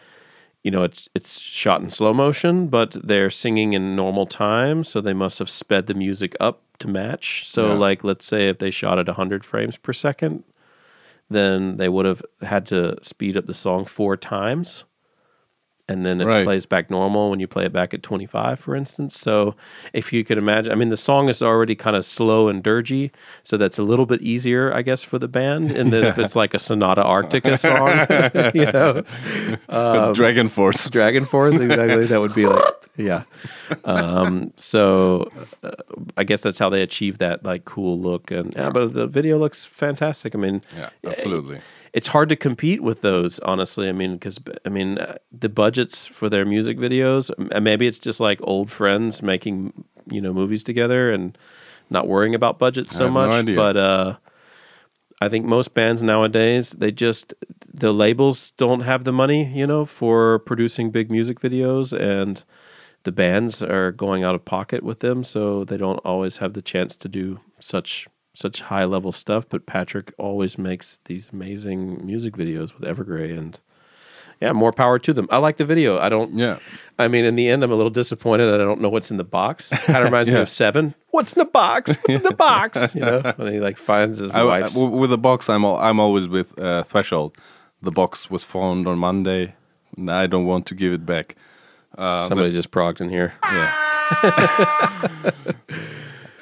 you 0.63 0.71
know 0.71 0.83
it's 0.83 1.07
it's 1.13 1.39
shot 1.39 1.81
in 1.81 1.89
slow 1.89 2.13
motion 2.13 2.67
but 2.67 2.95
they're 3.03 3.29
singing 3.29 3.73
in 3.73 3.95
normal 3.95 4.25
time 4.25 4.83
so 4.83 4.99
they 5.01 5.13
must 5.13 5.37
have 5.39 5.49
sped 5.49 5.85
the 5.85 5.93
music 5.93 6.35
up 6.39 6.61
to 6.79 6.87
match 6.87 7.47
so 7.47 7.67
Yeah. 7.69 7.73
like 7.75 8.03
let's 8.03 8.25
say 8.25 8.49
if 8.49 8.57
they 8.57 8.71
shot 8.71 8.97
at 8.97 9.07
100 9.07 9.45
frames 9.45 9.77
per 9.77 9.93
second 9.93 10.43
then 11.29 11.77
they 11.77 11.87
would 11.87 12.05
have 12.05 12.23
had 12.41 12.65
to 12.67 12.97
speed 13.03 13.37
up 13.37 13.45
the 13.45 13.53
song 13.53 13.85
four 13.85 14.17
times 14.17 14.83
and 15.91 16.05
then 16.05 16.21
it 16.21 16.25
Right. 16.25 16.43
plays 16.45 16.65
back 16.65 16.89
normal 16.89 17.29
when 17.29 17.39
you 17.39 17.47
play 17.47 17.65
it 17.65 17.73
back 17.73 17.93
at 17.93 18.01
25 18.01 18.59
for 18.59 18.75
instance 18.75 19.19
so 19.19 19.55
if 19.93 20.11
you 20.13 20.23
could 20.23 20.37
imagine 20.37 20.71
i 20.71 20.75
mean 20.75 20.89
the 20.89 20.97
song 21.09 21.29
is 21.29 21.41
already 21.41 21.75
kind 21.75 21.95
of 21.95 22.03
slow 22.05 22.47
and 22.49 22.63
dirgy 22.63 23.11
so 23.43 23.57
that's 23.57 23.77
a 23.77 23.83
little 23.83 24.05
bit 24.05 24.21
easier 24.21 24.73
i 24.73 24.81
guess 24.81 25.03
for 25.03 25.19
the 25.19 25.27
band 25.27 25.71
and 25.71 25.91
then 25.93 26.03
if 26.05 26.17
it's 26.17 26.35
like 26.35 26.53
a 26.53 26.59
sonata 26.59 27.03
arctica 27.03 27.57
song 27.59 27.91
you 28.61 28.65
know 28.71 29.03
Um, 29.69 30.13
Dragon 30.13 30.47
Force. 30.47 30.89
dragon 30.89 31.25
force 31.25 31.57
exactly 31.59 32.05
that 32.07 32.19
would 32.21 32.33
be 32.35 32.45
like 32.47 32.63
yeah 32.97 33.23
um 33.85 34.51
so 34.55 35.29
uh, 35.63 35.71
i 36.17 36.23
guess 36.23 36.41
that's 36.41 36.59
how 36.59 36.69
they 36.69 36.81
achieve 36.81 37.17
that 37.19 37.43
like 37.43 37.65
cool 37.65 37.99
look 37.99 38.31
and 38.31 38.53
yeah 38.55 38.69
but 38.69 38.93
the 38.93 39.07
video 39.07 39.37
looks 39.37 39.65
fantastic 39.65 40.35
i 40.35 40.37
mean 40.37 40.61
Yeah, 40.77 40.89
absolutely. 41.05 41.59
It's 41.93 42.07
hard 42.07 42.29
to 42.29 42.35
compete 42.35 42.81
with 42.81 43.01
those 43.01 43.39
honestly 43.39 43.89
i 43.89 43.91
mean 43.91 44.13
because 44.13 44.39
i 44.65 44.69
mean 44.69 44.97
uh, 44.97 45.17
the 45.31 45.49
budgets 45.49 46.05
for 46.05 46.29
their 46.29 46.45
music 46.45 46.77
videos 46.77 47.29
m- 47.37 47.63
maybe 47.63 47.87
it's 47.87 47.99
just 47.99 48.19
like 48.19 48.39
old 48.43 48.71
friends 48.71 49.21
making 49.21 49.73
you 50.09 50.21
know 50.21 50.33
movies 50.33 50.63
together 50.63 51.11
and 51.11 51.37
not 51.89 52.07
worrying 52.07 52.35
about 52.35 52.57
budgets 52.59 52.95
so 52.95 53.05
no 53.05 53.11
much 53.11 53.31
idea. 53.33 53.55
but 53.55 53.77
uh 53.77 54.15
I 55.23 55.29
think 55.29 55.45
most 55.45 55.75
bands 55.75 56.01
nowadays 56.01 56.71
they 56.71 56.91
just 56.91 57.35
the 57.71 57.93
labels 57.93 58.51
don't 58.57 58.81
have 58.81 59.03
the 59.03 59.13
money, 59.13 59.45
you 59.53 59.67
know, 59.67 59.85
for 59.85 60.39
producing 60.39 60.89
big 60.89 61.11
music 61.11 61.39
videos 61.39 61.97
and 61.97 62.43
the 63.03 63.11
bands 63.11 63.61
are 63.61 63.91
going 63.91 64.23
out 64.23 64.35
of 64.35 64.45
pocket 64.45 64.83
with 64.83 64.99
them, 64.99 65.23
so 65.23 65.63
they 65.63 65.77
don't 65.77 65.97
always 65.99 66.37
have 66.37 66.53
the 66.53 66.61
chance 66.61 66.97
to 66.97 67.07
do 67.07 67.39
such 67.59 68.07
such 68.41 68.61
high 68.61 68.85
level 68.85 69.11
stuff. 69.11 69.45
But 69.47 69.65
Patrick 69.65 70.13
always 70.17 70.57
makes 70.57 70.99
these 71.05 71.29
amazing 71.31 72.05
music 72.05 72.33
videos 72.35 72.73
with 72.77 72.83
Evergrey, 72.89 73.37
and 73.37 73.59
yeah, 74.41 74.51
more 74.53 74.71
power 74.73 74.97
to 74.99 75.13
them. 75.13 75.27
I 75.29 75.37
like 75.37 75.57
the 75.57 75.65
video. 75.65 75.99
I 75.99 76.09
don't. 76.09 76.33
Yeah. 76.33 76.57
I 76.99 77.07
mean, 77.07 77.25
in 77.25 77.35
the 77.35 77.47
end, 77.49 77.63
I'm 77.63 77.71
a 77.71 77.75
little 77.75 77.91
disappointed 77.91 78.45
that 78.51 78.59
I 78.59 78.63
don't 78.63 78.81
know 78.81 78.89
what's 78.89 79.11
in 79.11 79.17
the 79.17 79.23
box. 79.23 79.69
Kind 79.69 79.99
of 79.99 80.03
reminds 80.05 80.29
me 80.29 80.35
of 80.41 80.49
Seven. 80.49 80.93
What's 81.11 81.33
in 81.33 81.39
the 81.39 81.45
box? 81.45 81.89
What's 81.89 82.15
in 82.15 82.23
the 82.23 82.33
box? 82.35 82.95
You 82.95 83.01
know, 83.01 83.33
when 83.37 83.53
he 83.53 83.59
like 83.59 83.77
finds 83.77 84.17
his 84.17 84.31
I, 84.31 84.39
I- 84.41 84.43
wife's. 84.43 84.73
w- 84.75 84.97
with 84.97 85.09
the 85.11 85.17
box, 85.17 85.49
I'm 85.49 85.63
al- 85.63 85.77
I'm 85.77 85.99
always 85.99 86.27
with 86.27 86.57
uh, 86.59 86.83
Threshold. 86.83 87.37
The 87.81 87.91
box 87.91 88.29
was 88.29 88.43
found 88.43 88.87
on 88.87 88.97
Monday. 88.99 89.53
and 89.97 90.09
I 90.11 90.27
don't 90.27 90.45
want 90.45 90.65
to 90.67 90.75
give 90.75 90.93
it 90.93 91.05
back. 91.05 91.35
Uh, 91.97 92.27
Somebody 92.27 92.51
just 92.51 92.71
progged 92.71 93.01
in 93.01 93.09
here. 93.09 93.33
Yeah. 93.43 95.31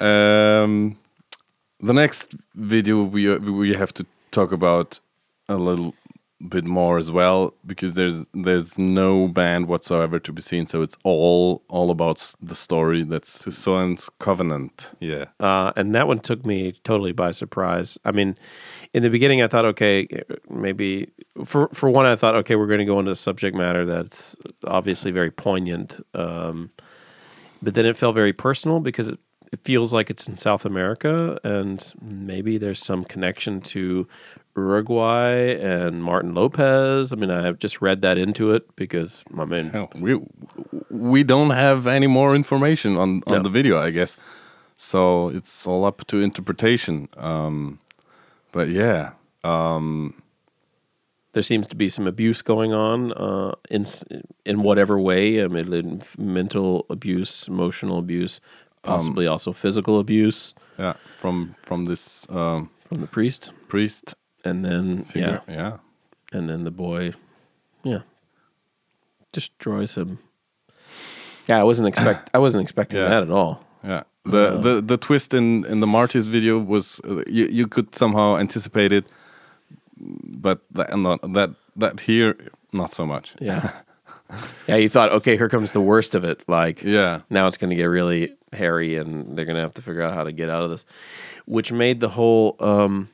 um, 0.00 0.96
the 1.82 1.92
next 1.92 2.34
video 2.54 3.02
we 3.02 3.36
we 3.38 3.74
have 3.74 3.92
to 3.94 4.06
talk 4.30 4.52
about 4.52 5.00
a 5.48 5.56
little 5.56 5.94
bit 6.48 6.64
more 6.64 6.96
as 6.96 7.10
well 7.10 7.52
because 7.66 7.94
there's 7.94 8.26
there's 8.32 8.78
no 8.78 9.28
band 9.28 9.68
whatsoever 9.68 10.18
to 10.18 10.32
be 10.32 10.40
seen, 10.40 10.66
so 10.66 10.80
it's 10.82 10.96
all 11.04 11.62
all 11.68 11.90
about 11.90 12.34
the 12.40 12.54
story 12.54 13.02
that's 13.02 13.54
Soen's 13.54 14.08
Covenant. 14.18 14.90
Yeah. 15.00 15.26
uh, 15.38 15.72
and 15.76 15.94
that 15.94 16.08
one 16.08 16.20
took 16.20 16.46
me 16.46 16.72
totally 16.84 17.12
by 17.12 17.30
surprise. 17.32 17.98
I 18.04 18.12
mean, 18.12 18.36
in 18.94 19.02
the 19.02 19.10
beginning, 19.10 19.42
I 19.42 19.48
thought, 19.48 19.66
okay, 19.66 20.08
maybe 20.48 21.10
for 21.44 21.68
for 21.74 21.90
one, 21.90 22.06
I 22.06 22.16
thought, 22.16 22.34
okay, 22.36 22.56
we're 22.56 22.66
going 22.66 22.78
to 22.78 22.86
go 22.86 22.98
into 22.98 23.10
a 23.10 23.16
subject 23.16 23.56
matter 23.56 23.84
that's 23.84 24.36
obviously 24.64 25.10
very 25.10 25.30
poignant, 25.30 26.00
um, 26.14 26.70
but 27.60 27.74
then 27.74 27.84
it 27.84 27.96
felt 27.96 28.14
very 28.14 28.32
personal 28.32 28.80
because 28.80 29.08
it, 29.08 29.18
it 29.52 29.60
feels 29.60 29.92
like 29.92 30.10
it's 30.10 30.28
in 30.28 30.36
South 30.36 30.64
America, 30.64 31.38
and 31.44 31.92
maybe 32.00 32.56
there's 32.58 32.78
some 32.84 33.04
connection 33.04 33.60
to 33.60 34.06
Uruguay 34.56 35.54
and 35.60 36.02
Martin 36.04 36.34
Lopez. 36.34 37.12
I 37.12 37.16
mean, 37.16 37.30
I 37.30 37.42
have 37.44 37.58
just 37.58 37.80
read 37.82 38.02
that 38.02 38.16
into 38.18 38.52
it 38.52 38.74
because 38.76 39.24
I 39.36 39.44
mean, 39.44 39.70
Hell, 39.70 39.90
we 39.96 40.20
we 40.90 41.24
don't 41.24 41.50
have 41.50 41.86
any 41.86 42.06
more 42.06 42.34
information 42.36 42.96
on 42.96 43.22
on 43.26 43.38
No. 43.38 43.42
the 43.42 43.50
video, 43.50 43.78
I 43.78 43.90
guess. 43.90 44.16
So 44.76 45.28
it's 45.28 45.66
all 45.66 45.84
up 45.84 46.06
to 46.06 46.20
interpretation. 46.22 47.08
Um, 47.16 47.80
but 48.52 48.68
yeah, 48.68 49.10
there 51.32 51.42
seems 51.42 51.66
to 51.68 51.76
be 51.76 51.88
some 51.88 52.06
abuse 52.06 52.42
going 52.42 52.72
on 52.72 53.12
uh, 53.12 53.52
in 53.70 53.84
in 54.44 54.62
whatever 54.62 54.98
way. 54.98 55.42
I 55.44 55.46
mean, 55.48 56.02
mental 56.18 56.86
abuse, 56.90 57.46
emotional 57.48 57.98
abuse, 57.98 58.40
possibly 58.82 59.26
also 59.26 59.52
physical 59.52 59.98
abuse 59.98 60.54
yeah, 60.78 60.94
from 61.20 61.54
from 61.62 61.86
this 61.86 62.26
um, 62.30 62.70
from 62.88 63.00
the 63.00 63.06
priest, 63.06 63.52
priest 63.68 64.14
and 64.44 64.64
then 64.64 65.04
figure. 65.04 65.42
yeah, 65.48 65.54
yeah. 65.54 65.76
and 66.38 66.48
then 66.48 66.64
the 66.64 66.70
boy, 66.70 67.12
yeah, 67.84 68.00
destroys 69.32 69.94
him. 69.96 70.18
Yeah, 71.48 71.60
I 71.60 71.64
wasn't 71.64 71.88
expect 71.88 72.30
I 72.34 72.38
wasn't 72.38 72.62
expecting 72.62 73.00
Yeah. 73.00 73.08
that 73.08 73.22
at 73.22 73.30
all. 73.30 73.64
Yeah. 73.84 74.02
The, 74.24 74.58
the 74.60 74.82
the 74.82 74.96
twist 74.98 75.34
in 75.34 75.64
in 75.64 75.80
the 75.80 75.86
Martyrs 75.86 76.26
video 76.26 76.58
was 76.58 77.00
uh, 77.04 77.22
you 77.26 77.46
you 77.46 77.66
could 77.66 77.94
somehow 77.96 78.36
anticipate 78.36 78.92
it, 78.92 79.04
but 80.40 80.58
that 80.74 80.96
not 80.98 81.20
that 81.34 81.50
that 81.76 82.00
here 82.00 82.34
not 82.72 82.92
so 82.92 83.06
much. 83.06 83.34
Yeah, 83.40 83.70
yeah. 84.66 84.76
You 84.76 84.88
thought, 84.88 85.10
okay, 85.12 85.36
here 85.36 85.48
comes 85.48 85.72
the 85.72 85.80
worst 85.80 86.14
of 86.14 86.24
it. 86.24 86.42
Like, 86.48 86.82
Yeah. 86.82 87.22
now 87.30 87.46
it's 87.46 87.56
going 87.56 87.70
to 87.70 87.76
get 87.76 87.84
really 87.84 88.34
hairy 88.52 88.96
and 88.96 89.36
they're 89.36 89.44
going 89.44 89.56
to 89.56 89.62
have 89.62 89.74
to 89.74 89.82
figure 89.82 90.02
out 90.02 90.14
how 90.14 90.24
to 90.24 90.32
get 90.32 90.50
out 90.50 90.62
of 90.64 90.70
this 90.70 90.84
which 91.46 91.70
made 91.72 92.00
the 92.00 92.08
whole 92.08 92.56
um, 92.60 93.08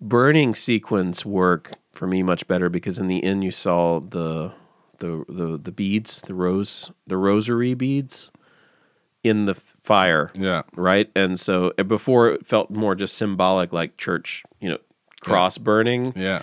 burning 0.00 0.54
sequence 0.54 1.24
work 1.24 1.72
for 1.92 2.06
me 2.06 2.22
much 2.22 2.46
better 2.46 2.68
because 2.68 2.98
in 2.98 3.06
the 3.08 3.22
end 3.24 3.42
you 3.42 3.50
saw 3.50 4.00
the 4.00 4.52
the 4.98 5.24
the, 5.28 5.58
the 5.62 5.72
beads 5.72 6.20
the 6.26 6.34
rose 6.34 6.90
the 7.06 7.16
rosary 7.16 7.74
beads 7.74 8.30
in 9.24 9.46
the 9.46 9.54
fire 9.54 10.30
Yeah. 10.34 10.62
right 10.74 11.10
and 11.16 11.38
so 11.40 11.70
before 11.86 12.30
it 12.30 12.46
felt 12.46 12.70
more 12.70 12.94
just 12.94 13.16
symbolic 13.16 13.72
like 13.72 13.96
church 13.96 14.44
you 14.60 14.68
know 14.68 14.78
cross 15.20 15.58
burning 15.58 16.12
Yeah. 16.16 16.42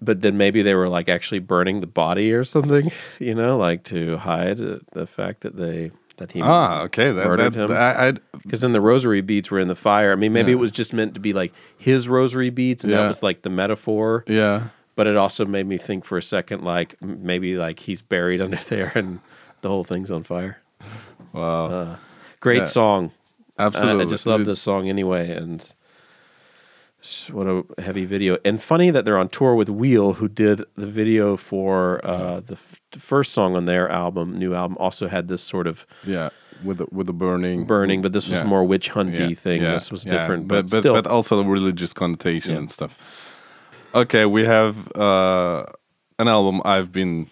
But 0.00 0.20
then 0.20 0.36
maybe 0.36 0.62
they 0.62 0.74
were 0.74 0.88
like 0.88 1.08
actually 1.08 1.38
burning 1.40 1.80
the 1.80 1.86
body 1.86 2.32
or 2.32 2.44
something 2.44 2.90
you 3.18 3.34
know 3.34 3.56
like 3.58 3.82
to 3.84 4.16
hide 4.18 4.60
uh, 4.60 4.78
the 4.92 5.06
fact 5.06 5.40
that 5.40 5.56
they 5.56 5.90
that 6.18 6.32
he 6.32 6.42
Ah, 6.42 6.82
okay. 6.82 7.12
That, 7.12 7.26
murdered 7.26 7.52
that, 7.54 7.70
him 7.70 7.76
I, 7.76 8.08
I 8.08 8.12
because 8.42 8.60
then 8.62 8.72
the 8.72 8.80
rosary 8.80 9.20
beads 9.20 9.52
were 9.52 9.60
in 9.60 9.68
the 9.68 9.76
fire. 9.76 10.10
I 10.10 10.16
mean, 10.16 10.32
maybe 10.32 10.50
Yeah. 10.50 10.56
it 10.56 10.60
was 10.60 10.72
just 10.72 10.92
meant 10.92 11.14
to 11.14 11.20
be 11.20 11.32
like 11.32 11.52
his 11.78 12.08
rosary 12.08 12.50
beads, 12.50 12.82
and 12.82 12.92
that 12.92 13.06
was 13.06 13.22
like 13.22 13.42
the 13.42 13.50
metaphor. 13.50 14.24
yeah. 14.26 14.68
But 14.96 15.06
it 15.06 15.16
also 15.16 15.44
made 15.46 15.64
me 15.68 15.78
think 15.78 16.04
for 16.04 16.18
a 16.18 16.22
second, 16.22 16.64
like 16.64 17.00
maybe 17.00 17.56
like 17.56 17.78
he's 17.78 18.02
buried 18.02 18.40
under 18.46 18.56
there, 18.56 18.90
and 18.96 19.20
the 19.60 19.68
whole 19.68 19.84
thing's 19.84 20.10
on 20.10 20.24
fire. 20.24 20.58
Wow. 21.32 21.98
Great 22.40 22.58
Yeah. 22.58 22.64
song. 22.64 23.12
Absolutely. 23.56 24.04
I, 24.04 24.08
just 24.08 24.26
love 24.26 24.44
this 24.44 24.60
song 24.60 24.88
anyway, 24.88 25.30
and 25.30 25.72
what 27.32 27.46
a 27.46 27.64
heavy 27.80 28.04
video. 28.04 28.38
And 28.44 28.60
funny 28.62 28.90
that 28.90 29.04
they're 29.04 29.18
on 29.18 29.28
tour 29.28 29.54
with 29.54 29.68
Wheel, 29.68 30.14
who 30.14 30.28
did 30.28 30.62
the 30.74 30.86
video 30.86 31.36
for 31.36 32.00
uh, 32.04 32.40
the 32.40 32.54
f- 32.54 32.80
first 32.98 33.32
song 33.32 33.54
on 33.56 33.64
their 33.66 33.88
album, 33.88 34.36
new 34.36 34.52
album. 34.54 34.76
Also 34.80 35.06
had 35.08 35.28
this 35.28 35.42
sort 35.42 35.66
of 35.66 35.86
Yeah. 36.04 36.30
With 36.64 36.78
the 36.78 36.86
with 36.90 37.06
the 37.06 37.12
burning 37.12 37.66
burning, 37.66 38.02
but 38.02 38.12
this 38.12 38.28
was 38.28 38.40
Yeah. 38.40 38.44
more 38.48 38.64
witch 38.64 38.90
hunty 38.90 39.28
Yeah, 39.28 39.34
thing. 39.36 39.62
yeah, 39.62 39.74
This 39.74 39.92
was 39.92 40.02
different, 40.02 40.48
but 40.48 40.62
but, 40.62 40.70
but, 40.72 40.80
still. 40.80 40.94
but 40.94 41.06
also 41.06 41.36
the 41.36 41.44
religious 41.48 41.92
connotation 41.92 42.56
and 42.56 42.68
stuff. 42.68 42.98
Okay, 43.94 44.26
we 44.26 44.44
have 44.44 44.74
uh, 44.96 45.62
an 46.18 46.26
album 46.26 46.60
I've 46.64 46.90
been 46.90 47.30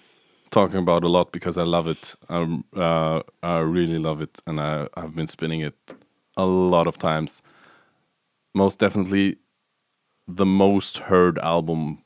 talking 0.50 0.78
about 0.78 1.02
a 1.02 1.08
lot 1.08 1.32
because 1.32 1.58
I 1.58 1.64
love 1.64 1.88
it. 1.88 2.14
Um, 2.28 2.64
uh, 2.76 3.20
I 3.42 3.58
really 3.58 3.98
love 3.98 4.20
it, 4.22 4.38
and 4.46 4.60
I, 4.60 4.86
I've 4.96 5.14
been 5.16 5.26
spinning 5.26 5.60
it 5.60 5.74
a 6.36 6.46
lot 6.46 6.86
of 6.86 6.96
times. 6.96 7.42
Most 8.54 8.78
definitely, 8.78 9.36
the 10.28 10.46
most 10.46 10.98
heard 10.98 11.38
album 11.38 12.02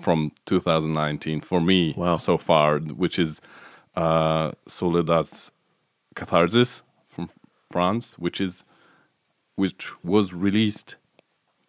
from 0.00 0.32
2019 0.46 1.40
for 1.40 1.60
me 1.60 1.94
Wow. 1.96 2.16
so 2.18 2.36
far, 2.36 2.78
which 2.80 3.18
is 3.18 3.40
uh, 3.94 4.52
Soledad's 4.68 5.52
Catharsis 6.14 6.82
from 7.08 7.28
France, 7.70 8.18
which 8.18 8.40
is 8.40 8.64
which 9.56 9.92
was 10.02 10.32
released 10.32 10.96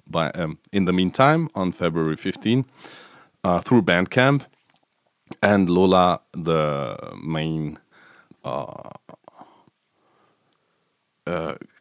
by 0.07 0.31
um, 0.31 0.57
in 0.71 0.85
the 0.85 0.93
meantime 0.93 1.49
on 1.53 1.71
February 1.71 2.15
15 2.15 2.65
uh, 3.43 3.59
through 3.59 3.81
Bandcamp, 3.83 4.45
and 5.41 5.69
Lola, 5.69 6.21
the 6.33 6.97
main 7.23 7.77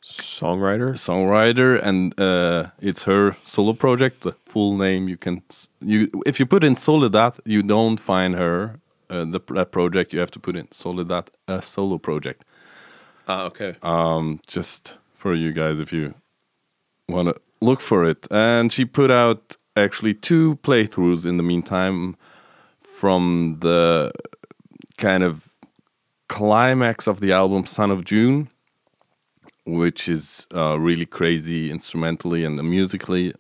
songwriter. 0.04 0.92
songwriter, 0.92 1.80
and 1.82 2.18
uh, 2.18 2.70
it's 2.80 3.04
her 3.04 3.36
solo 3.42 3.72
project. 3.72 4.22
The 4.22 4.32
full 4.46 4.76
name 4.76 5.08
you 5.08 5.16
can 5.16 5.42
you 5.80 6.10
if 6.26 6.38
you 6.40 6.46
put 6.46 6.64
in 6.64 6.76
Soledad, 6.76 7.34
you 7.44 7.62
don't 7.62 7.98
find 7.98 8.34
her. 8.34 8.78
Uh, 9.10 9.26
the 9.26 9.40
that 9.54 9.72
project 9.72 10.12
you 10.12 10.20
have 10.20 10.30
to 10.30 10.40
put 10.40 10.56
in 10.56 10.66
Soledad, 10.72 11.30
a 11.46 11.60
solo 11.60 11.98
project. 11.98 12.44
Ah, 13.28 13.44
okay. 13.44 13.76
um, 13.82 14.40
just 14.46 14.94
for 15.14 15.34
you 15.34 15.52
guys 15.52 15.78
if 15.78 15.92
you 15.92 16.14
want 17.08 17.28
to 17.28 17.40
look 17.60 17.80
for 17.80 18.04
it. 18.08 18.26
And 18.30 18.72
she 18.72 18.84
put 18.84 19.10
out 19.10 19.56
actually 19.76 20.14
two 20.14 20.56
playthroughs 20.62 21.24
in 21.24 21.36
the 21.36 21.42
meantime 21.42 22.16
from 22.82 23.58
the 23.60 24.12
kind 24.98 25.22
of 25.22 25.48
climax 26.28 27.06
of 27.06 27.20
the 27.20 27.32
album 27.32 27.66
Son 27.66 27.90
of 27.90 28.04
June, 28.04 28.48
which 29.64 30.08
is 30.08 30.46
uh, 30.54 30.78
really 30.78 31.06
crazy 31.06 31.70
instrumentally 31.70 32.44
and 32.44 32.56
musically. 32.62 33.34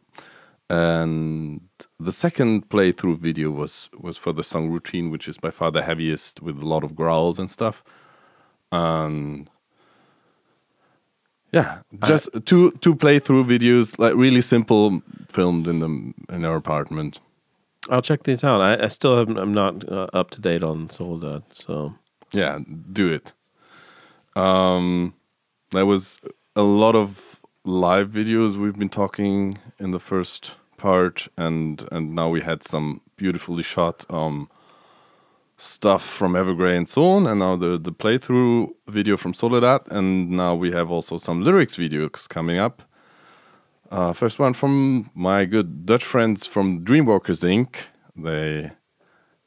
And 0.70 1.68
the 2.00 2.12
second 2.12 2.68
playthrough 2.68 3.18
video 3.18 3.50
was 3.50 3.90
was 3.98 4.16
for 4.16 4.32
the 4.32 4.44
song 4.44 4.70
Routine, 4.70 5.10
which 5.10 5.28
is 5.28 5.36
by 5.38 5.50
far 5.50 5.70
the 5.70 5.82
heaviest 5.82 6.42
with 6.42 6.62
a 6.62 6.66
lot 6.66 6.84
of 6.84 6.94
growls 6.94 7.38
and 7.38 7.50
stuff. 7.50 7.84
And 8.70 9.50
yeah, 11.52 11.80
just 12.04 12.30
two 12.46 12.70
two 12.80 12.94
playthrough 12.94 13.44
videos, 13.44 13.98
like 13.98 14.14
really 14.14 14.40
simple, 14.40 15.02
filmed 15.28 15.68
in 15.68 15.80
the 15.80 16.34
in 16.34 16.44
our 16.44 16.56
apartment. 16.56 17.20
I'll 17.90 18.00
check 18.00 18.22
these 18.22 18.44
out. 18.44 18.60
I, 18.60 18.84
I 18.84 18.88
still 18.88 19.18
haven't. 19.18 19.38
I'm 19.38 19.52
not 19.52 19.86
uh, 19.86 20.06
up 20.14 20.30
to 20.30 20.40
date 20.40 20.62
on 20.62 20.88
Soledad, 20.88 21.42
so 21.50 21.94
Yeah, 22.32 22.60
do 22.92 23.12
it. 23.12 23.32
Um, 24.34 25.14
there 25.72 25.86
was 25.86 26.20
a 26.54 26.62
lot 26.62 26.94
of 26.94 27.40
live 27.64 28.10
videos 28.10 28.56
we've 28.56 28.78
been 28.78 28.88
talking 28.88 29.58
in 29.78 29.90
the 29.90 29.98
first 29.98 30.56
part, 30.76 31.28
and 31.36 31.88
and 31.90 32.14
now 32.14 32.28
we 32.28 32.40
had 32.42 32.62
some 32.62 33.00
beautifully 33.16 33.62
shot 33.62 34.04
um, 34.10 34.48
stuff 35.56 36.02
from 36.04 36.34
Evergrey 36.34 36.76
and 36.76 36.88
so 36.88 37.02
on, 37.04 37.26
and 37.26 37.40
now 37.40 37.56
the 37.56 37.78
the 37.78 37.92
playthrough 37.92 38.68
video 38.88 39.16
from 39.16 39.34
Soledad, 39.34 39.80
and 39.90 40.30
now 40.30 40.54
we 40.54 40.72
have 40.72 40.90
also 40.90 41.18
some 41.18 41.42
lyrics 41.42 41.76
videos 41.76 42.28
coming 42.28 42.58
up. 42.58 42.82
Uh, 43.90 44.12
first 44.12 44.38
one 44.38 44.54
from 44.54 45.10
my 45.14 45.44
good 45.44 45.84
Dutch 45.84 46.04
friends 46.04 46.46
from 46.46 46.84
Dreamwalkers 46.84 47.44
Inc. 47.44 47.76
They 48.16 48.72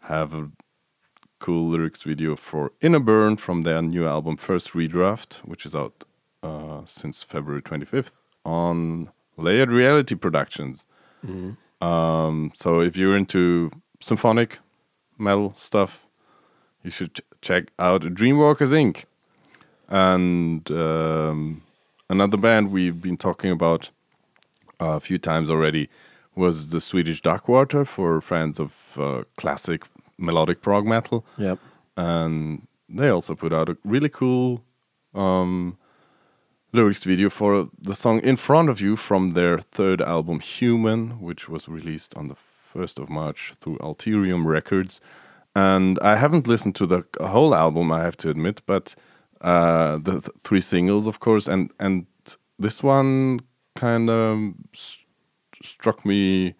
have 0.01 0.33
a 0.33 0.51
cool 1.39 1.67
lyrics 1.69 2.03
video 2.03 2.35
for 2.35 2.71
Inner 2.81 2.99
Burn 2.99 3.37
from 3.37 3.63
their 3.63 3.81
new 3.81 4.07
album 4.07 4.37
First 4.37 4.73
Redraft, 4.73 5.37
which 5.45 5.65
is 5.65 5.75
out 5.75 6.03
uh, 6.45 6.81
since 6.85 7.23
February 7.23 7.61
25th 7.61 8.11
on 8.43 9.09
Layered 9.37 9.71
Reality 9.71 10.15
Productions. 10.15 10.85
Um, 11.81 12.51
so 12.55 12.79
if 12.81 12.95
you're 12.97 13.17
into 13.17 13.71
symphonic 13.99 14.59
metal 15.17 15.53
stuff, 15.55 16.05
you 16.83 16.91
should 16.91 17.15
ch- 17.15 17.21
check 17.41 17.71
out 17.79 18.01
Dreamwalkers 18.03 18.71
Inc. 18.71 19.05
And 19.89 20.69
um, 20.71 21.63
another 22.09 22.37
band 22.37 22.71
we've 22.71 23.01
been 23.01 23.17
talking 23.17 23.51
about 23.51 23.89
a 24.79 24.99
few 24.99 25.17
times 25.17 25.49
already 25.49 25.89
was 26.35 26.69
the 26.69 26.81
Swedish 26.81 27.21
Darkwater 27.21 27.85
for 27.87 28.21
fans 28.21 28.59
of 28.59 28.97
uh, 28.99 29.23
classic 29.37 29.83
melodic 30.17 30.61
prog 30.61 30.85
metal 30.85 31.25
Yep. 31.37 31.59
and 31.97 32.67
they 32.87 33.09
also 33.09 33.35
put 33.35 33.51
out 33.53 33.67
a 33.69 33.77
really 33.83 34.09
cool 34.09 34.61
um, 35.13 35.77
lyrics 36.75 37.05
video 37.05 37.29
for 37.29 37.69
the 37.81 37.95
song 37.95 38.19
"In 38.19 38.35
Front 38.35 38.69
of 38.69 38.81
You" 38.81 38.97
from 38.97 39.33
their 39.33 39.59
third 39.59 40.01
album 40.01 40.41
"Human," 40.41 41.21
which 41.21 41.47
was 41.47 41.69
released 41.69 42.13
on 42.17 42.27
the 42.27 42.35
first 42.73 42.99
of 42.99 43.09
March 43.09 43.53
through 43.61 43.77
Ulterium 43.77 44.45
Records. 44.45 44.99
And 45.55 45.97
I 46.01 46.15
haven't 46.17 46.47
listened 46.47 46.75
to 46.75 46.85
the 46.85 47.05
whole 47.21 47.55
album, 47.55 47.93
I 47.93 48.01
have 48.01 48.17
to 48.17 48.29
admit, 48.29 48.61
but 48.65 48.93
uh, 49.39 49.99
the 50.03 50.19
th- 50.19 50.37
three 50.43 50.59
singles, 50.59 51.07
of 51.07 51.19
course, 51.19 51.47
and 51.47 51.71
and 51.79 52.05
this 52.59 52.83
one 52.83 53.39
kind 53.75 54.09
of 54.09 54.53
st- 54.73 55.07
struck 55.63 56.05
me 56.05 56.55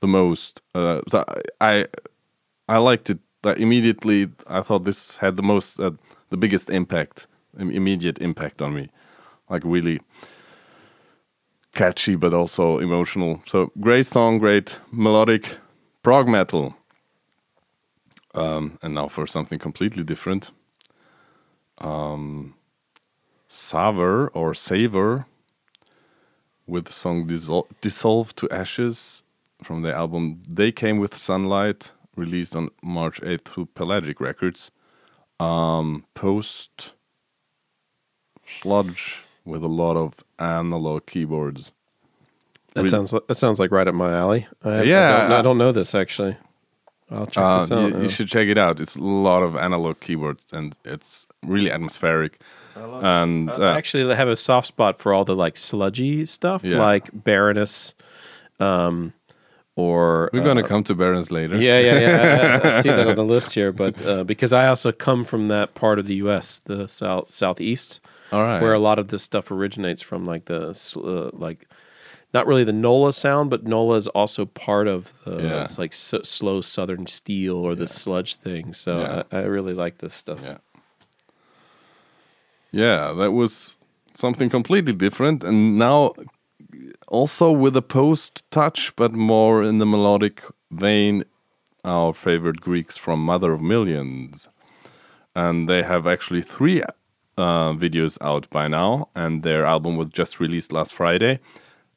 the 0.00 0.08
most. 0.08 0.62
Uh, 0.74 1.00
I 1.60 1.86
I 2.68 2.78
liked 2.78 3.08
it 3.10 3.20
immediately. 3.56 4.30
I 4.48 4.62
thought 4.62 4.84
this 4.84 5.16
had 5.18 5.36
the 5.36 5.42
most, 5.42 5.78
uh, 5.78 5.92
the 6.30 6.36
biggest 6.36 6.70
impact, 6.70 7.28
immediate 7.56 8.18
impact 8.20 8.60
on 8.62 8.74
me. 8.74 8.90
Like 9.50 9.62
really 9.64 10.00
catchy, 11.74 12.14
but 12.14 12.32
also 12.32 12.78
emotional. 12.78 13.42
So 13.46 13.72
great 13.80 14.06
song, 14.06 14.38
great 14.38 14.78
melodic 14.92 15.58
prog 16.02 16.28
metal. 16.28 16.76
Um, 18.34 18.78
and 18.82 18.94
now 18.94 19.08
for 19.08 19.26
something 19.26 19.58
completely 19.58 20.04
different. 20.04 20.52
Um, 21.78 22.54
Sâver 23.48 24.28
or 24.32 24.52
Sâver 24.52 25.24
with 26.66 26.84
the 26.84 26.92
song 26.92 27.26
Dissol- 27.26 27.66
Dissolve 27.80 28.34
to 28.36 28.48
Ashes 28.50 29.24
from 29.62 29.82
the 29.82 29.92
album 29.92 30.42
They 30.48 30.70
Came 30.70 30.98
with 30.98 31.16
Sunlight, 31.16 31.92
released 32.16 32.54
on 32.54 32.70
March 32.82 33.20
8th 33.20 33.44
through 33.44 33.66
Pelagic 33.74 34.20
Records. 34.20 34.70
Um, 35.40 36.04
post 36.14 36.94
sludge 38.46 39.24
with 39.50 39.62
a 39.62 39.68
lot 39.68 39.96
of 39.96 40.14
analog 40.38 41.06
keyboards. 41.06 41.72
That 42.74 42.82
Really- 42.82 42.88
sounds 42.90 43.10
that 43.10 43.34
sounds 43.36 43.58
like 43.58 43.70
right 43.72 43.88
up 43.88 43.94
my 43.94 44.14
alley. 44.16 44.46
I, 44.64 44.82
Yeah, 44.82 45.16
I 45.16 45.20
don't, 45.20 45.32
I 45.32 45.38
I- 45.38 45.42
don't 45.42 45.58
know 45.58 45.72
this 45.72 45.94
actually. 45.94 46.36
I'll 47.12 47.26
check 47.26 47.42
Uh, 47.44 47.60
this 47.60 47.72
out. 47.72 47.90
you, 47.96 48.02
you 48.02 48.08
should 48.08 48.28
check 48.28 48.46
it 48.46 48.56
out. 48.56 48.78
It's 48.78 48.94
a 48.94 49.02
lot 49.02 49.42
of 49.42 49.56
analog 49.56 49.98
keyboards 49.98 50.44
and 50.52 50.76
it's 50.84 51.26
really 51.44 51.70
atmospheric. 51.70 52.40
And 52.76 53.50
I 53.50 53.54
uh, 53.72 53.74
actually 53.76 54.14
have 54.14 54.28
a 54.28 54.36
soft 54.36 54.68
spot 54.68 55.00
for 55.00 55.12
all 55.12 55.24
the 55.24 55.34
like 55.34 55.56
sludgy 55.56 56.24
stuff, 56.24 56.62
Yeah. 56.62 56.78
like 56.78 57.10
Baroness, 57.12 57.94
um, 58.60 59.12
or 59.74 60.30
we're 60.32 60.44
gonna 60.44 60.60
uh, 60.62 60.66
come 60.66 60.84
to 60.84 60.94
Barons 60.94 61.30
later. 61.32 61.56
Yeah, 61.56 61.80
yeah, 61.80 61.98
yeah. 62.00 62.60
I, 62.62 62.68
I- 62.68 62.78
I 62.78 62.80
see 62.80 62.88
that 62.90 63.08
on 63.08 63.16
the 63.16 63.24
list 63.34 63.54
here, 63.54 63.72
but 63.72 64.00
uh, 64.06 64.22
because 64.24 64.52
I 64.52 64.68
also 64.68 64.92
come 64.92 65.24
from 65.24 65.46
that 65.48 65.74
part 65.74 65.98
of 65.98 66.06
the 66.06 66.14
U.S., 66.16 66.60
the 66.64 66.86
south 66.86 67.30
southeast, 67.30 68.00
All 68.32 68.42
right. 68.44 68.60
where 68.62 68.72
a 68.74 68.78
lot 68.78 68.98
of 68.98 69.08
this 69.08 69.22
stuff 69.22 69.50
originates 69.50 70.02
from, 70.02 70.24
like 70.24 70.44
the 70.46 70.70
uh, 70.96 71.30
like 71.36 71.68
not 72.32 72.46
really 72.46 72.62
the 72.64 72.72
NOLA 72.72 73.12
sound, 73.12 73.50
but 73.50 73.64
NOLA 73.64 73.96
is 73.96 74.08
also 74.08 74.46
part 74.46 74.86
of 74.86 75.20
the 75.24 75.42
Yeah. 75.42 75.64
it's 75.64 75.78
like 75.78 75.92
s- 75.92 76.14
slow 76.28 76.60
Southern 76.60 77.06
steel 77.06 77.56
or 77.56 77.74
the 77.74 77.86
sludge 77.88 78.36
thing. 78.36 78.72
So 78.72 79.00
Yeah. 79.00 79.22
I, 79.32 79.38
I 79.38 79.42
really 79.46 79.74
like 79.74 79.98
this 79.98 80.14
stuff. 80.14 80.40
Yeah. 80.42 80.58
Yeah, 82.72 83.12
that 83.12 83.32
was 83.32 83.76
something 84.14 84.48
completely 84.48 84.92
different. 84.92 85.42
And 85.44 85.76
now 85.78 86.12
also 87.08 87.50
with 87.50 87.76
a 87.76 87.82
post 87.82 88.44
touch, 88.50 88.94
but 88.96 89.12
more 89.12 89.62
in 89.62 89.78
the 89.78 89.86
melodic 89.86 90.42
vein, 90.70 91.24
our 91.84 92.12
favorite 92.12 92.60
Greeks 92.60 92.96
from 92.96 93.24
Mother 93.24 93.52
of 93.52 93.60
Millions. 93.60 94.48
And 95.34 95.68
they 95.68 95.82
have 95.82 96.06
actually 96.06 96.42
three 96.42 96.82
uh, 97.36 97.72
videos 97.72 98.18
out 98.20 98.48
by 98.50 98.68
now, 98.68 99.08
and 99.14 99.42
their 99.42 99.64
album 99.64 99.96
was 99.96 100.08
just 100.08 100.40
released 100.40 100.72
last 100.72 100.92
Friday. 100.92 101.40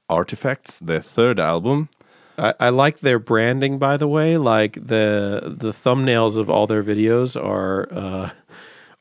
Artifacts, 0.10 0.80
their 0.80 1.00
third 1.02 1.40
album. 1.40 1.90
I, 2.38 2.54
I 2.60 2.70
like 2.70 3.00
their 3.00 3.20
branding, 3.20 3.78
by 3.78 3.98
the 3.98 4.08
way. 4.08 4.38
Like 4.38 4.74
the 4.76 5.56
the 5.58 5.72
thumbnails 5.72 6.38
of 6.38 6.50
all 6.50 6.68
their 6.68 6.84
videos 6.84 7.42
are 7.42 7.88
uh, 7.92 8.30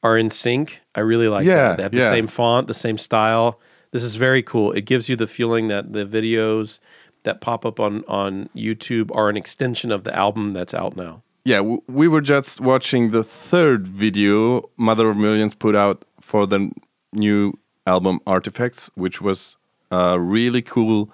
are 0.02 0.18
in 0.18 0.30
sync. 0.30 0.80
I 0.94 1.00
really 1.00 1.28
like 1.28 1.44
Yeah, 1.44 1.68
that. 1.68 1.76
They 1.76 1.82
have 1.84 1.92
the 1.92 1.98
yeah. 1.98 2.08
same 2.10 2.26
font, 2.26 2.66
the 2.66 2.74
same 2.74 2.98
style. 2.98 3.60
This 3.90 4.02
is 4.02 4.16
very 4.16 4.42
cool. 4.42 4.72
It 4.72 4.82
gives 4.86 5.08
you 5.08 5.16
the 5.16 5.26
feeling 5.26 5.68
that 5.68 5.92
the 5.92 6.04
videos 6.06 6.80
that 7.24 7.40
pop 7.40 7.64
up 7.66 7.78
on 7.80 8.04
on 8.08 8.48
YouTube 8.54 9.14
are 9.14 9.28
an 9.28 9.36
extension 9.36 9.92
of 9.92 10.04
the 10.04 10.14
album 10.14 10.52
that's 10.52 10.74
out 10.74 10.96
now. 10.96 11.22
Yeah, 11.44 11.60
we 11.88 12.06
were 12.06 12.20
just 12.20 12.60
watching 12.60 13.10
the 13.10 13.24
third 13.24 13.88
video 13.88 14.70
Mother 14.76 15.10
of 15.10 15.16
Millions 15.16 15.54
put 15.56 15.74
out 15.74 16.04
for 16.22 16.46
the 16.46 16.70
new 17.12 17.52
album 17.86 18.20
Artifacts, 18.26 18.90
which 18.94 19.20
was 19.20 19.56
a 19.90 20.18
really 20.18 20.62
cool 20.62 21.10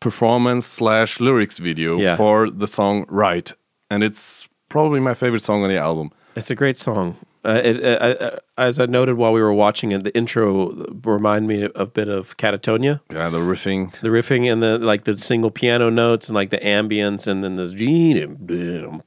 performance 0.00 0.66
slash 0.66 1.20
lyrics 1.20 1.58
video 1.58 1.98
Yeah. 1.98 2.16
for 2.16 2.50
the 2.50 2.66
song 2.66 3.04
Right, 3.08 3.52
and 3.90 4.02
it's 4.02 4.48
probably 4.68 5.00
my 5.00 5.14
favorite 5.14 5.42
song 5.42 5.62
on 5.64 5.68
the 5.70 5.76
album. 5.78 6.10
It's 6.36 6.50
a 6.50 6.54
great 6.54 6.78
song. 6.78 7.16
Uh, 7.44 7.60
it, 7.64 7.84
uh, 7.84 7.88
uh, 8.24 8.36
as 8.58 8.78
I 8.80 8.86
noted 8.86 9.16
while 9.16 9.32
we 9.32 9.40
were 9.40 9.52
watching 9.52 9.92
it, 9.92 10.04
the 10.04 10.14
intro 10.16 10.70
remind 11.04 11.46
me 11.46 11.68
a 11.74 11.86
bit 11.86 12.08
of 12.08 12.36
Katatonia. 12.36 13.00
Yeah, 13.10 13.28
the 13.30 13.38
riffing. 13.38 13.92
the 14.00 14.08
riffing 14.08 14.52
and 14.52 14.62
the 14.62 14.78
like 14.78 15.04
the 15.04 15.16
single 15.18 15.50
piano 15.50 15.88
notes 15.90 16.28
and 16.28 16.34
like 16.34 16.50
the 16.50 16.58
ambience 16.58 17.26
and 17.26 17.42
then 17.42 17.56
this 17.56 17.72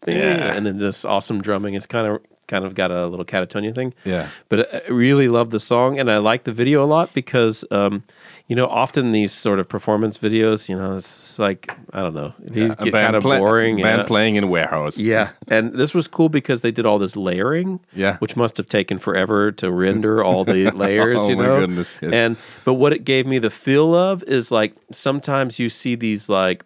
Yeah. 0.08 0.54
and 0.56 0.66
then 0.66 0.78
this 0.80 1.06
awesome 1.06 1.42
drumming 1.42 1.74
it's 1.76 1.86
kind 1.86 2.08
of 2.08 2.22
kind 2.52 2.66
of 2.66 2.72
got 2.76 2.92
a 2.92 3.08
little 3.12 3.26
katatonia 3.34 3.74
thing 3.74 3.94
Yeah. 4.14 4.28
but 4.50 4.60
I 4.76 4.80
really 5.06 5.28
love 5.38 5.50
the 5.50 5.60
song 5.60 5.98
and 6.00 6.08
I 6.12 6.18
like 6.32 6.44
the 6.44 6.52
video 6.62 6.84
a 6.84 6.90
lot 6.96 7.08
because 7.14 7.64
um, 7.72 8.04
you 8.50 8.56
know 8.60 8.68
often 8.68 9.12
these 9.20 9.32
sort 9.46 9.60
of 9.62 9.66
performance 9.76 10.16
videos 10.28 10.68
you 10.70 10.76
know 10.80 10.98
it's 10.98 11.40
like 11.40 11.64
I 11.94 12.00
don't 12.04 12.14
know 12.22 12.34
these 12.40 12.74
A 12.74 12.84
get 12.86 12.94
kind 12.94 13.16
of 13.16 13.24
boring 13.24 13.76
Band 13.82 14.02
yeah. 14.02 14.08
playing 14.14 14.36
in 14.36 14.44
a 14.44 14.48
warehouse. 14.56 14.98
Yeah, 14.98 15.30
and 15.48 15.64
this 15.82 15.94
was 15.94 16.06
cool 16.18 16.30
because 16.40 16.60
they 16.62 16.72
did 16.72 16.86
all 16.86 17.00
this 17.00 17.16
layering, 17.16 17.80
Yeah. 18.04 18.18
which 18.24 18.36
must 18.36 18.58
have 18.58 18.68
taken 18.68 19.00
forever 19.00 19.52
to 19.62 19.72
render 19.72 20.24
all 20.28 20.44
the 20.44 20.70
layers. 20.84 21.20
Oh 21.22 21.30
you 21.30 21.38
my 21.38 21.44
know, 21.46 21.60
goodness, 21.62 21.98
yes. 22.02 22.12
and 22.14 22.36
but 22.66 22.74
what 22.82 22.92
it 22.94 23.04
gave 23.06 23.26
me 23.26 23.40
the 23.40 23.50
feel 23.50 23.96
of 23.96 24.24
is 24.24 24.52
like 24.52 24.74
sometimes 24.92 25.58
you 25.60 25.70
see 25.70 25.96
these 25.96 26.28
like 26.42 26.64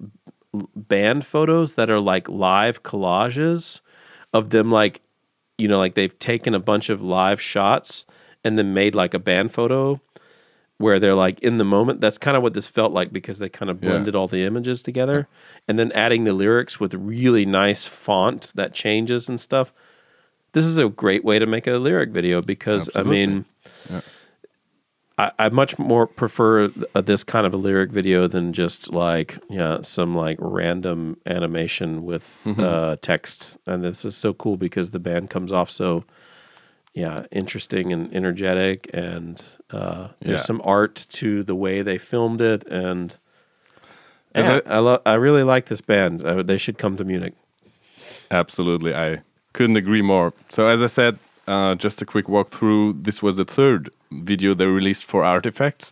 band 0.76 1.26
photos 1.26 1.76
that 1.76 1.90
are 1.90 2.00
like 2.00 2.30
live 2.30 2.82
collages 2.84 3.82
of 4.34 4.50
them 4.50 4.72
like 4.72 5.02
you 5.58 5.68
know 5.68 5.78
like 5.78 5.96
they've 5.96 6.18
taken 6.20 6.54
a 6.54 6.60
bunch 6.60 6.90
of 6.90 7.02
live 7.02 7.40
shots 7.42 8.06
and 8.44 8.58
then 8.58 8.74
made 8.74 8.94
like 8.96 9.14
a 9.14 9.20
band 9.20 9.52
photo 9.52 10.00
where 10.78 11.00
they're 11.00 11.16
like 11.16 11.40
in 11.40 11.58
the 11.58 11.64
moment. 11.64 12.02
That's 12.02 12.18
kind 12.18 12.36
of 12.36 12.44
what 12.44 12.54
this 12.54 12.68
felt 12.68 12.92
like 12.92 13.14
because 13.14 13.40
they 13.40 13.48
kind 13.48 13.72
of 13.72 13.82
Yeah. 13.82 13.92
blended 13.92 14.16
all 14.16 14.28
the 14.28 14.44
images 14.44 14.82
together 14.82 15.28
and 15.68 15.80
then 15.80 15.92
adding 15.94 16.26
the 16.26 16.34
lyrics 16.34 16.80
with 16.80 16.94
really 16.94 17.46
nice 17.46 17.88
font 17.88 18.52
that 18.56 18.74
changes 18.74 19.30
and 19.30 19.40
stuff. 19.40 19.72
This 20.52 20.66
is 20.66 20.78
a 20.78 20.90
great 20.90 21.24
way 21.24 21.40
to 21.40 21.46
make 21.46 21.66
a 21.68 21.78
lyric 21.78 22.10
video 22.12 22.42
because 22.42 22.90
I 22.96 23.04
mean, 23.04 23.46
I, 25.18 25.32
I 25.40 25.50
much 25.50 25.80
more 25.80 26.08
prefer 26.08 26.70
uh, 26.94 27.02
this 27.02 27.24
kind 27.24 27.46
of 27.48 27.54
a 27.54 27.58
lyric 27.58 27.90
video 27.92 28.28
than 28.28 28.52
just 28.54 28.92
like 28.94 29.38
yeah 29.50 29.82
some 29.82 30.16
like 30.16 30.38
random 30.42 31.18
animation 31.26 32.04
with 32.04 32.42
uh, 32.60 32.98
text. 33.02 33.58
And 33.66 33.84
this 33.84 34.04
is 34.04 34.18
so 34.18 34.34
cool 34.34 34.58
because 34.58 34.92
the 34.92 35.00
band 35.00 35.30
comes 35.30 35.52
off 35.52 35.70
so 35.72 36.04
yeah, 36.94 37.26
interesting 37.32 37.92
and 37.92 38.14
energetic, 38.16 38.90
and 38.94 39.42
uh, 39.70 40.08
there's 40.22 40.40
Yeah. 40.40 40.46
some 40.46 40.62
art 40.64 41.06
to 41.10 41.44
the 41.44 41.54
way 41.56 41.82
they 41.82 41.98
filmed 41.98 42.40
it, 42.42 42.66
and 42.68 43.18
yeah, 44.34 44.62
I- 44.66 44.76
I, 44.76 44.80
lo- 44.80 45.02
I 45.06 45.14
really 45.16 45.44
like 45.44 45.66
this 45.66 45.82
band. 45.82 46.26
I, 46.26 46.42
they 46.42 46.58
should 46.58 46.78
come 46.78 46.96
to 46.96 47.04
Munich. 47.04 47.34
Absolutely, 48.32 48.96
I 48.96 49.22
couldn't 49.54 49.76
agree 49.76 50.02
more. 50.02 50.34
So, 50.50 50.68
as 50.68 50.82
I 50.82 50.88
said, 50.88 51.20
uh, 51.48 51.76
just 51.76 52.02
a 52.02 52.06
quick 52.06 52.28
walkthrough. 52.28 53.04
This 53.04 53.22
was 53.22 53.38
the 53.38 53.46
third 53.46 53.90
video 54.12 54.54
they 54.54 54.66
released 54.66 55.06
for 55.06 55.24
Artifacts. 55.24 55.92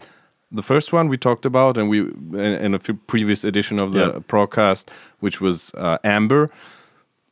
The 0.51 0.63
first 0.63 0.93
one 0.93 1.07
we 1.09 1.17
talked 1.17 1.45
about, 1.45 1.77
and 1.77 1.89
we 1.89 1.99
in, 1.99 2.35
in 2.65 2.73
a 2.73 2.79
few 2.79 2.93
previous 3.07 3.43
edition 3.43 3.81
of 3.81 3.91
the 3.91 3.99
Yeah. 3.99 4.19
broadcast, 4.27 4.91
which 5.19 5.41
was 5.41 5.71
uh, 5.75 5.97
Amber. 6.03 6.49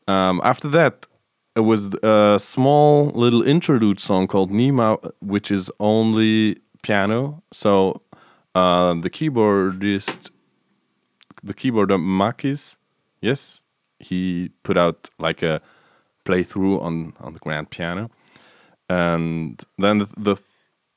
Um, 0.08 0.42
after 0.44 0.68
that, 0.70 1.06
it 1.56 1.62
was 1.62 1.94
a 2.04 2.38
small 2.40 3.12
little 3.14 3.44
interlude 3.44 4.00
song 4.00 4.28
called 4.28 4.50
Nima, 4.52 4.98
which 5.20 5.52
is 5.52 5.70
only 5.80 6.58
piano. 6.82 7.44
So 7.54 8.02
uh, 8.56 8.96
the 9.02 9.10
keyboardist, 9.10 10.32
the 11.44 11.54
keyboarder 11.54 11.98
Makis, 12.00 12.76
yes, 13.22 13.62
he 14.00 14.50
put 14.64 14.78
out 14.78 15.10
like 15.20 15.44
a 15.44 15.62
playthrough 16.26 16.82
on 16.82 17.14
on 17.20 17.34
the 17.34 17.40
grand 17.40 17.70
piano, 17.70 18.10
and 18.90 19.62
then 19.78 20.00
the 20.00 20.08
the, 20.18 20.36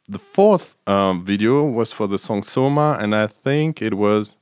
the 0.09 0.19
fourth 0.19 0.77
um, 0.87 1.25
video 1.25 1.65
was 1.65 1.93
for 1.93 2.07
the 2.07 2.19
song 2.19 2.43
Soma, 2.43 2.99
and 3.01 3.15
I 3.15 3.27
think 3.27 3.81
it 3.83 3.95
was 3.95 4.37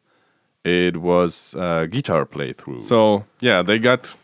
it 0.64 0.96
was 0.96 1.54
uh, 1.58 1.86
guitar 1.86 2.24
playthrough. 2.26 2.80
So 2.80 3.24
yeah, 3.40 3.62
they 3.62 3.78
got 3.78 4.14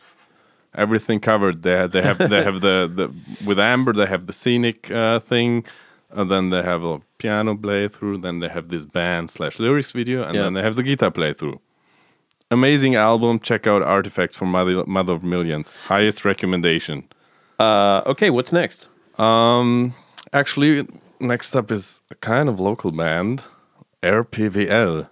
everything 0.75 1.21
covered. 1.21 1.63
They 1.63 1.87
they 1.87 2.03
have 2.03 2.19
they 2.19 2.43
have 2.43 2.61
the, 2.61 2.91
the 2.95 3.13
with 3.47 3.59
Amber 3.59 3.93
they 3.93 4.07
have 4.07 4.27
the 4.27 4.33
scenic 4.33 4.91
uh, 4.91 5.19
thing, 5.21 5.65
and 6.11 6.31
then 6.31 6.51
they 6.51 6.63
have 6.63 6.83
a 6.85 7.01
piano 7.19 7.55
playthrough. 7.55 8.23
Then 8.23 8.41
they 8.41 8.49
have 8.49 8.69
this 8.69 8.85
band 8.85 9.31
slash 9.31 9.59
lyrics 9.59 9.93
video, 9.93 10.23
and 10.25 10.35
Yeah. 10.35 10.43
then 10.45 10.55
they 10.55 10.63
have 10.63 10.75
the 10.77 10.83
guitar 10.83 11.11
playthrough. 11.11 11.59
Amazing 12.51 12.95
album. 12.95 13.39
Check 13.41 13.67
out 13.67 13.83
Artifacts 13.83 14.35
from 14.35 14.51
Mother, 14.51 14.83
Mother 14.87 15.13
of 15.13 15.23
Millions. 15.23 15.77
Highest 15.87 16.25
recommendation. 16.25 17.05
Uh, 17.61 18.01
okay, 18.07 18.31
what's 18.31 18.53
next? 18.53 18.89
Um, 19.21 19.95
actually, 20.33 20.87
next 21.21 21.55
up 21.55 21.71
is 21.71 22.01
a 22.11 22.15
kind 22.15 22.49
of 22.49 22.61
local 22.61 22.93
band, 22.93 23.43
RPVL. 24.03 25.09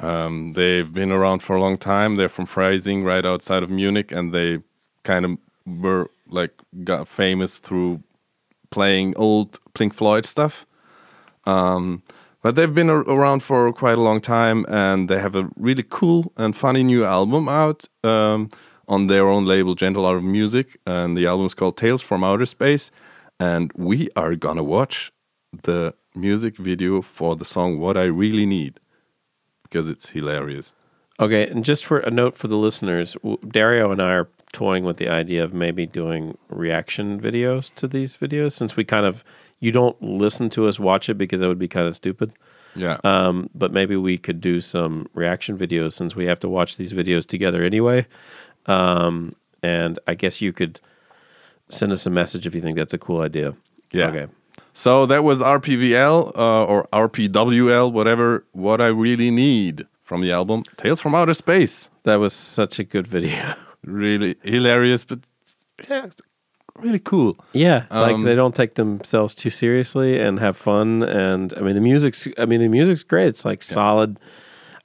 Um, 0.00 0.52
they've 0.52 0.92
been 0.92 1.10
around 1.10 1.42
for 1.42 1.56
a 1.56 1.60
long 1.60 1.76
time. 1.76 2.16
They're 2.16 2.28
from 2.28 2.46
Freising, 2.46 3.04
right 3.04 3.24
outside 3.24 3.62
of 3.62 3.70
Munich, 3.70 4.12
and 4.12 4.32
they 4.32 4.58
kind 5.02 5.24
of 5.24 5.38
were 5.66 6.10
like 6.28 6.52
got 6.84 7.08
famous 7.08 7.58
through 7.58 8.02
playing 8.70 9.14
old 9.16 9.58
Pink 9.74 9.94
Floyd 9.94 10.26
stuff. 10.26 10.66
Um, 11.44 12.02
but 12.42 12.54
they've 12.54 12.74
been 12.74 12.90
ar- 12.90 13.08
around 13.08 13.42
for 13.42 13.72
quite 13.72 13.98
a 13.98 14.02
long 14.02 14.20
time, 14.20 14.64
and 14.68 15.08
they 15.08 15.18
have 15.18 15.34
a 15.34 15.48
really 15.56 15.84
cool 15.88 16.32
and 16.36 16.54
funny 16.54 16.82
new 16.82 17.04
album 17.04 17.48
out 17.48 17.86
um, 18.04 18.50
on 18.86 19.08
their 19.08 19.26
own 19.26 19.44
label, 19.46 19.74
Gentle 19.74 20.06
Art 20.06 20.18
of 20.18 20.24
Music, 20.24 20.78
and 20.86 21.16
the 21.16 21.26
album 21.26 21.46
is 21.46 21.54
called 21.54 21.76
Tales 21.76 22.02
from 22.02 22.22
Outer 22.22 22.46
Space. 22.46 22.90
And 23.40 23.72
we 23.76 24.08
are 24.16 24.34
gonna 24.34 24.64
watch 24.64 25.12
the 25.62 25.94
music 26.14 26.56
video 26.56 27.02
for 27.02 27.36
the 27.36 27.44
song 27.44 27.78
"What 27.78 27.96
I 27.96 28.04
Really 28.04 28.46
Need" 28.46 28.80
because 29.62 29.88
it's 29.88 30.10
hilarious. 30.10 30.74
Okay, 31.20 31.48
and 31.48 31.64
just 31.64 31.84
for 31.84 31.98
a 32.00 32.10
note 32.10 32.36
for 32.36 32.46
the 32.48 32.56
listeners, 32.56 33.16
Dario 33.48 33.90
and 33.90 34.00
I 34.00 34.12
are 34.12 34.28
toying 34.52 34.84
with 34.84 34.96
the 34.98 35.08
idea 35.08 35.42
of 35.44 35.52
maybe 35.52 35.84
doing 35.84 36.38
reaction 36.48 37.20
videos 37.20 37.74
to 37.74 37.86
these 37.88 38.16
videos 38.16 38.52
since 38.52 38.76
we 38.76 38.84
kind 38.84 39.04
of 39.04 39.24
you 39.60 39.72
don't 39.72 40.00
listen 40.00 40.48
to 40.50 40.68
us 40.68 40.78
watch 40.78 41.08
it 41.08 41.18
because 41.18 41.40
that 41.40 41.48
would 41.48 41.58
be 41.58 41.68
kind 41.68 41.86
of 41.86 41.94
stupid. 41.96 42.32
Yeah, 42.76 42.98
Um, 43.02 43.50
but 43.54 43.72
maybe 43.72 43.96
we 43.96 44.18
could 44.18 44.40
do 44.40 44.60
some 44.60 45.08
reaction 45.12 45.58
videos 45.58 45.94
since 45.94 46.14
we 46.14 46.26
have 46.26 46.38
to 46.40 46.48
watch 46.48 46.76
these 46.76 46.92
videos 46.92 47.26
together 47.26 47.64
anyway. 47.64 48.06
Um, 48.66 49.34
and 49.62 49.98
I 50.06 50.14
guess 50.14 50.40
you 50.40 50.52
could 50.52 50.78
send 51.68 51.90
us 51.90 52.06
a 52.06 52.10
message 52.10 52.46
if 52.46 52.54
you 52.54 52.60
think 52.60 52.76
that's 52.76 52.94
a 52.94 52.98
cool 52.98 53.20
idea. 53.20 53.54
Yeah. 53.90 54.10
Okay. 54.10 54.28
So 54.72 55.06
that 55.06 55.24
was 55.24 55.40
RPVL 55.40 56.36
uh, 56.36 56.64
or 56.64 56.88
RPWL, 56.92 57.92
whatever. 57.92 58.44
What 58.52 58.80
I 58.80 58.86
really 58.88 59.30
need 59.30 59.86
from 60.02 60.20
the 60.22 60.32
album 60.32 60.62
Tales 60.76 61.00
from 61.00 61.14
Outer 61.14 61.34
Space. 61.34 61.90
That 62.04 62.16
was 62.16 62.32
such 62.32 62.78
a 62.78 62.84
good 62.84 63.06
video. 63.06 63.54
Really 63.84 64.34
hilarious, 64.42 65.04
but 65.04 65.20
yeah, 65.88 66.06
really 66.74 66.98
cool. 66.98 67.36
Yeah, 67.52 67.84
like 67.90 68.14
Um, 68.14 68.24
they 68.24 68.34
don't 68.34 68.54
take 68.54 68.74
themselves 68.74 69.34
too 69.34 69.50
seriously 69.50 70.18
and 70.18 70.40
have 70.40 70.56
fun. 70.56 71.04
And 71.04 71.54
I 71.56 71.60
mean, 71.60 71.74
the 71.74 71.80
music's. 71.80 72.26
I 72.36 72.44
mean, 72.44 72.60
the 72.60 72.68
music's 72.68 73.04
great. 73.04 73.28
It's 73.28 73.44
like 73.44 73.62
solid. 73.62 74.18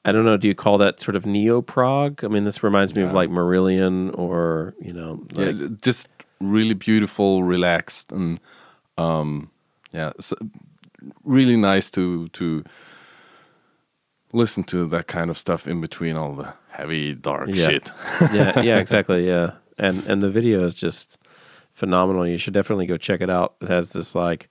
I 0.05 0.11
don't 0.11 0.25
know. 0.25 0.37
Do 0.37 0.47
you 0.47 0.55
call 0.55 0.77
that 0.77 1.01
sort 1.01 1.15
of 1.15 1.25
neo 1.25 1.61
prog? 1.61 2.23
I 2.23 2.27
mean, 2.27 2.43
this 2.43 2.63
reminds 2.63 2.93
me 2.95 3.01
of 3.01 3.13
like 3.13 3.29
Marillion 3.31 4.17
or 4.17 4.75
you 4.79 4.93
know, 4.93 5.25
like, 5.35 5.55
yeah, 5.55 5.67
just 5.81 6.07
really 6.39 6.75
beautiful, 6.75 7.43
relaxed, 7.43 8.11
and 8.11 8.39
um, 8.97 9.49
yeah, 9.93 10.11
s 10.19 10.33
really 11.23 11.57
nice 11.57 11.91
to 11.91 12.27
to 12.29 12.63
listen 14.31 14.63
to 14.63 14.85
that 14.87 15.07
kind 15.07 15.29
of 15.29 15.37
stuff 15.37 15.67
in 15.67 15.79
between 15.81 16.15
all 16.15 16.33
the 16.35 16.53
heavy, 16.69 17.13
dark 17.13 17.49
Yeah. 17.49 17.67
shit. 17.67 17.91
yeah, 18.33 18.59
yeah, 18.61 18.77
exactly. 18.83 19.27
Yeah, 19.27 19.51
and 19.77 20.03
and 20.07 20.21
the 20.23 20.29
video 20.29 20.65
is 20.65 20.73
just 20.73 21.19
phenomenal. 21.71 22.27
You 22.27 22.37
should 22.37 22.53
definitely 22.53 22.85
go 22.87 22.97
check 22.97 23.21
it 23.21 23.29
out. 23.29 23.55
It 23.61 23.69
has 23.69 23.91
this 23.91 24.15
like 24.15 24.49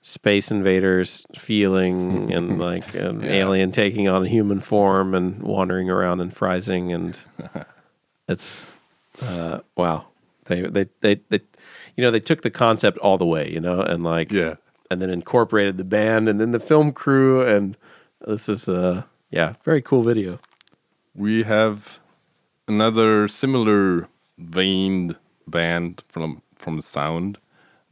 space 0.00 0.50
invaders 0.50 1.24
feeling 1.36 2.32
and 2.36 2.58
like 2.58 2.94
an 2.94 3.22
Yeah. 3.22 3.30
alien 3.32 3.70
taking 3.70 4.08
on 4.08 4.24
a 4.24 4.28
human 4.28 4.60
form 4.60 5.14
and 5.14 5.42
wandering 5.42 5.90
around 5.90 6.20
and 6.20 6.34
Freising, 6.34 6.94
and 6.94 7.18
it's 8.28 8.68
uh, 9.22 9.60
wow. 9.76 10.06
They, 10.46 10.62
they 10.62 10.86
they 11.00 11.14
they 11.28 11.40
you 11.96 12.02
know 12.04 12.10
they 12.10 12.20
took 12.20 12.42
the 12.42 12.50
concept 12.50 12.98
all 12.98 13.18
the 13.18 13.26
way, 13.26 13.50
you 13.50 13.60
know, 13.60 13.80
and 13.80 14.02
like 14.04 14.32
Yeah. 14.32 14.54
and 14.90 15.00
then 15.00 15.10
incorporated 15.10 15.76
the 15.78 15.84
band 15.84 16.28
and 16.28 16.40
then 16.40 16.50
the 16.52 16.60
film 16.60 16.92
crew, 16.92 17.42
and 17.42 17.76
this 18.26 18.48
is 18.48 18.68
uh 18.68 19.02
yeah, 19.30 19.54
very 19.64 19.82
cool 19.82 20.02
video. 20.02 20.38
we 21.14 21.42
have 21.44 22.00
another 22.68 23.28
similar 23.28 24.08
veined 24.38 25.16
band 25.46 26.02
from 26.08 26.42
from 26.54 26.80
sound. 26.80 27.38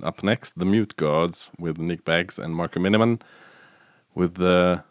Up 0.03 0.23
next, 0.23 0.59
the 0.59 0.65
Mute 0.65 0.97
Gods 0.97 1.51
with 1.59 1.77
Nick 1.79 2.05
Beggs 2.05 2.39
and 2.39 2.55
Marco 2.55 2.81
Minnemann 2.81 3.19
with 4.15 4.35
the 4.37 4.83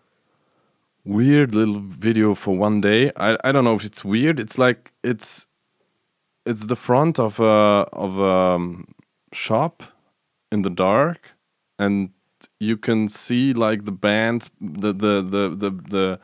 weird 1.03 1.55
little 1.55 1.79
video 1.79 2.35
for 2.35 2.55
one 2.55 2.81
day. 2.81 3.11
I, 3.15 3.37
I 3.43 3.51
don't 3.51 3.63
know 3.63 3.73
if 3.75 3.83
it's 3.85 4.05
weird. 4.05 4.39
It's 4.39 4.57
like 4.59 4.91
it's 5.03 5.47
it's 6.45 6.65
the 6.67 6.75
front 6.75 7.19
of 7.19 7.39
a 7.39 7.87
of 7.93 8.19
a 8.19 8.23
um, 8.55 8.85
shop 9.33 9.83
in 10.51 10.61
the 10.63 10.69
dark, 10.69 11.31
and 11.77 12.09
you 12.59 12.77
can 12.77 13.07
see 13.09 13.53
like 13.53 13.85
the 13.85 13.91
bands, 13.91 14.49
the 14.61 14.93
the 14.93 15.21
the 15.21 15.49
the, 15.55 15.71
the 15.89 16.19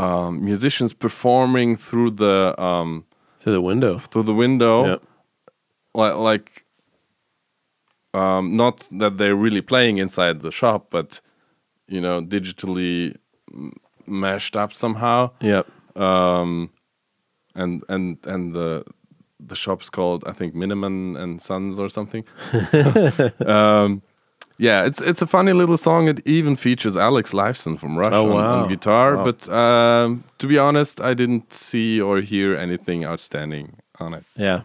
um, 0.00 0.44
musicians 0.44 0.92
performing 0.92 1.76
through 1.76 2.10
the 2.12 2.54
um, 2.62 3.04
Through 3.40 3.52
the 3.54 3.60
window. 3.62 3.98
through 3.98 4.24
the 4.24 4.34
window, 4.34 4.86
Yep. 4.86 5.02
like 5.94 6.14
like 6.16 6.64
um, 8.14 8.56
not 8.56 8.88
that 8.98 9.18
they're 9.18 9.36
really 9.36 9.60
playing 9.62 9.98
inside 9.98 10.40
the 10.42 10.50
shop, 10.50 10.86
but 10.90 11.20
you 11.88 12.00
know, 12.00 12.20
digitally 12.22 13.14
m- 13.52 13.72
mashed 14.06 14.56
up 14.56 14.72
somehow. 14.72 15.30
Yep. 15.40 15.66
Um, 15.96 16.70
and 17.54 17.82
and 17.88 18.18
and 18.26 18.52
the 18.54 18.84
the 19.46 19.56
shop's 19.56 19.90
called 19.90 20.24
I 20.26 20.32
think 20.32 20.54
Minnemann 20.54 21.16
and 21.16 21.40
Sons 21.42 21.78
or 21.78 21.88
something. 21.88 22.24
um, 23.46 24.02
yeah, 24.58 24.84
it's 24.84 25.00
it's 25.00 25.22
a 25.22 25.26
funny 25.26 25.52
little 25.52 25.76
song. 25.78 26.08
It 26.08 26.20
even 26.26 26.54
features 26.56 26.96
Alex 26.96 27.32
Lifeson 27.32 27.78
from 27.78 27.96
Rush 27.96 28.12
Oh, 28.12 28.26
on, 28.30 28.34
wow. 28.34 28.62
on 28.62 28.68
guitar. 28.68 29.16
Wow. 29.16 29.24
But 29.24 29.48
um, 29.48 30.24
to 30.38 30.46
be 30.46 30.58
honest, 30.58 31.00
I 31.00 31.14
didn't 31.14 31.52
see 31.54 32.00
or 32.00 32.20
hear 32.20 32.56
anything 32.56 33.04
outstanding 33.04 33.76
on 33.98 34.14
it. 34.14 34.24
Yeah. 34.36 34.62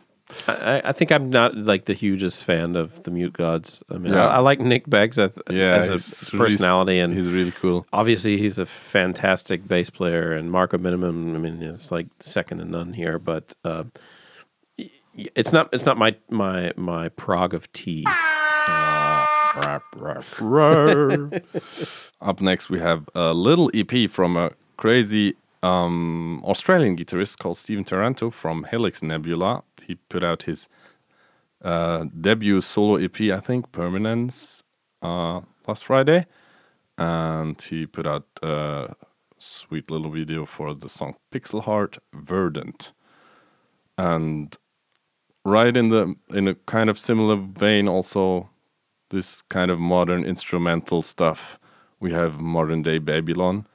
I, 0.47 0.81
I- 0.83 0.91
think 0.91 1.11
I'm 1.11 1.29
not 1.29 1.55
like 1.55 1.85
the 1.85 1.93
hugest 1.93 2.43
fan 2.43 2.75
of 2.75 3.03
the 3.03 3.11
Mute 3.11 3.33
Gods. 3.33 3.83
I 3.89 3.97
mean, 3.97 4.11
Yeah. 4.11 4.27
I, 4.27 4.35
I 4.35 4.39
like 4.39 4.59
Nick 4.59 4.89
Beggs 4.89 5.17
as, 5.19 5.31
Yeah, 5.49 5.75
as 5.75 5.87
a 5.87 5.91
really- 6.35 6.49
personality, 6.49 6.99
and 6.99 7.15
He's 7.15 7.29
really 7.29 7.51
cool. 7.51 7.85
obviously 7.93 8.35
he's 8.37 8.57
a 8.59 8.65
fantastic 8.65 9.65
bass 9.67 9.89
player. 9.89 10.33
And 10.33 10.51
Marco 10.51 10.77
Minnemann, 10.77 11.35
I 11.35 11.37
mean, 11.39 11.61
it's 11.63 11.89
like 11.91 12.07
second 12.19 12.57
to 12.57 12.65
none 12.65 12.91
here. 12.91 13.17
But 13.19 13.53
uh, 13.63 13.83
it's 15.15 15.51
not 15.51 15.69
it's 15.73 15.85
not 15.85 15.97
my 15.97 16.15
my 16.29 16.71
my 16.75 17.09
prog 17.09 17.53
of 17.53 17.71
tea. 17.73 18.05
Up 22.21 22.41
next, 22.41 22.69
we 22.69 22.79
have 22.79 23.07
a 23.15 23.33
little 23.33 23.71
EP 23.73 24.09
from 24.09 24.35
a 24.35 24.51
crazy 24.75 25.35
um, 25.63 26.41
Australian 26.43 26.97
guitarist 26.97 27.37
called 27.37 27.57
Steven 27.57 27.85
Taranto 27.85 28.29
from 28.29 28.65
Helix 28.69 29.01
Nebula. 29.01 29.63
He 29.85 29.95
put 30.09 30.23
out 30.23 30.43
his 30.43 30.67
uh, 31.63 32.05
debut 32.19 32.59
solo 32.61 32.97
EP, 32.97 33.19
I 33.21 33.39
think, 33.39 33.71
Permanence, 33.71 34.63
uh, 35.01 35.41
last 35.67 35.85
Friday, 35.85 36.25
and 36.97 37.59
he 37.61 37.85
put 37.85 38.05
out 38.05 38.25
a 38.43 38.93
sweet 39.37 39.89
little 39.89 40.11
video 40.11 40.45
for 40.45 40.73
the 40.73 40.89
song 40.89 41.15
Pixel 41.31 41.63
Heart 41.63 41.99
Verdant, 42.13 42.91
and 43.97 44.57
right 45.45 45.77
in 45.77 45.89
the 45.89 46.15
in 46.29 46.47
a 46.49 46.55
kind 46.55 46.89
of 46.89 46.99
similar 46.99 47.35
vein, 47.37 47.87
also 47.87 48.49
this 49.11 49.41
kind 49.43 49.71
of 49.71 49.79
modern 49.79 50.25
instrumental 50.25 51.01
stuff. 51.01 51.57
We 51.99 52.11
have 52.11 52.41
modern 52.41 52.81
day 52.81 52.97
Babylon 52.99 53.65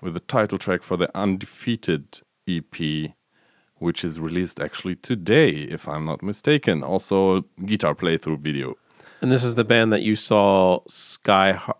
with 0.00 0.14
the 0.14 0.20
title 0.20 0.58
track 0.58 0.82
for 0.82 0.96
the 0.96 1.10
Undefeated 1.16 2.20
EP, 2.46 3.12
which 3.76 4.04
is 4.04 4.20
released 4.20 4.60
actually 4.60 4.94
today, 4.96 5.50
if 5.50 5.88
I'm 5.88 6.04
not 6.04 6.22
mistaken. 6.22 6.82
Also, 6.84 7.42
guitar 7.66 7.94
playthrough 7.94 8.38
video. 8.38 8.74
And 9.20 9.32
this 9.32 9.42
is 9.42 9.56
the 9.56 9.64
band 9.64 9.92
that 9.92 10.02
you 10.02 10.14
saw 10.14 10.80
Sky 10.86 11.52
Har- 11.52 11.76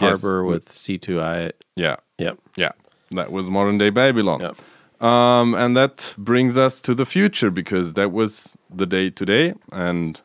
Yes, 0.00 0.22
Harbor 0.22 0.44
with- 0.44 0.64
with 0.64 0.68
Sithu 0.70 1.20
Aye. 1.22 1.52
Yeah, 1.76 1.96
Yep. 2.18 2.38
yeah, 2.56 2.72
that 3.10 3.30
was 3.30 3.50
modern 3.50 3.76
day 3.78 3.90
Babylon. 3.90 4.40
Yep. 4.40 4.56
Um, 5.02 5.54
and 5.54 5.76
that 5.76 6.14
brings 6.16 6.56
us 6.56 6.80
to 6.82 6.94
the 6.94 7.04
future 7.04 7.50
because 7.50 7.94
that 7.94 8.12
was 8.12 8.56
the 8.70 8.86
day 8.86 9.10
today. 9.10 9.54
And 9.72 10.20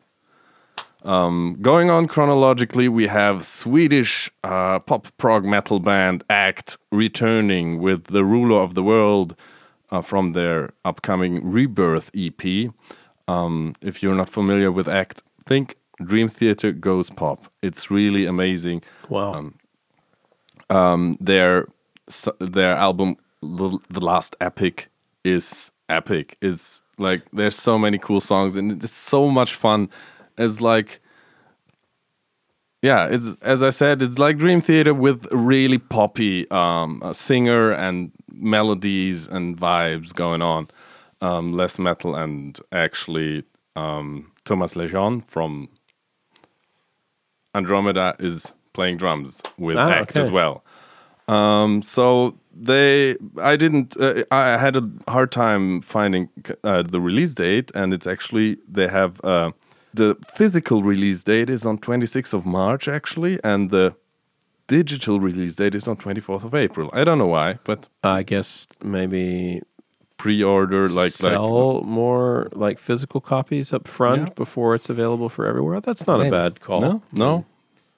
um, 1.02 1.56
going 1.60 1.90
on 1.90 2.06
chronologically, 2.06 2.88
we 2.88 3.08
have 3.08 3.44
Swedish 3.44 4.30
uh, 4.44 4.78
pop 4.78 5.08
prog 5.18 5.44
metal 5.44 5.80
band 5.80 6.22
Act 6.30 6.78
returning 6.92 7.80
with 7.80 8.04
The 8.04 8.24
Ruler 8.24 8.60
of 8.62 8.74
the 8.74 8.82
World 8.84 9.34
uh, 9.90 10.00
from 10.00 10.32
their 10.32 10.70
upcoming 10.84 11.44
Rebirth 11.50 12.10
EP. 12.14 12.70
Um, 13.26 13.74
if 13.82 14.02
you're 14.02 14.14
not 14.14 14.28
familiar 14.28 14.70
with 14.70 14.88
Act, 14.88 15.22
think 15.44 15.76
Dream 16.02 16.28
Theater 16.28 16.70
Goes 16.72 17.10
Pop. 17.10 17.50
It's 17.62 17.90
really 17.90 18.26
amazing 18.26 18.82
Wow. 19.08 19.32
their 21.20 21.66
their 22.40 22.74
album 22.74 23.16
the, 23.42 23.78
the 23.90 24.00
last 24.00 24.36
epic 24.40 24.88
is 25.24 25.70
epic. 25.88 26.36
Is 26.40 26.80
like 26.98 27.22
there's 27.32 27.56
so 27.56 27.78
many 27.78 27.98
cool 27.98 28.20
songs 28.20 28.56
and 28.56 28.82
it's 28.82 28.92
so 28.92 29.28
much 29.30 29.54
fun. 29.54 29.90
It's 30.36 30.60
like 30.60 31.00
yeah 32.80 33.08
it's 33.10 33.34
as 33.42 33.60
i 33.60 33.70
said 33.70 34.00
it's 34.02 34.20
like 34.20 34.38
dream 34.38 34.60
theater 34.60 34.94
with 34.94 35.26
really 35.32 35.78
poppy 35.78 36.48
um 36.52 37.02
singer 37.12 37.72
and 37.72 38.12
melodies 38.32 39.26
and 39.26 39.58
vibes 39.58 40.14
going 40.14 40.42
on. 40.42 40.68
Um 41.20 41.52
less 41.54 41.78
metal 41.80 42.14
and 42.14 42.58
actually 42.70 43.42
um 43.74 44.30
thomas 44.44 44.74
lejon 44.74 45.26
from 45.26 45.68
andromeda 47.54 48.14
is 48.20 48.52
playing 48.72 48.96
drums 48.96 49.42
with 49.58 49.76
Ah, 49.76 49.90
act 49.90 50.16
as 50.16 50.30
well. 50.30 50.64
Um, 51.26 51.82
so 51.82 52.36
they, 52.60 53.16
I 53.40 53.56
didn't, 53.56 53.96
uh, 54.00 54.24
I 54.30 54.56
had 54.58 54.76
a 54.76 54.82
hard 55.08 55.30
time 55.30 55.80
finding 55.82 56.28
uh, 56.64 56.82
the 56.82 57.00
release 57.00 57.34
date, 57.34 57.70
and 57.74 57.92
it's 57.94 58.06
actually 58.06 58.56
they 58.68 58.88
have 58.88 59.20
uh, 59.24 59.50
the 59.94 60.16
physical 60.34 60.82
release 60.82 61.22
date 61.22 61.48
is 61.50 61.64
on 61.64 61.78
26th 61.78 62.34
of 62.34 62.44
March 62.44 62.88
actually, 62.88 63.38
and 63.44 63.70
the 63.70 63.94
digital 64.66 65.18
release 65.20 65.54
date 65.56 65.74
is 65.74 65.88
on 65.88 65.96
24th 65.96 66.44
of 66.44 66.54
April. 66.54 66.90
I 66.92 67.04
don't 67.04 67.18
know 67.18 67.26
why, 67.28 67.58
but 67.64 67.88
I 68.02 68.22
guess 68.22 68.66
maybe 68.82 69.62
pre-order 70.16 70.88
like 70.88 70.96
like 70.96 71.12
sell 71.12 71.80
more 71.84 72.48
like 72.52 72.78
physical 72.78 73.20
copies 73.20 73.72
up 73.72 73.86
front 73.86 74.22
Yeah. 74.28 74.34
before 74.34 74.74
it's 74.74 74.90
available 74.90 75.28
for 75.28 75.46
everywhere. 75.46 75.80
That's 75.80 76.06
not 76.08 76.18
Maybe. 76.18 76.28
a 76.28 76.32
bad 76.32 76.60
call. 76.60 76.80
No, 76.80 77.02
no, 77.12 77.44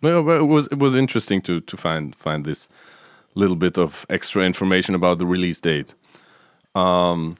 no. 0.02 0.30
It 0.36 0.46
was 0.46 0.66
it 0.66 0.78
was 0.78 0.94
interesting 0.94 1.40
to 1.42 1.60
to 1.60 1.76
find 1.76 2.14
find 2.14 2.44
this 2.44 2.68
little 3.34 3.56
bit 3.56 3.78
of 3.78 4.06
extra 4.08 4.44
information 4.44 4.94
about 4.94 5.18
the 5.18 5.26
release 5.26 5.60
date. 5.60 5.94
Um, 6.74 7.36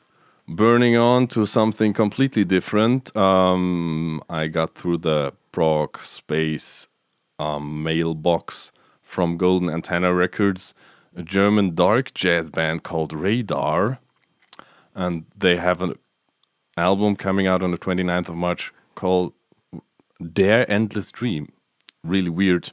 burning 0.49 0.97
on 0.97 1.27
to 1.29 1.47
something 1.47 1.93
completely 1.93 2.45
different. 2.45 3.17
Um, 3.17 4.23
I 4.29 4.49
got 4.49 4.75
through 4.75 4.99
the 4.99 5.33
prog 5.53 5.99
space 5.99 6.89
um, 7.39 7.83
mailbox 7.83 8.73
from 9.03 9.37
Golden 9.37 9.71
Antenna 9.71 10.15
Records, 10.15 10.75
a 11.17 11.23
German 11.23 11.75
dark 11.75 12.15
jazz 12.15 12.51
band 12.51 12.83
called 12.83 13.13
Radare, 13.13 13.99
and 14.95 15.25
they 15.37 15.57
have 15.57 15.83
an 15.83 15.95
album 16.77 17.17
coming 17.17 17.47
out 17.47 17.63
on 17.63 17.71
the 17.71 17.79
29th 17.79 18.29
of 18.29 18.37
March 18.37 18.73
called 18.95 19.33
Dare 20.33 20.71
Endless 20.71 21.11
Dream. 21.11 21.49
Really 22.05 22.31
weird 22.31 22.71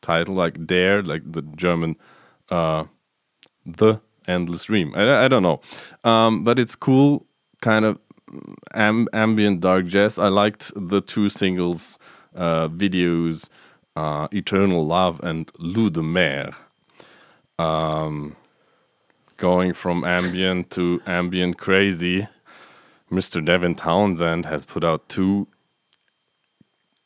title, 0.00 0.34
like 0.34 0.66
Dare, 0.66 1.02
like 1.02 1.22
the 1.30 1.42
German, 1.42 1.96
uh, 2.50 2.84
The 3.64 4.00
Endless 4.26 4.64
Dream. 4.64 4.92
I, 4.94 5.24
I 5.24 5.28
don't 5.28 5.42
know. 5.42 5.60
Um, 6.04 6.44
but 6.44 6.58
it's 6.58 6.76
cool, 6.76 7.26
kind 7.60 7.84
of 7.84 7.98
am- 8.74 9.08
ambient 9.12 9.60
dark 9.60 9.86
jazz. 9.86 10.18
I 10.18 10.28
liked 10.28 10.72
the 10.76 11.00
two 11.00 11.28
singles, 11.28 11.98
uh, 12.34 12.68
videos, 12.68 13.48
uh, 13.94 14.28
Eternal 14.32 14.86
Love 14.86 15.20
and 15.22 15.50
Loup 15.58 15.94
de 15.94 16.02
Mer. 16.02 16.50
Um, 17.58 18.36
going 19.36 19.72
from 19.72 20.04
ambient 20.04 20.70
to 20.70 21.00
ambient 21.06 21.58
crazy. 21.58 22.28
Mr. 23.10 23.44
Devin 23.44 23.74
Townsend 23.74 24.46
has 24.46 24.64
put 24.64 24.82
out 24.82 25.08
two 25.08 25.46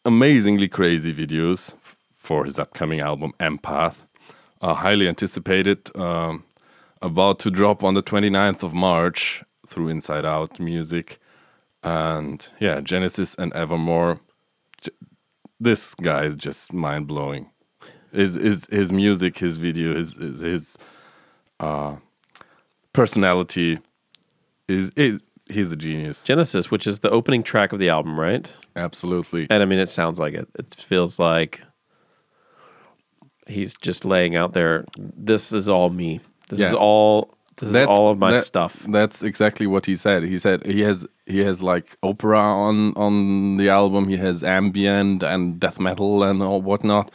amazingly 0.04 0.66
crazy 0.68 1.12
videos 1.12 1.74
for 2.16 2.44
his 2.44 2.58
upcoming 2.58 3.00
album 3.00 3.32
Empath. 3.38 4.06
Uh, 4.60 4.74
highly 4.74 5.08
anticipated, 5.08 5.90
um, 5.96 6.44
about 7.00 7.38
to 7.38 7.50
drop 7.50 7.82
on 7.82 7.94
the 7.94 8.02
29th 8.02 8.62
of 8.62 8.74
March 8.74 9.42
through 9.66 9.88
Inside 9.88 10.24
Out 10.26 10.60
Music. 10.60 11.18
And 11.82 12.46
yeah, 12.58 12.80
Genesis 12.80 13.34
and 13.36 13.52
Evermore. 13.54 14.20
This 15.58 15.94
guy 15.94 16.24
is 16.24 16.36
just 16.36 16.72
mind 16.72 17.06
blowing. 17.06 17.50
His, 18.12 18.34
his, 18.34 18.66
his 18.70 18.92
music, 18.92 19.38
his 19.38 19.56
video, 19.56 19.94
his, 19.94 20.14
his, 20.14 20.40
his 20.40 20.78
uh, 21.60 21.96
personality 22.92 23.78
is, 24.68 24.90
is 24.96 25.20
he's 25.48 25.70
a 25.72 25.76
genius. 25.76 26.22
Genesis, 26.22 26.70
which 26.70 26.86
is 26.86 27.00
the 27.00 27.10
opening 27.10 27.42
track 27.42 27.72
of 27.72 27.78
the 27.78 27.88
album, 27.88 28.18
right? 28.18 28.54
Absolutely. 28.76 29.46
And 29.50 29.62
I 29.62 29.66
mean, 29.66 29.78
it 29.78 29.88
sounds 29.88 30.18
like 30.18 30.34
it. 30.34 30.48
It 30.58 30.74
feels 30.74 31.18
like 31.18 31.62
he's 33.50 33.74
just 33.74 34.04
laying 34.04 34.36
out 34.36 34.52
there. 34.52 34.84
This 34.96 35.52
is 35.52 35.68
all 35.68 35.90
me. 35.90 36.20
This 36.48 36.60
is 36.60 36.74
all. 36.74 37.34
This 37.56 37.74
is 37.74 37.86
all 37.86 38.10
of 38.10 38.18
my 38.18 38.32
that- 38.32 38.44
stuff. 38.44 38.86
That's 38.88 39.22
exactly 39.22 39.66
what 39.66 39.84
he 39.84 39.94
said. 39.96 40.22
He 40.22 40.38
said 40.38 40.64
he 40.64 40.80
has 40.80 41.06
he 41.26 41.40
has 41.40 41.62
like 41.62 41.96
opera 42.02 42.40
on 42.40 42.94
on 42.94 43.58
the 43.58 43.68
album. 43.68 44.08
He 44.08 44.16
has 44.16 44.42
ambient 44.42 45.22
and 45.22 45.60
death 45.60 45.78
metal 45.78 46.22
and 46.22 46.42
all 46.42 46.62
whatnot. 46.62 47.12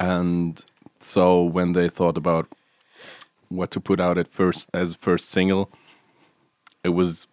And 0.00 0.64
so 1.00 1.42
when 1.42 1.74
they 1.74 1.88
thought 1.90 2.16
about 2.16 2.46
what 3.50 3.70
to 3.72 3.80
put 3.80 4.00
out 4.00 4.16
at 4.16 4.28
first 4.28 4.68
as 4.72 4.94
first 4.94 5.28
single, 5.28 5.70
it 6.82 6.90
was 6.90 7.28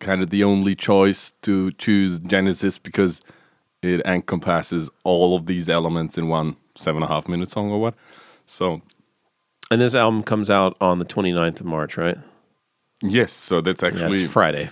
kind 0.00 0.22
of 0.22 0.30
the 0.30 0.42
only 0.42 0.74
choice 0.74 1.32
to 1.42 1.70
choose 1.72 2.18
Genesis 2.18 2.78
because 2.78 3.20
it 3.80 4.00
encompasses 4.04 4.90
all 5.04 5.36
of 5.36 5.46
these 5.46 5.68
elements 5.68 6.18
in 6.18 6.26
one 6.26 6.56
seven 6.76 7.02
and 7.02 7.10
a 7.10 7.14
half 7.14 7.28
minute 7.28 7.50
song 7.50 7.70
or 7.70 7.80
what. 7.80 7.94
So 8.46 8.82
And 9.70 9.80
this 9.80 9.94
album 9.94 10.22
comes 10.22 10.50
out 10.50 10.76
on 10.80 10.98
the 10.98 11.04
29th 11.04 11.60
of 11.60 11.66
March, 11.66 11.96
right? 11.96 12.18
yes, 13.02 13.32
so 13.32 13.60
that's 13.60 13.82
actually 13.82 14.22
it's 14.24 14.32
Friday. 14.32 14.70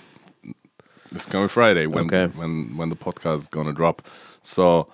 It's 1.12 1.26
coming 1.26 1.48
Friday 1.48 1.86
when 1.86 2.06
Okay. 2.06 2.26
when 2.38 2.76
when 2.76 2.88
the 2.88 2.96
podcast 2.96 3.38
is 3.40 3.48
gonna 3.48 3.72
drop. 3.72 4.02
So 4.42 4.88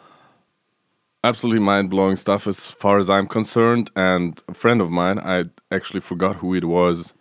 absolutely 1.22 1.60
mind 1.60 1.90
blowing 1.90 2.16
stuff 2.16 2.46
as 2.46 2.64
far 2.64 2.98
as 2.98 3.10
I'm 3.10 3.26
concerned. 3.26 3.90
And 3.96 4.40
a 4.48 4.54
friend 4.54 4.80
of 4.80 4.90
mine, 4.90 5.18
I 5.18 5.44
actually 5.70 6.00
forgot 6.00 6.36
who 6.36 6.54
it 6.54 6.64
was, 6.64 7.12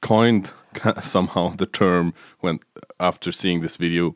coined 0.00 0.52
somehow 1.02 1.48
the 1.56 1.66
term 1.66 2.14
when 2.40 2.60
after 3.00 3.32
seeing 3.32 3.60
this 3.60 3.76
video, 3.76 4.14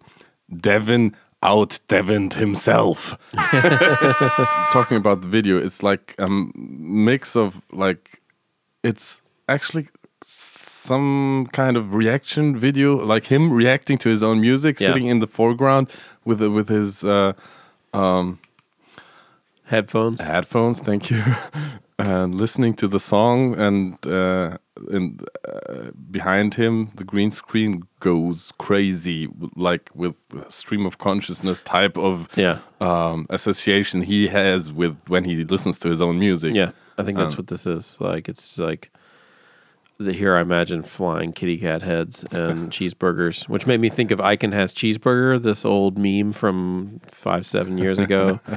Devin 0.55 1.17
out 1.43 1.79
Devined 1.89 2.35
himself. 2.35 3.17
Talking 4.73 4.97
about 4.97 5.21
the 5.23 5.27
video, 5.29 5.59
it's 5.59 5.83
like 5.83 6.15
a 6.19 6.29
mix 6.29 7.37
of 7.37 7.63
like 7.73 8.21
it's 8.83 9.21
actually 9.49 9.89
some 10.25 11.47
kind 11.53 11.77
of 11.77 11.95
reaction 11.95 12.59
video, 12.59 12.97
like 12.97 13.27
him 13.27 13.53
reacting 13.53 13.99
to 13.99 14.09
his 14.09 14.23
own 14.23 14.41
music, 14.41 14.81
Yeah. 14.81 14.89
sitting 14.89 15.07
in 15.09 15.21
the 15.21 15.27
foreground 15.27 15.89
with 16.25 16.41
with 16.43 16.69
his 16.69 17.05
uh, 17.05 17.33
Headphones. 19.65 20.21
headphones. 20.21 20.81
Thank 20.81 21.11
you. 21.11 21.23
And 22.01 22.35
listening 22.35 22.75
to 22.75 22.89
the 22.89 22.99
song, 23.01 23.59
and 23.59 23.95
uh, 24.07 24.57
in, 24.91 25.21
uh, 25.49 25.91
behind 26.11 26.55
him, 26.55 26.91
the 26.95 27.05
green 27.05 27.31
screen 27.31 27.83
goes 28.01 28.53
crazy, 28.59 29.29
like 29.55 29.91
with 29.95 30.15
stream 30.49 30.87
of 30.87 30.99
consciousness 30.99 31.63
type 31.63 31.99
of 31.99 32.29
Yeah. 32.37 32.59
um, 32.81 33.27
association 33.31 34.03
he 34.03 34.29
has 34.29 34.73
with 34.73 34.97
when 35.09 35.25
he 35.25 35.45
listens 35.45 35.79
to 35.81 35.89
his 35.91 36.01
own 36.01 36.19
music. 36.19 36.55
Yeah, 36.55 36.71
I 36.97 37.03
think 37.03 37.19
that's 37.19 37.35
Um, 37.35 37.39
what 37.39 37.47
this 37.49 37.67
is. 37.67 37.97
Like 38.01 38.29
it's 38.29 38.59
like 38.59 38.91
the 39.99 40.13
here 40.15 40.35
I 40.35 40.41
imagine 40.41 40.83
flying 40.83 41.33
kitty 41.33 41.59
cat 41.59 41.83
heads 41.83 42.25
and 42.31 42.71
cheeseburgers, 42.77 43.49
which 43.49 43.67
made 43.67 43.81
me 43.81 43.91
think 43.91 44.11
of 44.11 44.19
I 44.21 44.37
Can 44.37 44.53
Has 44.53 44.73
Cheezburger, 44.73 45.41
this 45.43 45.65
old 45.67 45.99
meme 45.99 46.33
from 46.33 47.01
five 47.09 47.45
seven 47.45 47.77
years 47.77 47.99
ago. 47.99 48.41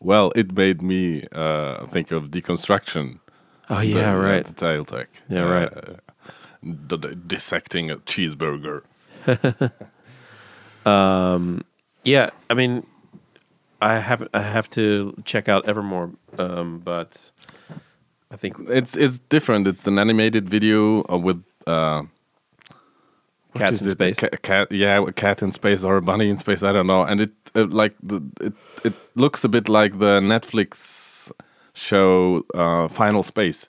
Well, 0.00 0.32
it 0.36 0.52
made 0.52 0.82
me 0.82 1.26
uh, 1.32 1.86
think 1.86 2.12
of 2.12 2.30
deconstruction. 2.30 3.18
oh 3.70 3.80
yeah, 3.80 4.12
the, 4.12 4.18
right. 4.18 4.44
The 4.44 4.52
title 4.52 4.84
track. 4.84 5.08
Yeah, 5.28 5.40
right. 5.40 5.72
Uh, 5.72 5.94
the, 6.62 6.96
the 6.96 7.14
dissecting 7.14 7.90
a 7.90 7.96
cheeseburger. 7.98 8.82
Yeah, 12.04 12.30
I 12.50 12.54
mean, 12.54 12.86
I 13.80 13.98
have 13.98 14.28
I 14.34 14.42
have 14.42 14.68
to 14.70 15.14
check 15.24 15.48
out 15.48 15.66
Evermore, 15.66 16.10
um, 16.38 16.80
but 16.84 17.30
I 18.30 18.36
think 18.36 18.56
It's 18.68 18.96
it's 18.96 19.18
different. 19.18 19.66
It's 19.66 19.86
an 19.86 19.98
animated 19.98 20.48
video 20.48 21.04
uh, 21.10 21.18
with 21.18 21.42
uh, 21.66 22.02
Cats 23.58 23.80
in 23.80 23.86
it? 23.88 23.90
space. 23.90 24.16
Ca- 24.18 24.36
cat, 24.42 24.72
yeah, 24.72 25.00
a 25.06 25.12
cat 25.12 25.42
in 25.42 25.52
space 25.52 25.84
or 25.84 25.96
a 25.96 26.02
bunny 26.02 26.28
in 26.30 26.36
space. 26.38 26.62
I 26.62 26.72
don't 26.72 26.86
know. 26.86 27.02
And 27.04 27.20
it 27.20 27.30
uh, 27.54 27.66
like 27.66 27.94
the, 28.02 28.22
it 28.40 28.52
it 28.84 28.94
looks 29.14 29.44
a 29.44 29.48
bit 29.48 29.68
like 29.68 29.98
the 29.98 30.20
Netflix 30.20 31.30
show 31.74 32.44
uh, 32.54 32.88
Final 32.88 33.22
Space, 33.22 33.68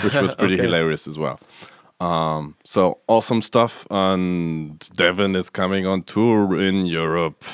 which 0.00 0.20
was 0.20 0.34
pretty 0.34 0.54
Okay. 0.54 0.62
hilarious 0.62 1.06
as 1.08 1.18
well. 1.18 1.40
Um, 2.00 2.56
so 2.64 2.98
awesome 3.08 3.42
stuff. 3.42 3.86
And 3.90 4.78
Devin 4.96 5.36
is 5.36 5.50
coming 5.50 5.86
on 5.86 6.02
tour 6.02 6.60
in 6.60 6.86
Europe 6.86 7.44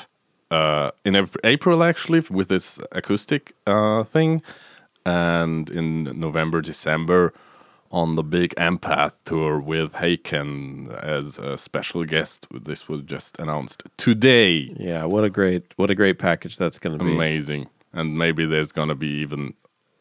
uh, 0.51 0.91
in 1.05 1.17
April, 1.45 1.83
actually, 1.83 2.21
with 2.31 2.49
this 2.49 2.81
acoustic 2.93 3.55
uh, 3.67 4.05
thing, 4.05 4.43
and 5.05 5.69
in 5.71 6.05
November, 6.19 6.61
December 6.63 7.33
on 7.91 8.17
the 8.17 8.23
big 8.23 8.55
Empath 8.57 9.13
tour 9.25 9.61
with 9.61 9.93
Haken 9.93 10.93
as 11.03 11.39
a 11.39 11.57
special 11.57 12.05
guest. 12.05 12.47
This 12.51 12.89
was 12.89 13.03
just 13.03 13.39
announced 13.39 13.83
today. 13.97 14.75
yeah, 14.79 15.05
what 15.05 15.25
a 15.25 15.31
great 15.31 15.73
what 15.77 15.91
a 15.91 15.95
great 15.95 16.19
package 16.19 16.57
that's 16.57 16.79
going 16.79 16.99
to 16.99 17.05
be. 17.05 17.15
Amazing. 17.15 17.69
And 17.93 18.19
maybe 18.19 18.45
there's 18.47 18.73
going 18.73 18.89
to 18.89 18.95
be 18.95 19.09
even 19.09 19.55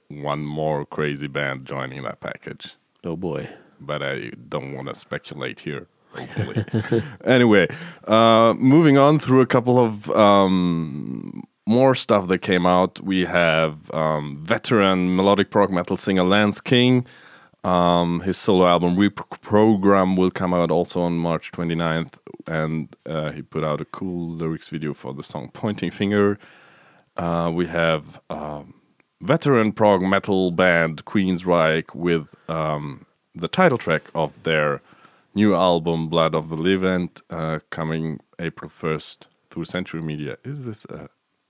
one 0.09 0.45
more 0.45 0.85
crazy 0.85 1.27
band 1.27 1.65
joining 1.65 2.03
that 2.03 2.19
package. 2.19 2.75
Oh 3.03 3.15
boy. 3.15 3.49
But 3.79 4.01
I 4.01 4.31
don't 4.49 4.73
want 4.73 4.87
to 4.87 4.95
speculate 4.95 5.59
here. 5.61 5.87
Hopefully. 6.13 7.01
anyway, 7.25 7.67
uh, 8.05 8.55
moving 8.57 8.97
on 8.97 9.19
through 9.19 9.41
a 9.41 9.45
couple 9.45 9.77
of 9.77 10.09
um, 10.11 11.43
more 11.67 11.93
stuff 11.93 12.27
that 12.29 12.39
came 12.39 12.65
out. 12.65 12.99
We 13.01 13.25
have 13.25 13.91
um, 13.93 14.37
veteran 14.41 15.15
melodic 15.15 15.51
prog 15.51 15.69
metal 15.69 15.97
singer 15.97 16.23
Lance 16.23 16.59
King. 16.59 17.05
Um, 17.67 18.21
his 18.21 18.37
solo 18.37 18.65
album 18.65 18.95
Reprogram 18.95 20.17
will 20.17 20.31
come 20.31 20.53
out 20.53 20.71
also 20.71 21.01
on 21.01 21.17
March 21.17 21.51
29th, 21.51 22.13
and 22.47 22.95
uh, 23.05 23.31
he 23.33 23.41
put 23.41 23.65
out 23.65 23.81
a 23.81 23.85
cool 23.85 24.29
lyrics 24.29 24.69
video 24.69 24.93
for 24.93 25.13
the 25.13 25.21
song 25.21 25.49
Pointing 25.51 25.91
Finger. 25.91 26.39
Uh, 27.17 27.51
we 27.53 27.65
have 27.65 28.21
um, 28.29 28.75
veteran 29.21 29.73
prog 29.73 30.01
metal 30.01 30.51
band 30.51 31.03
Queensryche 31.03 31.93
with 31.93 32.33
um, 32.47 33.05
the 33.35 33.49
title 33.49 33.77
track 33.77 34.03
of 34.15 34.43
their 34.43 34.81
new 35.35 35.53
album 35.53 36.07
Blood 36.07 36.33
of 36.33 36.47
the 36.47 36.55
Levant 36.55 37.21
uh, 37.29 37.59
coming 37.69 38.21
April 38.39 38.71
1st 38.71 39.27
through 39.49 39.65
Century 39.65 40.01
Media. 40.01 40.37
Is 40.45 40.63
this 40.63 40.85
uh, 40.85 41.07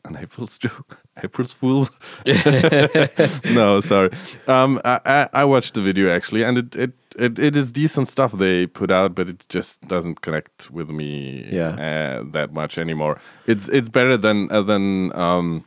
an 0.08 0.18
April's 0.18 0.58
joke? 0.58 1.02
April's 1.24 1.54
Fool's? 1.54 1.92
no, 3.46 3.82
sorry. 3.82 4.12
Um, 4.48 4.80
I, 4.86 5.00
I, 5.06 5.30
I 5.34 5.46
watched 5.46 5.74
the 5.74 5.82
video 5.82 6.10
actually, 6.10 6.44
and 6.44 6.58
it, 6.58 6.76
it, 6.76 6.92
it, 7.18 7.40
it 7.40 7.56
is 7.56 7.72
decent 7.72 8.08
stuff 8.08 8.32
they 8.34 8.68
put 8.68 8.92
out, 8.92 9.16
but 9.16 9.30
it 9.30 9.46
just 9.50 9.82
doesn't 9.88 10.22
connect 10.22 10.70
with 10.72 10.90
me 10.90 11.48
Yeah. 11.52 11.70
uh, 12.22 12.24
that 12.32 12.54
much 12.54 12.78
anymore. 12.78 13.20
It's 13.48 13.68
it's 13.70 13.90
better 13.90 14.18
than 14.18 14.52
uh, 14.52 14.62
than 14.62 15.12
um, 15.16 15.66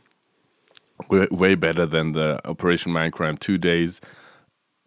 way, 1.09 1.27
way 1.31 1.55
better 1.55 1.85
than 1.85 2.13
the 2.13 2.39
Operation 2.47 2.93
Mindcrime 2.93 3.39
two 3.39 3.57
days, 3.57 4.01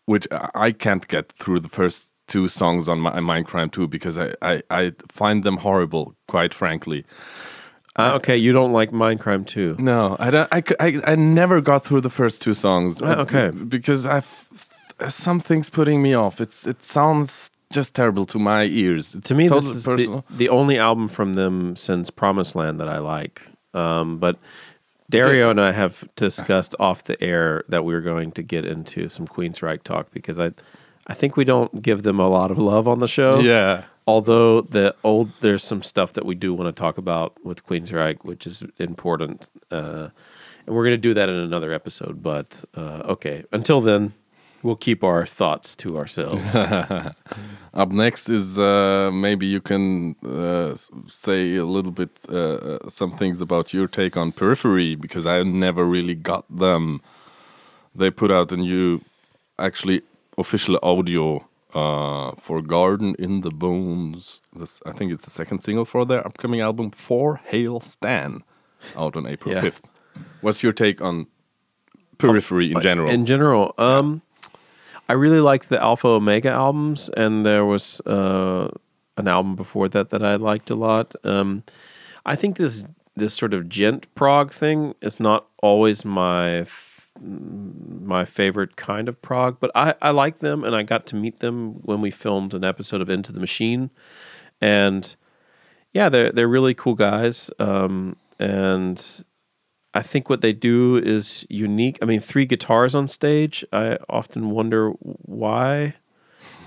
which 0.07 0.26
I 0.55 0.72
can't 0.72 1.07
get 1.09 1.30
through 1.32 1.61
the 1.61 1.68
first 1.68 2.09
two 2.26 2.48
songs 2.48 2.88
on 2.88 3.00
my 3.00 3.12
Mindcrime 3.20 3.70
two 3.70 3.86
because 3.86 4.16
I, 4.18 4.34
I, 4.40 4.62
I 4.70 4.92
find 5.11 5.44
them 5.44 5.59
horrible, 5.59 6.14
quite 6.26 6.55
frankly. 6.55 7.05
Uh, 7.97 8.14
okay, 8.16 8.36
you 8.36 8.53
don't 8.53 8.72
like 8.72 8.90
Mindcrime 8.90 9.47
too. 9.47 9.76
No, 9.78 10.16
I 10.18 10.30
don't. 10.30 10.49
I, 10.53 10.62
I, 10.80 11.01
I 11.07 11.14
never 11.14 11.61
got 11.61 11.84
through 11.84 12.01
the 12.01 12.11
first 12.11 12.42
two 12.42 12.55
songs. 12.55 13.01
Ah, 13.03 13.16
okay. 13.20 13.51
because 13.51 14.05
I 14.05 14.22
something's 15.09 15.70
putting 15.70 16.03
me 16.03 16.14
off. 16.14 16.40
It's 16.40 16.66
it 16.66 16.82
sounds 16.82 17.51
just 17.72 17.95
terrible 17.95 18.26
to 18.26 18.38
my 18.38 18.64
ears. 18.64 19.14
It's 19.14 19.28
To 19.28 19.34
me, 19.34 19.49
this 19.49 19.66
is 19.66 19.84
the, 19.84 20.22
the 20.30 20.49
only 20.49 20.78
album 20.78 21.09
from 21.09 21.34
them 21.34 21.76
since 21.76 22.11
Promised 22.11 22.55
Land 22.55 22.80
that 22.80 22.88
I 22.88 22.99
like. 22.99 23.42
Um, 23.74 24.18
but 24.18 24.38
Dario 25.11 25.51
and 25.51 25.61
I 25.61 25.72
have 25.72 26.09
discussed 26.16 26.74
off 26.78 27.05
the 27.05 27.20
air 27.22 27.64
that 27.68 27.84
we 27.84 27.92
were 27.95 28.01
going 28.01 28.32
to 28.32 28.42
get 28.42 28.64
into 28.64 29.09
some 29.09 29.26
Queensryche 29.26 29.82
talk 29.82 30.11
because 30.12 30.38
I, 30.38 30.53
I 31.07 31.14
think 31.14 31.36
we 31.36 31.45
don't 31.45 31.82
give 31.82 32.03
them 32.03 32.20
a 32.20 32.28
lot 32.28 32.51
of 32.51 32.59
love 32.59 32.86
on 32.88 33.01
the 33.01 33.09
show. 33.09 33.40
yeah. 33.40 33.84
Although 34.07 34.62
the 34.62 34.94
old, 35.02 35.30
there's 35.40 35.64
some 35.64 35.82
stuff 35.82 36.12
that 36.12 36.26
we 36.26 36.34
do 36.34 36.52
want 36.52 36.74
to 36.74 36.78
talk 36.78 36.98
about 36.98 37.42
with 37.44 37.66
Queensryche, 37.66 38.22
which 38.22 38.46
is 38.46 38.62
important, 38.78 39.50
uh, 39.70 40.09
and 40.66 40.74
we're 40.74 40.84
going 40.84 40.96
to 40.96 41.09
do 41.09 41.14
that 41.14 41.28
in 41.28 41.36
another 41.36 41.72
episode. 41.72 42.22
But 42.22 42.64
uh, 42.76 43.02
okay, 43.14 43.44
until 43.52 43.80
then, 43.80 44.12
we'll 44.62 44.76
keep 44.76 45.05
our 45.05 45.24
thoughts 45.24 45.76
to 45.76 45.96
ourselves. 45.96 46.42
Up 47.74 47.90
next 47.90 48.28
is 48.28 48.59
uh, 48.59 49.11
maybe 49.12 49.46
you 49.46 49.61
can 49.61 50.16
uh, 50.24 50.74
say 51.07 51.57
a 51.57 51.64
little 51.64 51.92
bit 51.92 52.11
uh, 52.28 52.34
uh, 52.34 52.88
some 52.88 53.12
things 53.16 53.40
about 53.40 53.72
your 53.72 53.86
take 53.86 54.16
on 54.16 54.32
Periphery 54.32 54.96
because 54.96 55.26
I 55.26 55.42
never 55.44 55.84
really 55.84 56.14
got 56.14 56.44
them. 56.55 57.00
They 57.94 58.11
put 58.11 58.30
out 58.30 58.52
a 58.52 58.57
new, 58.57 59.00
actually 59.59 60.02
official 60.36 60.78
audio 60.82 61.46
uh, 61.75 62.33
for 62.41 62.62
Garden 62.62 63.14
in 63.18 63.41
the 63.43 63.51
Bones. 63.51 64.41
This, 64.55 64.81
I 64.87 64.93
think 64.93 65.12
it's 65.12 65.25
the 65.25 65.31
second 65.31 65.61
single 65.61 65.85
for 65.85 66.05
their 66.07 66.27
upcoming 66.27 66.61
album 66.61 66.91
For 66.91 67.37
Hail 67.37 67.81
Stan, 67.81 68.43
out 68.97 69.16
on 69.16 69.27
April 69.27 69.55
Yeah. 69.55 69.61
fifth. 69.62 69.89
What's 70.41 70.62
your 70.62 70.72
take 70.72 71.01
on 71.03 71.27
Periphery 72.18 72.70
in 72.72 72.81
general? 72.81 73.11
In 73.11 73.27
general, 73.27 73.75
um, 73.79 74.22
I 75.09 75.12
really 75.14 75.41
liked 75.41 75.68
the 75.68 75.83
Alpha 75.83 76.09
Omega 76.09 76.51
albums, 76.51 77.11
and 77.16 77.45
there 77.45 77.64
was 77.64 78.01
uh, 78.07 78.68
an 79.16 79.29
album 79.29 79.57
before 79.57 79.89
that 79.89 80.11
that 80.11 80.22
I 80.25 80.37
liked 80.37 80.70
a 80.70 80.75
lot. 80.77 81.14
Um, 81.25 81.64
I 82.25 82.37
think 82.37 82.57
this 82.57 82.85
this 83.16 83.35
sort 83.35 83.55
of 83.55 83.68
djent 83.68 84.07
prog 84.14 84.53
thing 84.53 84.95
is 85.01 85.20
not 85.20 85.47
always 85.62 86.05
my 86.05 86.64
my 87.20 88.24
favorite 88.24 88.76
kind 88.76 89.08
of 89.08 89.20
prog, 89.22 89.58
but 89.60 89.70
I, 89.74 89.94
I 90.02 90.10
like 90.10 90.38
them, 90.38 90.64
and 90.64 90.74
I 90.74 90.82
got 90.82 91.06
to 91.06 91.16
meet 91.16 91.40
them 91.40 91.74
when 91.82 92.00
we 92.00 92.10
filmed 92.10 92.54
an 92.54 92.64
episode 92.64 93.00
of 93.00 93.08
Into 93.08 93.32
the 93.32 93.40
Machine, 93.40 93.90
and 94.60 95.14
yeah, 95.92 96.08
they're 96.08 96.32
they're 96.32 96.48
really 96.48 96.74
cool 96.74 96.94
guys, 96.94 97.50
um, 97.58 98.16
and 98.38 99.24
I 99.94 100.02
think 100.02 100.28
what 100.28 100.40
they 100.40 100.52
do 100.52 100.96
is 100.96 101.46
unique. 101.48 101.98
I 102.02 102.04
mean, 102.04 102.20
three 102.20 102.46
guitars 102.46 102.94
on 102.94 103.06
stage. 103.06 103.64
I 103.72 103.98
often 104.08 104.50
wonder 104.50 104.90
why, 104.90 105.94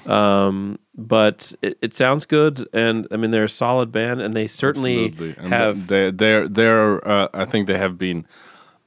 um, 0.05 0.79
but 0.95 1.53
it, 1.61 1.77
it 1.81 1.93
sounds 1.93 2.25
good, 2.25 2.67
and 2.71 3.05
I 3.11 3.17
mean 3.17 3.31
they're 3.31 3.43
a 3.43 3.49
solid 3.49 3.91
band, 3.91 4.21
and 4.21 4.33
they 4.33 4.47
certainly 4.47 5.09
And 5.37 5.53
have. 5.53 5.87
They're, 5.87 6.11
they're, 6.11 6.47
they're 6.47 7.07
uh, 7.07 7.27
I 7.33 7.43
think 7.43 7.67
they 7.67 7.77
have 7.77 7.97
been 7.97 8.25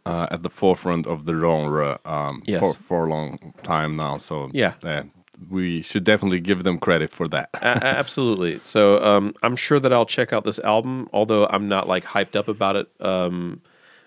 uh, 0.07 0.27
at 0.31 0.43
the 0.43 0.51
forefront 0.51 1.07
of 1.07 1.25
the 1.27 1.39
genre 1.39 1.99
um, 2.05 2.43
Yes. 2.47 2.61
for, 2.61 2.75
for 2.83 3.07
a 3.07 3.11
long 3.11 3.55
time 3.63 3.97
now. 3.97 4.17
So 4.19 4.51
Yeah. 4.53 4.75
uh, 4.85 5.03
we 5.49 5.83
should 5.83 6.05
definitely 6.05 6.41
give 6.41 6.65
them 6.65 6.79
credit 6.79 7.11
for 7.11 7.27
that. 7.29 7.49
A- 7.55 7.85
absolutely. 7.99 8.61
So 8.63 9.03
um, 9.05 9.35
I'm 9.43 9.57
sure 9.57 9.81
that 9.81 9.93
I'll 9.93 10.07
check 10.07 10.33
out 10.33 10.45
this 10.45 10.59
album, 10.61 11.09
although 11.13 11.47
I'm 11.47 11.69
not 11.69 11.89
like 11.89 12.05
hyped 12.05 12.37
up 12.37 12.49
about 12.49 12.77
it. 12.77 12.89
Um, 13.01 13.61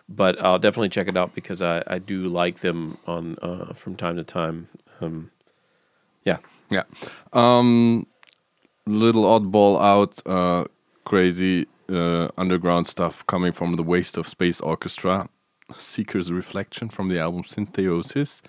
but 0.09 0.39
I'll 0.43 0.59
definitely 0.59 0.89
check 0.89 1.07
it 1.07 1.15
out 1.17 1.33
because 1.33 1.61
I, 1.61 1.81
I 1.87 1.97
do 1.97 2.27
like 2.27 2.59
them 2.59 2.97
on 3.07 3.37
uh, 3.41 3.73
from 3.73 3.95
time 3.95 4.17
to 4.17 4.23
time. 4.23 4.67
Um, 5.01 5.31
yeah. 6.25 6.37
yeah. 6.69 6.83
Um, 7.31 8.05
little 8.85 9.23
oddball 9.23 9.81
out, 9.81 10.21
uh, 10.25 10.65
crazy 11.05 11.67
uh, 11.89 12.27
underground 12.37 12.85
stuff 12.87 13.25
coming 13.27 13.51
from 13.53 13.75
the 13.75 13.83
Waste 13.83 14.17
of 14.17 14.27
Space 14.27 14.59
Orchestra. 14.61 15.29
Seeker's 15.77 16.31
Reflection 16.31 16.89
from 16.89 17.09
the 17.09 17.19
album 17.19 17.43
Syntheosis. 17.43 18.41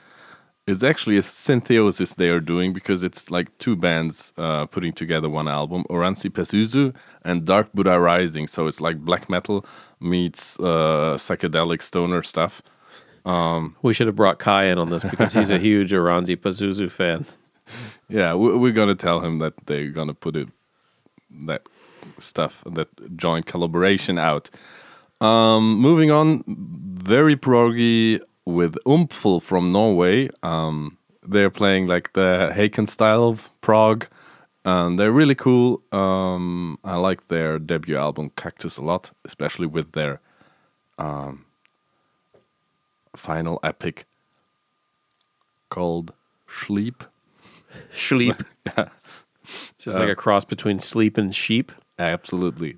it's 0.66 0.82
actually 0.82 1.16
a 1.18 1.22
syntheosis 1.22 2.14
they 2.14 2.28
are 2.30 2.40
doing 2.40 2.72
because 2.72 3.02
it's 3.02 3.30
like 3.30 3.56
two 3.58 3.76
bands 3.76 4.32
uh, 4.38 4.64
putting 4.66 4.92
together 4.92 5.28
one 5.28 5.46
album, 5.48 5.84
Oranssi 5.90 6.30
Pazuzu 6.30 6.94
and 7.22 7.44
Dark 7.44 7.72
Buddha 7.74 7.98
Rising. 8.00 8.46
So 8.46 8.66
it's 8.66 8.80
like 8.80 8.98
black 8.98 9.28
metal 9.28 9.64
meets 10.00 10.58
uh, 10.60 11.16
psychedelic 11.18 11.82
stoner 11.82 12.22
stuff. 12.22 12.62
We 13.82 13.92
should 13.94 14.06
have 14.06 14.16
brought 14.16 14.38
Kai 14.38 14.64
in 14.64 14.78
on 14.78 14.90
this 14.90 15.04
because 15.04 15.32
he's 15.34 15.50
a 15.50 15.58
huge 15.68 15.92
Oranssi 15.92 16.36
Pazuzu 16.36 16.90
fan. 16.90 17.26
Yeah, 18.08 18.34
we- 18.34 18.56
we're 18.56 18.72
gonna 18.72 18.94
tell 18.94 19.20
him 19.20 19.38
that 19.40 19.54
they're 19.66 19.88
gonna 19.90 20.14
put 20.14 20.36
it 20.36 20.48
that 21.46 21.62
stuff, 22.18 22.62
that 22.66 22.88
joint 23.16 23.46
collaboration 23.46 24.18
out. 24.18 24.50
Um, 25.24 25.78
moving 25.78 26.10
on, 26.10 26.44
very 26.46 27.34
proggy 27.34 28.20
with 28.44 28.74
Umful 28.84 29.40
from 29.40 29.72
Norway. 29.72 30.28
Um, 30.42 30.98
they're 31.26 31.48
playing 31.48 31.86
like 31.86 32.12
the 32.12 32.52
Haken 32.54 32.86
style 32.86 33.24
of 33.24 33.48
prog, 33.62 34.06
and 34.66 34.98
they're 34.98 35.12
really 35.12 35.34
cool. 35.34 35.80
Um, 35.92 36.78
I 36.84 36.96
like 36.96 37.28
their 37.28 37.58
debut 37.58 37.96
album 37.96 38.32
Cactus 38.36 38.76
a 38.76 38.82
lot, 38.82 39.12
especially 39.24 39.66
with 39.66 39.92
their 39.92 40.20
um, 40.98 41.46
final 43.16 43.58
epic 43.62 44.04
called 45.70 46.12
Sleep. 46.46 47.02
Sleep. 47.94 48.42
yeah. 48.66 48.88
It's 49.74 49.84
just 49.84 49.98
like 49.98 50.10
a 50.10 50.14
cross 50.14 50.44
between 50.44 50.80
sleep 50.80 51.16
and 51.16 51.34
sheep. 51.34 51.72
Absolutely. 51.98 52.76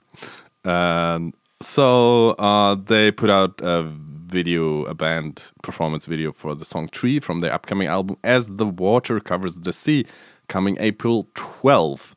And 0.65 1.35
so 1.61 2.31
uh, 2.31 2.75
they 2.75 3.11
put 3.11 3.31
out 3.31 3.61
a 3.63 3.83
video, 3.83 4.85
a 4.85 4.95
band 4.95 5.43
performance 5.63 6.07
video 6.07 6.33
for 6.33 6.55
the 6.55 6.65
song 6.65 6.89
Tree 6.89 7.21
from 7.21 7.41
their 7.41 7.53
upcoming 7.53 7.89
album 7.89 8.17
As 8.25 8.49
the 8.49 8.67
Water 8.67 9.21
Covers 9.21 9.57
the 9.57 9.73
Sea, 9.73 10.05
coming 10.49 10.77
April 10.81 11.29
12th. 11.35 12.15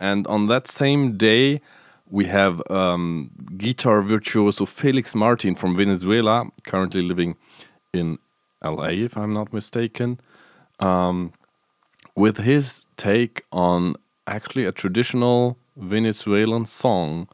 And 0.00 0.26
on 0.26 0.48
that 0.48 0.66
same 0.66 1.16
day, 1.16 1.60
we 2.10 2.26
have 2.26 2.62
um, 2.70 3.30
guitar 3.56 4.02
virtuoso 4.02 4.66
Felix 4.66 5.14
Martin 5.14 5.54
from 5.54 5.76
Venezuela, 5.76 6.46
currently 6.64 7.02
living 7.02 7.36
in 7.92 8.18
LA, 8.62 8.88
if 8.88 9.16
I'm 9.16 9.32
not 9.32 9.52
mistaken 9.52 10.18
with 12.14 12.38
his 12.38 12.86
take 12.96 13.42
on 13.52 13.94
actually 14.26 14.64
a 14.64 14.72
traditional 14.72 15.58
Venezuelan 15.76 16.66
song, 16.66 17.28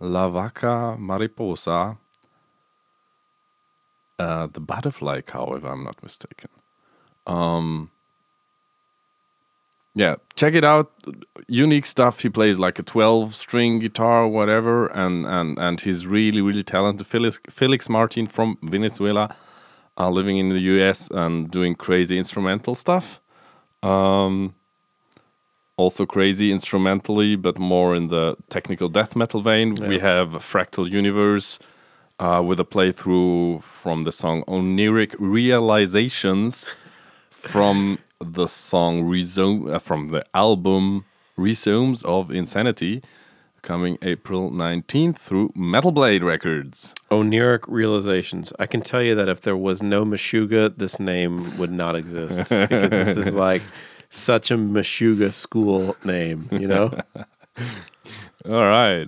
La 0.00 0.28
Vaca 0.28 0.96
Mariposa, 0.98 1.98
uh, 4.18 4.46
the 4.46 4.60
butterfly 4.60 5.20
cow, 5.20 5.54
if 5.54 5.64
I'm 5.64 5.84
not 5.84 6.02
mistaken. 6.02 6.50
Um, 7.26 7.90
yeah, 9.94 10.16
check 10.36 10.54
it 10.54 10.64
out. 10.64 10.92
Unique 11.48 11.86
stuff. 11.86 12.20
He 12.20 12.28
plays 12.28 12.58
like 12.58 12.78
a 12.78 12.82
12 12.82 13.34
string 13.34 13.80
guitar, 13.80 14.28
whatever, 14.28 14.86
and, 14.88 15.26
and, 15.26 15.58
and 15.58 15.80
he's 15.80 16.06
really, 16.06 16.40
really 16.40 16.62
talented. 16.62 17.06
Felix, 17.06 17.40
Felix 17.50 17.88
Martin 17.88 18.26
from 18.26 18.58
Venezuela, 18.62 19.34
uh, 19.98 20.08
living 20.10 20.38
in 20.38 20.50
the 20.50 20.60
US 20.60 21.10
and 21.10 21.50
doing 21.50 21.74
crazy 21.74 22.16
instrumental 22.16 22.76
stuff. 22.76 23.20
Um, 23.82 24.54
also 25.78 26.04
crazy 26.04 26.52
instrumentally, 26.52 27.36
but 27.36 27.58
more 27.58 27.96
in 27.96 28.08
the 28.08 28.36
technical 28.50 28.90
death 28.90 29.16
metal 29.16 29.40
vein. 29.40 29.74
We 29.76 30.00
have 30.00 30.30
Fractal 30.34 30.90
Universe 30.90 31.58
uh, 32.18 32.42
with 32.44 32.60
a 32.60 32.64
playthrough 32.64 33.62
from 33.62 34.04
the 34.04 34.12
song 34.12 34.44
Oniric 34.46 35.14
Realizations 35.18 36.68
from 37.30 37.98
the 38.20 38.48
song 38.48 39.02
Rhizome, 39.04 39.70
uh, 39.70 39.78
from 39.78 40.08
the 40.08 40.24
album 40.34 41.04
Rhizomes 41.36 42.02
of 42.02 42.32
Insanity, 42.32 43.00
coming 43.62 43.98
April 44.02 44.50
19th 44.50 45.16
through 45.16 45.52
Metal 45.54 45.92
Blade 45.92 46.24
Records. 46.24 46.94
Oniric 47.12 47.64
realizations. 47.68 48.52
I 48.58 48.66
can 48.66 48.80
tell 48.80 49.02
you 49.02 49.14
that 49.14 49.28
if 49.28 49.42
there 49.42 49.56
was 49.56 49.82
no 49.82 50.04
Meshuggah, 50.04 50.76
this 50.76 50.98
name 50.98 51.56
would 51.58 51.70
not 51.70 51.94
exist 51.94 52.50
because 52.50 52.90
this 52.90 53.16
is 53.16 53.34
like 53.46 53.62
such 54.10 54.50
a 54.50 54.56
Meshuggah 54.56 55.32
school 55.32 55.96
name, 56.04 56.48
you 56.52 56.66
know? 56.66 56.96
All 58.46 58.62
right. 58.62 59.06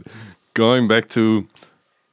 Going 0.55 0.89
back 0.89 1.09
to 1.11 1.47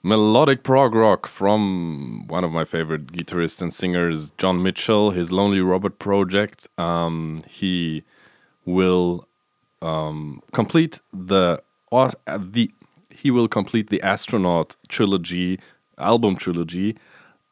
melodic 0.03 0.63
prog 0.63 0.95
rock 0.95 1.27
from 1.27 2.25
one 2.27 2.43
of 2.43 2.51
my 2.51 2.63
favorite 2.63 3.07
guitarists 3.07 3.61
and 3.61 3.73
singers, 3.73 4.31
John 4.37 4.63
Mitchell, 4.63 5.11
his 5.11 5.31
Lonely 5.31 5.61
Robot 5.61 5.99
project. 5.99 6.67
Um, 6.77 7.41
he 7.47 8.03
will 8.65 9.27
um, 9.81 10.41
complete 10.53 10.99
the 11.13 11.61
uh, 11.91 12.11
the 12.37 12.71
he 13.09 13.31
will 13.31 13.47
complete 13.47 13.89
the 13.89 14.01
astronaut 14.01 14.75
trilogy 14.87 15.59
album 15.97 16.35
trilogy 16.35 16.95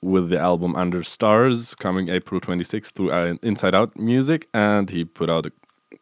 with 0.06 0.30
the 0.30 0.40
album 0.40 0.76
Under 0.76 1.04
Stars 1.04 1.74
coming 1.74 2.10
April 2.10 2.40
26th 2.40 2.92
through 2.92 3.12
uh, 3.12 3.36
Inside 3.42 3.74
Out 3.74 3.98
Music, 3.98 4.48
and 4.54 4.90
he 4.92 5.04
put 5.04 5.30
out 5.30 5.48
a 5.48 5.52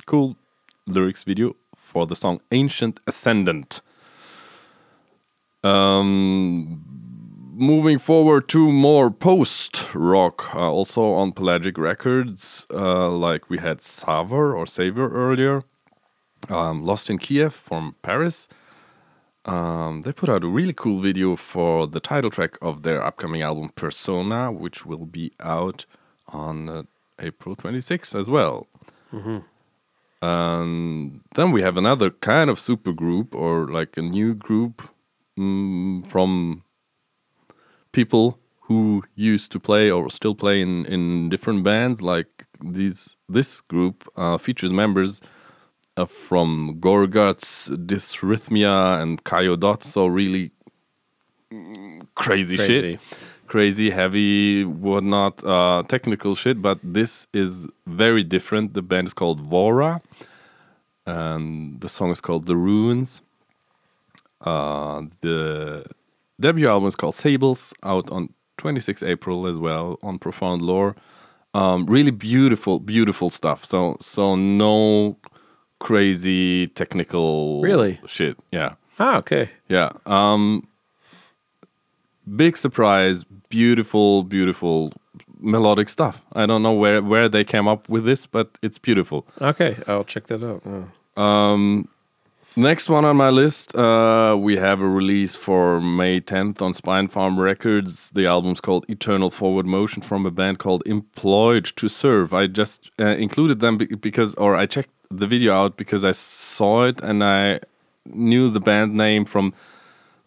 cool 0.06 0.36
lyrics 0.86 1.24
video 1.24 1.56
for 1.76 2.06
the 2.06 2.16
song 2.16 2.42
Ancient 2.52 3.00
Ascendant. 3.08 3.82
Um, 5.64 6.84
moving 7.54 7.98
forward 7.98 8.50
to 8.50 8.70
more 8.70 9.10
post 9.10 9.96
rock, 9.96 10.54
uh, 10.54 10.70
also 10.70 11.14
on 11.14 11.32
Pelagic 11.32 11.78
Records, 11.78 12.68
uh, 12.74 13.10
like 13.10 13.50
we 13.50 13.60
had 13.60 13.82
Savor 13.82 14.54
or 14.54 14.68
Savior 14.68 15.08
earlier, 15.10 15.64
um, 16.50 16.84
Lost 16.84 17.10
in 17.10 17.20
Kiev 17.20 17.54
from 17.54 17.96
Paris. 18.02 18.50
Um, 19.46 20.02
they 20.04 20.14
put 20.14 20.30
out 20.30 20.44
a 20.44 20.48
really 20.48 20.74
cool 20.74 21.00
video 21.00 21.36
for 21.36 21.86
the 21.88 22.00
title 22.00 22.30
track 22.30 22.58
of 22.62 22.84
their 22.84 23.04
upcoming 23.04 23.42
album 23.42 23.70
Persona, 23.76 24.52
which 24.52 24.86
will 24.86 25.06
be 25.06 25.34
out 25.42 25.86
on 26.30 26.70
uh, 26.70 26.84
April 27.20 27.56
26th 27.56 28.18
as 28.18 28.30
well. 28.30 28.68
And 30.22 31.22
then 31.36 31.52
we 31.52 31.62
have 31.62 31.76
another 31.76 32.10
kind 32.10 32.50
of 32.50 32.60
super 32.60 32.94
group 32.94 33.36
or 33.36 33.68
like 33.68 33.98
a 33.98 34.02
new 34.02 34.34
group 34.34 34.82
mm, 35.38 36.08
from 36.08 36.64
people 37.92 38.40
who 38.62 39.04
used 39.16 39.52
to 39.52 39.60
play 39.60 39.92
or 39.92 40.10
still 40.10 40.34
play 40.36 40.62
in, 40.62 40.86
in 40.86 41.28
different 41.28 41.64
bands. 41.64 42.02
Like 42.02 42.46
these, 42.64 43.18
this 43.28 43.60
group 43.60 44.08
uh, 44.16 44.38
features 44.38 44.72
members 44.72 45.20
uh, 45.98 46.06
from 46.06 46.78
Gorguts, 46.80 47.70
Dysrhythmia, 47.86 49.02
and 49.02 49.24
Kayo 49.24 49.60
Dot. 49.60 49.84
So 49.84 50.08
really 50.08 50.52
crazy, 52.16 52.58
Crazy. 52.58 52.80
shit, 52.80 53.00
crazy, 53.48 53.90
heavy, 53.90 54.66
whatnot, 54.66 55.44
uh, 55.44 55.84
technical 55.88 56.36
shit. 56.36 56.62
But 56.62 56.80
this 56.84 57.28
is 57.34 57.68
very 57.86 58.24
different. 58.24 58.74
The 58.74 58.82
band 58.82 59.08
is 59.08 59.14
called 59.14 59.40
Vaura, 59.42 60.02
and 61.06 61.80
the 61.82 61.90
song 61.90 62.12
is 62.12 62.22
called 62.22 62.48
The 62.48 62.56
Ruins. 62.58 63.22
Uh, 64.42 65.04
the 65.22 65.86
debut 66.40 66.68
album 66.68 66.88
is 66.88 66.96
called 66.96 67.16
Sables, 67.16 67.74
out 67.84 68.10
on 68.12 68.30
26 68.58 69.04
April 69.04 69.48
as 69.48 69.58
well 69.58 69.98
on 70.04 70.20
Profound 70.20 70.62
Lore. 70.62 70.96
Um, 71.54 71.86
really 71.86 72.12
beautiful, 72.12 72.80
beautiful 72.80 73.30
stuff. 73.30 73.64
So, 73.64 73.98
so 74.02 74.36
no 74.36 75.18
crazy 75.84 76.68
technical 76.68 77.62
Really? 77.62 78.00
shit. 78.08 78.38
Yeah, 78.52 78.74
Ah, 79.00 79.18
okay. 79.18 79.50
yeah. 79.70 79.90
Um, 80.06 80.68
big 82.36 82.58
surprise, 82.58 83.24
beautiful, 83.50 84.24
beautiful 84.24 84.92
melodic 85.40 85.90
stuff. 85.90 86.22
I 86.34 86.46
don't 86.46 86.62
know 86.64 86.74
where 86.74 87.02
where 87.02 87.30
they 87.30 87.44
came 87.44 87.68
up 87.68 87.90
with 87.90 88.06
this, 88.06 88.26
but 88.28 88.48
it's 88.62 88.80
beautiful. 88.80 89.26
Okay, 89.42 89.76
I'll 89.88 90.06
check 90.06 90.28
that 90.28 90.42
out. 90.44 90.62
Oh. 90.66 91.22
Um, 91.22 91.88
next 92.56 92.90
one 92.90 93.06
on 93.06 93.18
my 93.18 93.30
list, 93.30 93.76
uh, 93.76 94.36
we 94.40 94.58
have 94.58 94.80
a 94.82 94.88
release 94.88 95.36
for 95.36 95.82
May 95.82 96.22
10th 96.22 96.62
on 96.62 96.74
Spinefarm 96.74 97.38
Records. 97.38 98.10
The 98.12 98.26
album's 98.26 98.62
called 98.62 98.86
Eternal 98.88 99.30
Forward 99.30 99.66
Motion 99.66 100.02
from 100.02 100.26
a 100.26 100.32
band 100.32 100.58
called 100.60 100.82
Employed 100.86 101.66
to 101.76 101.88
Serve. 101.90 102.34
I 102.34 102.48
just 102.48 102.90
uh, 103.00 103.16
included 103.18 103.60
them 103.60 103.78
be- 103.78 103.96
because, 104.02 104.34
or 104.36 104.56
I 104.56 104.66
checked 104.66 104.90
the 105.18 105.28
video 105.28 105.54
out 105.54 105.78
because 105.78 106.04
I 106.04 106.12
saw 106.12 106.86
it 106.86 107.02
and 107.02 107.24
I 107.24 107.60
knew 108.06 108.50
the 108.50 108.60
band 108.60 108.96
name 108.96 109.26
from 109.26 109.54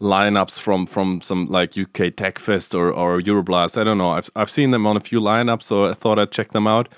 lineups 0.00 0.60
from 0.60 0.86
from 0.86 1.20
some 1.22 1.48
like 1.48 1.76
UK 1.78 2.14
Tech 2.14 2.38
Fest 2.38 2.74
or 2.74 2.90
or 2.90 3.20
Euroblast. 3.20 3.80
I 3.80 3.84
don't 3.84 3.98
know. 3.98 4.10
I've 4.10 4.30
I've 4.36 4.50
seen 4.50 4.70
them 4.70 4.86
on 4.86 4.96
a 4.96 5.00
few 5.00 5.20
lineups, 5.20 5.62
so 5.62 5.86
I 5.86 5.94
thought 5.94 6.18
I'd 6.18 6.30
check 6.30 6.52
them 6.52 6.66
out. 6.66 6.88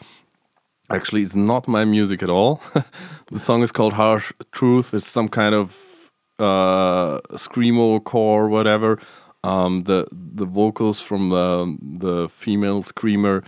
Actually, 0.91 1.23
it's 1.23 1.37
not 1.37 1.69
my 1.69 1.85
music 1.85 2.23
at 2.23 2.31
all. 2.31 2.63
the 3.31 3.39
song 3.39 3.63
is 3.63 3.73
called 3.73 3.93
Harsh 3.93 4.33
Truth. 4.53 4.95
It's 4.95 5.07
some 5.07 5.29
kind 5.29 5.55
of 5.55 6.11
uh, 6.39 7.21
screamo 7.33 8.03
core, 8.03 8.49
whatever. 8.49 8.99
Um, 9.45 9.85
the 9.85 10.07
the 10.11 10.47
vocals 10.47 11.01
from 11.01 11.29
the 11.29 11.77
the 11.81 12.29
female 12.29 12.83
screamer 12.83 13.45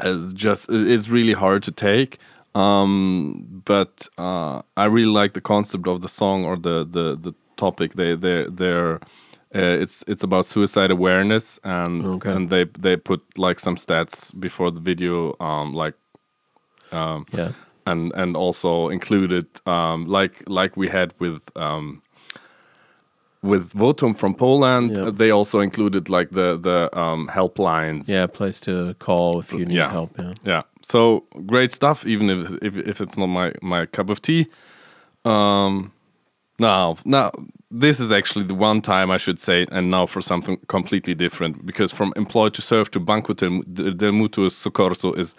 is 0.00 0.32
just 0.32 0.70
is 0.70 1.10
really 1.10 1.32
hard 1.32 1.62
to 1.64 1.72
take. 1.72 2.18
Um, 2.54 3.62
but 3.64 4.08
uh, 4.18 4.62
I 4.76 4.84
really 4.84 5.22
like 5.22 5.32
the 5.32 5.40
concept 5.40 5.86
of 5.86 6.00
the 6.00 6.08
song 6.08 6.44
or 6.44 6.56
the 6.56 6.84
the 6.84 7.16
the 7.16 7.34
topic. 7.56 7.94
They 7.94 8.14
they 8.14 8.46
they're 8.48 8.96
uh, 9.54 9.80
it's 9.82 10.04
it's 10.06 10.22
about 10.24 10.46
suicide 10.46 10.90
awareness 10.90 11.58
and 11.64 12.04
Okay. 12.04 12.30
and 12.32 12.50
they 12.50 12.64
they 12.78 12.96
put 12.96 13.20
like 13.38 13.60
some 13.60 13.76
stats 13.76 14.32
before 14.38 14.70
the 14.70 14.80
video 14.80 15.34
um 15.40 15.74
like 15.74 15.94
um, 16.92 17.26
Yeah. 17.32 17.52
and 17.86 18.12
and 18.14 18.36
also 18.36 18.88
included 18.90 19.46
um, 19.66 20.06
like 20.06 20.42
like 20.46 20.76
we 20.76 20.88
had 20.88 21.12
with 21.18 21.42
um, 21.56 22.02
with 23.42 23.72
Votum 23.74 24.14
from 24.16 24.34
Poland. 24.34 24.96
Uh, 24.98 25.10
They 25.10 25.30
also 25.32 25.60
included 25.60 26.08
like 26.08 26.30
the 26.30 26.58
the 26.60 26.88
um, 26.98 27.28
helplines. 27.28 28.08
Yeah, 28.08 28.26
place 28.26 28.60
to 28.60 28.94
call 28.98 29.40
if 29.40 29.52
you 29.52 29.64
need 29.66 29.76
Yeah. 29.76 29.90
help. 29.90 30.10
Yeah. 30.18 30.34
yeah. 30.46 30.62
So 30.82 31.24
great 31.46 31.72
stuff. 31.72 32.04
Even 32.06 32.30
if 32.30 32.52
if, 32.62 32.76
if 32.76 33.00
it's 33.00 33.16
not 33.16 33.28
my 33.28 33.52
my 33.62 33.86
cup 33.86 34.10
of 34.10 34.20
tea. 34.20 34.46
Um, 35.24 35.92
now 36.58 36.96
now 37.04 37.30
this 37.80 38.00
is 38.00 38.10
actually 38.12 38.46
the 38.46 38.54
one 38.54 38.80
time 38.80 39.10
I 39.14 39.18
should 39.18 39.38
say, 39.40 39.66
and 39.72 39.90
now 39.90 40.06
for 40.06 40.20
something 40.22 40.58
completely 40.66 41.14
different 41.14 41.64
because 41.66 41.94
from 41.94 42.12
employed 42.16 42.54
to 42.54 42.62
serve 42.62 42.90
to 42.90 43.00
Banco 43.00 43.32
del, 43.34 43.62
del 43.96 44.12
Mutuo 44.12 44.48
Soccorso 44.50 45.16
is 45.16 45.34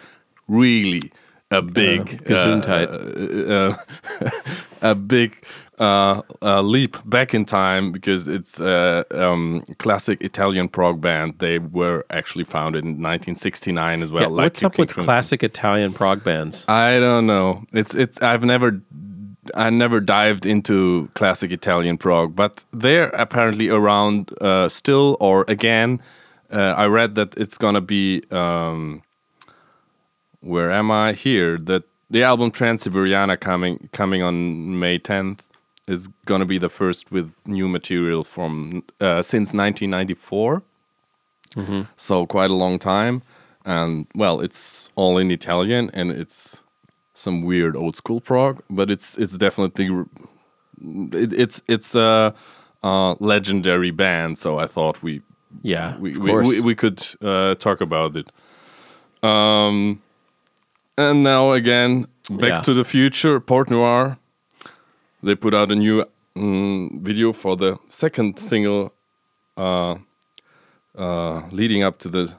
really 0.48 1.10
a 1.50 1.62
big 1.62 2.24
Gesundheit. 2.26 2.88
uh, 3.50 3.74
a 4.90 4.94
big 4.94 5.30
uh, 5.78 6.22
uh, 6.42 6.62
leap 6.62 6.96
back 7.04 7.34
in 7.34 7.44
time 7.44 7.90
because 7.90 8.28
it's 8.28 8.60
a 8.60 9.04
um, 9.10 9.62
classic 9.78 10.20
Italian 10.22 10.68
prog 10.68 11.00
band. 11.00 11.38
They 11.38 11.58
were 11.58 12.04
actually 12.10 12.44
founded 12.44 12.84
in 12.84 12.90
1969 12.90 14.02
as 14.02 14.12
well. 14.12 14.22
Yeah, 14.22 14.28
like 14.28 14.44
what's 14.44 14.62
up 14.62 14.78
with 14.78 14.94
classic 14.94 15.42
Italian 15.42 15.92
prog 15.92 16.22
bands? 16.22 16.64
I 16.68 17.00
don't 17.00 17.26
know. 17.26 17.64
It's 17.72 17.94
it's. 17.94 18.20
I've 18.22 18.44
never. 18.44 18.80
I 19.54 19.68
never 19.68 20.00
dived 20.00 20.46
into 20.46 21.10
classic 21.14 21.52
Italian 21.52 21.98
prog, 21.98 22.34
but 22.34 22.64
they're 22.72 23.08
apparently 23.10 23.68
around 23.68 24.30
uh, 24.40 24.68
still 24.68 25.18
or 25.20 25.44
again. 25.48 26.00
Uh, 26.50 26.74
I 26.76 26.86
read 26.86 27.14
that 27.16 27.36
it's 27.36 27.58
gonna 27.58 27.80
be. 27.80 28.22
Um, 28.30 29.02
where 30.40 30.70
am 30.70 30.90
I 30.90 31.14
here? 31.14 31.58
That 31.58 31.84
the 32.10 32.22
album 32.22 32.50
Transiberiana 32.52 33.38
coming 33.40 33.88
coming 33.92 34.22
on 34.22 34.78
May 34.78 34.98
10th 34.98 35.40
is 35.86 36.08
gonna 36.26 36.46
be 36.46 36.58
the 36.58 36.68
first 36.68 37.12
with 37.12 37.32
new 37.46 37.68
material 37.68 38.24
from 38.24 38.82
uh, 39.00 39.22
since 39.22 39.52
1994. 39.54 40.62
So 41.96 42.26
quite 42.26 42.50
a 42.50 42.54
long 42.54 42.78
time, 42.80 43.22
and 43.64 44.06
well, 44.14 44.40
it's 44.40 44.90
all 44.96 45.18
in 45.18 45.30
Italian 45.30 45.90
and 45.94 46.10
it's 46.10 46.62
some 47.14 47.42
weird 47.42 47.76
old 47.76 47.94
school 47.96 48.20
prog, 48.20 48.60
but 48.68 48.90
it's 48.90 49.16
it's 49.18 49.38
definitely 49.38 49.86
it, 51.12 51.32
it's 51.32 51.62
it's 51.68 51.94
a, 51.94 52.34
a 52.82 53.16
legendary 53.20 53.92
band. 53.92 54.38
So 54.38 54.58
I 54.58 54.66
thought 54.66 55.00
we 55.02 55.20
Yeah, 55.62 55.96
we 55.98 56.18
we, 56.18 56.32
we, 56.34 56.60
we 56.60 56.74
could 56.74 57.00
uh, 57.22 57.54
talk 57.54 57.80
about 57.80 58.16
it. 58.16 58.26
Um, 59.22 60.00
and 60.98 61.22
now 61.22 61.52
again, 61.52 62.06
Back 62.30 62.48
Yeah. 62.48 62.60
to 62.62 62.74
the 62.74 62.84
Future, 62.84 63.38
Port 63.40 63.70
Noir. 63.70 64.16
They 65.24 65.34
put 65.34 65.54
out 65.54 65.72
a 65.72 65.74
new 65.74 66.04
mm, 66.36 67.00
video 67.00 67.32
for 67.32 67.56
the 67.56 67.78
second 67.88 68.38
single, 68.38 68.92
uh, 69.56 69.96
uh, 70.96 71.48
leading 71.50 71.82
up 71.82 71.98
to 72.00 72.08
the 72.08 72.34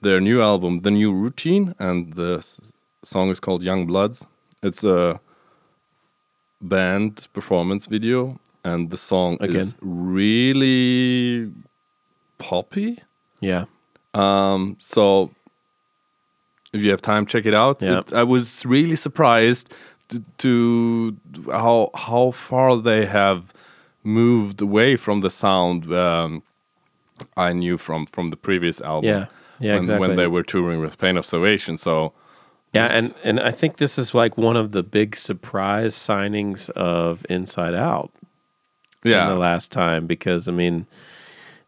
their 0.00 0.20
new 0.20 0.40
album, 0.42 0.78
The 0.80 0.90
New 0.90 1.12
Routine, 1.12 1.74
and 1.78 2.14
the 2.14 2.42
song 3.04 3.30
is 3.30 3.38
called 3.40 3.62
Young 3.62 3.86
Bloods. 3.86 4.26
It's 4.62 4.82
a 4.82 5.20
band 6.60 7.28
performance 7.32 7.86
video, 7.86 8.40
and 8.64 8.90
the 8.90 8.96
song 8.96 9.36
is 9.56 9.76
really 9.80 11.52
poppy. 12.38 12.98
yeah, 13.40 13.64
Um, 14.14 14.76
so 14.80 15.30
if 16.72 16.82
you 16.82 16.90
have 16.90 17.00
time, 17.02 17.26
check 17.26 17.46
it 17.46 17.54
out. 17.54 17.80
Yeah. 17.82 17.98
It- 18.00 18.12
I 18.12 18.22
was 18.24 18.64
really 18.66 18.96
surprised 18.96 19.72
to, 20.38 21.16
how 21.50 21.90
how 21.94 22.30
far 22.30 22.76
they 22.76 23.06
have 23.06 23.52
moved 24.04 24.60
away 24.60 24.96
from 24.96 25.20
the 25.20 25.30
sound 25.30 25.92
um, 25.92 26.42
I 27.36 27.52
knew 27.52 27.78
from 27.78 28.06
from 28.06 28.28
the 28.28 28.36
previous 28.36 28.80
album. 28.80 29.08
Yeah. 29.08 29.26
Yeah, 29.60 29.74
when, 29.74 29.82
exactly. 29.82 30.08
when 30.08 30.16
they 30.16 30.26
were 30.26 30.42
touring 30.42 30.80
with 30.80 30.98
Pain 30.98 31.16
of 31.16 31.24
Salvation. 31.24 31.76
So 31.76 32.12
yeah, 32.72 32.88
and 32.90 33.14
and 33.22 33.38
I 33.38 33.52
think 33.52 33.76
this 33.76 33.98
is 33.98 34.14
like 34.14 34.36
one 34.36 34.56
of 34.56 34.72
the 34.72 34.82
big 34.82 35.14
surprise 35.14 35.94
signings 35.94 36.70
of 36.70 37.24
Inside 37.28 37.74
Out. 37.74 38.10
yeah, 39.04 39.24
in 39.24 39.28
the 39.28 39.38
last 39.38 39.70
time 39.70 40.06
because 40.06 40.48
I 40.48 40.52
mean 40.52 40.86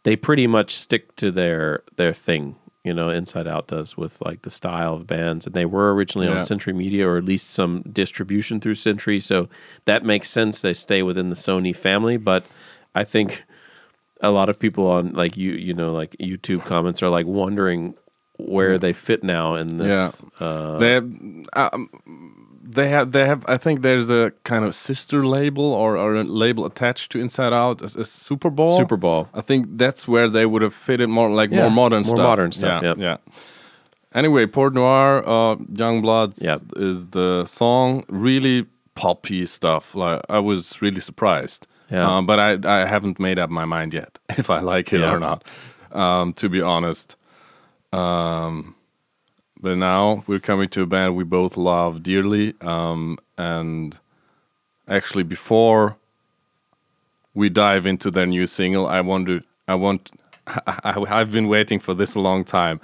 they 0.02 0.16
pretty 0.16 0.46
much 0.46 0.74
stick 0.74 1.14
to 1.16 1.30
their 1.30 1.82
their 1.96 2.12
thing. 2.12 2.56
You 2.84 2.92
know, 2.92 3.08
Inside 3.08 3.46
Out 3.48 3.68
does 3.68 3.96
with 3.96 4.20
like 4.20 4.42
the 4.42 4.50
style 4.50 4.94
of 4.94 5.06
bands, 5.06 5.46
and 5.46 5.54
they 5.54 5.64
were 5.64 5.94
originally 5.94 6.28
Yeah. 6.28 6.36
on 6.36 6.42
Century 6.42 6.74
Media 6.74 7.08
or 7.08 7.16
at 7.16 7.24
least 7.24 7.50
some 7.50 7.80
distribution 7.90 8.60
through 8.60 8.74
Century, 8.74 9.20
so 9.20 9.48
that 9.86 10.04
makes 10.04 10.28
sense. 10.28 10.60
They 10.60 10.74
stay 10.74 11.02
within 11.02 11.30
the 11.30 11.36
Sony 11.36 11.74
family, 11.74 12.18
but 12.18 12.44
I 12.94 13.04
think 13.04 13.44
a 14.20 14.30
lot 14.30 14.50
of 14.50 14.58
people 14.58 14.86
on 14.86 15.12
like 15.14 15.36
you 15.36 15.52
you 15.52 15.72
know 15.74 15.92
like 15.92 16.14
YouTube 16.20 16.64
comments 16.66 17.02
are 17.02 17.08
like 17.08 17.26
wondering 17.26 17.94
where 18.36 18.78
they 18.78 18.92
fit 18.92 19.22
now 19.24 19.54
in 19.54 19.76
this. 19.78 20.24
Uh, 20.40 20.78
they 20.78 20.92
have, 20.92 21.04
um, 21.54 21.88
they 22.66 22.88
have 22.88 23.12
they 23.12 23.26
have 23.26 23.44
I 23.46 23.56
think 23.58 23.82
there's 23.82 24.10
a 24.10 24.32
kind 24.44 24.64
of 24.64 24.74
sister 24.74 25.26
label 25.26 25.64
or, 25.64 25.96
or 25.96 26.14
a 26.14 26.24
label 26.24 26.64
attached 26.66 27.12
to 27.12 27.18
Inside 27.20 27.52
Out 27.52 27.82
as 27.82 27.94
a 27.96 28.04
Superball. 28.04 28.76
Super 28.76 28.96
Bowl. 28.96 29.28
I 29.34 29.40
think 29.42 29.66
that's 29.78 30.08
where 30.08 30.28
they 30.30 30.46
would 30.46 30.62
have 30.62 30.74
fitted 30.74 31.08
more 31.08 31.28
like 31.30 31.50
Yeah, 31.50 31.62
more 31.62 31.70
modern 31.70 32.02
more 32.02 32.16
stuff. 32.16 32.26
modern 32.26 32.52
stuff, 32.52 32.82
Yeah, 32.82 32.88
yep. 32.88 32.98
yeah. 32.98 33.16
Anyway, 34.14 34.46
Port 34.46 34.74
Noir, 34.74 35.22
uh, 35.28 35.56
Young 35.76 36.00
Bloods 36.02 36.40
Yep. 36.42 36.60
is 36.76 37.08
the 37.10 37.44
song. 37.46 38.04
Really 38.08 38.66
poppy 38.94 39.44
stuff. 39.46 39.94
Like 39.94 40.22
I 40.30 40.38
was 40.38 40.80
really 40.80 41.00
surprised. 41.00 41.66
Yeah. 41.90 42.08
Uh, 42.08 42.22
but 42.22 42.38
I 42.38 42.50
I 42.82 42.86
haven't 42.86 43.18
made 43.18 43.38
up 43.38 43.50
my 43.50 43.64
mind 43.66 43.92
yet 43.94 44.18
if 44.38 44.48
I 44.48 44.60
like 44.60 44.92
it 44.94 45.00
Yeah. 45.00 45.14
or 45.14 45.18
not. 45.20 45.44
Um, 45.92 46.32
to 46.34 46.48
be 46.48 46.62
honest. 46.62 47.16
Um, 47.92 48.74
but 49.64 49.78
now 49.78 50.22
we're 50.26 50.40
coming 50.40 50.68
to 50.68 50.82
a 50.82 50.86
band 50.86 51.16
we 51.16 51.24
both 51.24 51.56
love 51.56 52.02
dearly. 52.02 52.52
Um, 52.60 53.18
and 53.38 53.98
actually, 54.86 55.22
before 55.22 55.96
we 57.32 57.48
dive 57.48 57.86
into 57.86 58.10
their 58.10 58.26
new 58.26 58.46
single, 58.46 58.86
I 58.86 59.00
want 59.00 59.26
to, 59.28 59.42
I 59.66 59.74
want, 59.76 60.10
I, 60.46 61.02
I've 61.08 61.32
been 61.32 61.48
waiting 61.48 61.78
for 61.78 61.94
this 61.94 62.14
a 62.14 62.20
long 62.20 62.44
time. 62.44 62.78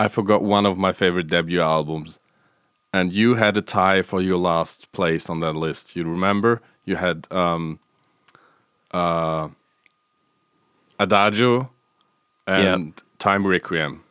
I 0.00 0.08
forgot 0.08 0.42
one 0.42 0.64
of 0.64 0.78
my 0.78 0.92
favorite 0.92 1.26
debut 1.26 1.60
albums, 1.60 2.18
and 2.94 3.12
you 3.12 3.34
had 3.34 3.54
a 3.58 3.62
tie 3.62 4.00
for 4.00 4.22
your 4.22 4.38
last 4.38 4.90
place 4.92 5.28
on 5.28 5.40
that 5.40 5.52
list. 5.52 5.94
You 5.94 6.04
remember? 6.04 6.62
You 6.86 6.96
had 6.96 7.30
um, 7.30 7.78
uh, 8.92 9.48
Adagio 10.98 11.70
and 12.46 12.94
Time 13.18 13.46
Requiem. 13.46 14.02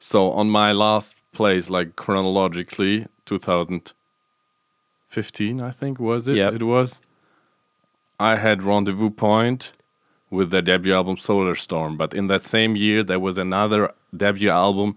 So 0.00 0.32
on 0.32 0.50
my 0.50 0.72
last 0.72 1.14
place, 1.32 1.70
like 1.70 1.94
chronologically, 1.94 3.06
2015, 3.26 5.62
I 5.62 5.70
think 5.70 6.00
was 6.00 6.26
it. 6.26 6.36
Yep. 6.36 6.54
It 6.54 6.62
was. 6.62 7.00
I 8.18 8.36
had 8.36 8.62
Rendezvous 8.62 9.10
Point 9.10 9.72
with 10.30 10.50
their 10.50 10.62
debut 10.62 10.94
album 10.94 11.18
Solar 11.18 11.54
Storm, 11.54 11.96
but 11.96 12.12
in 12.14 12.26
that 12.28 12.42
same 12.42 12.76
year 12.76 13.02
there 13.04 13.20
was 13.20 13.38
another 13.38 13.92
debut 14.16 14.50
album 14.50 14.96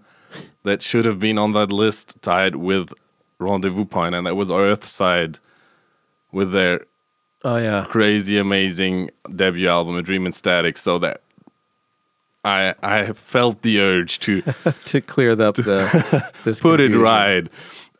that 0.62 0.82
should 0.82 1.04
have 1.04 1.20
been 1.20 1.38
on 1.38 1.52
that 1.52 1.70
list, 1.70 2.20
tied 2.22 2.56
with 2.56 2.92
Rendezvous 3.38 3.84
Point, 3.84 4.14
and 4.14 4.26
that 4.26 4.36
was 4.36 4.48
Earthside 4.48 5.38
with 6.32 6.52
their 6.52 6.86
Oh 7.44 7.56
yeah. 7.56 7.84
crazy, 7.84 8.38
amazing 8.38 9.10
debut 9.36 9.68
album, 9.68 9.96
A 9.96 10.02
Dream 10.02 10.24
in 10.24 10.32
Static. 10.32 10.78
So 10.78 10.98
that 11.00 11.20
I 12.44 12.74
I 12.82 13.12
felt 13.12 13.62
the 13.62 13.80
urge 13.80 14.18
to 14.20 14.42
to 14.84 15.00
clear 15.00 15.32
up 15.40 15.56
the 15.56 16.32
this 16.44 16.60
put 16.60 16.80
it 16.80 16.94
right. 16.94 17.48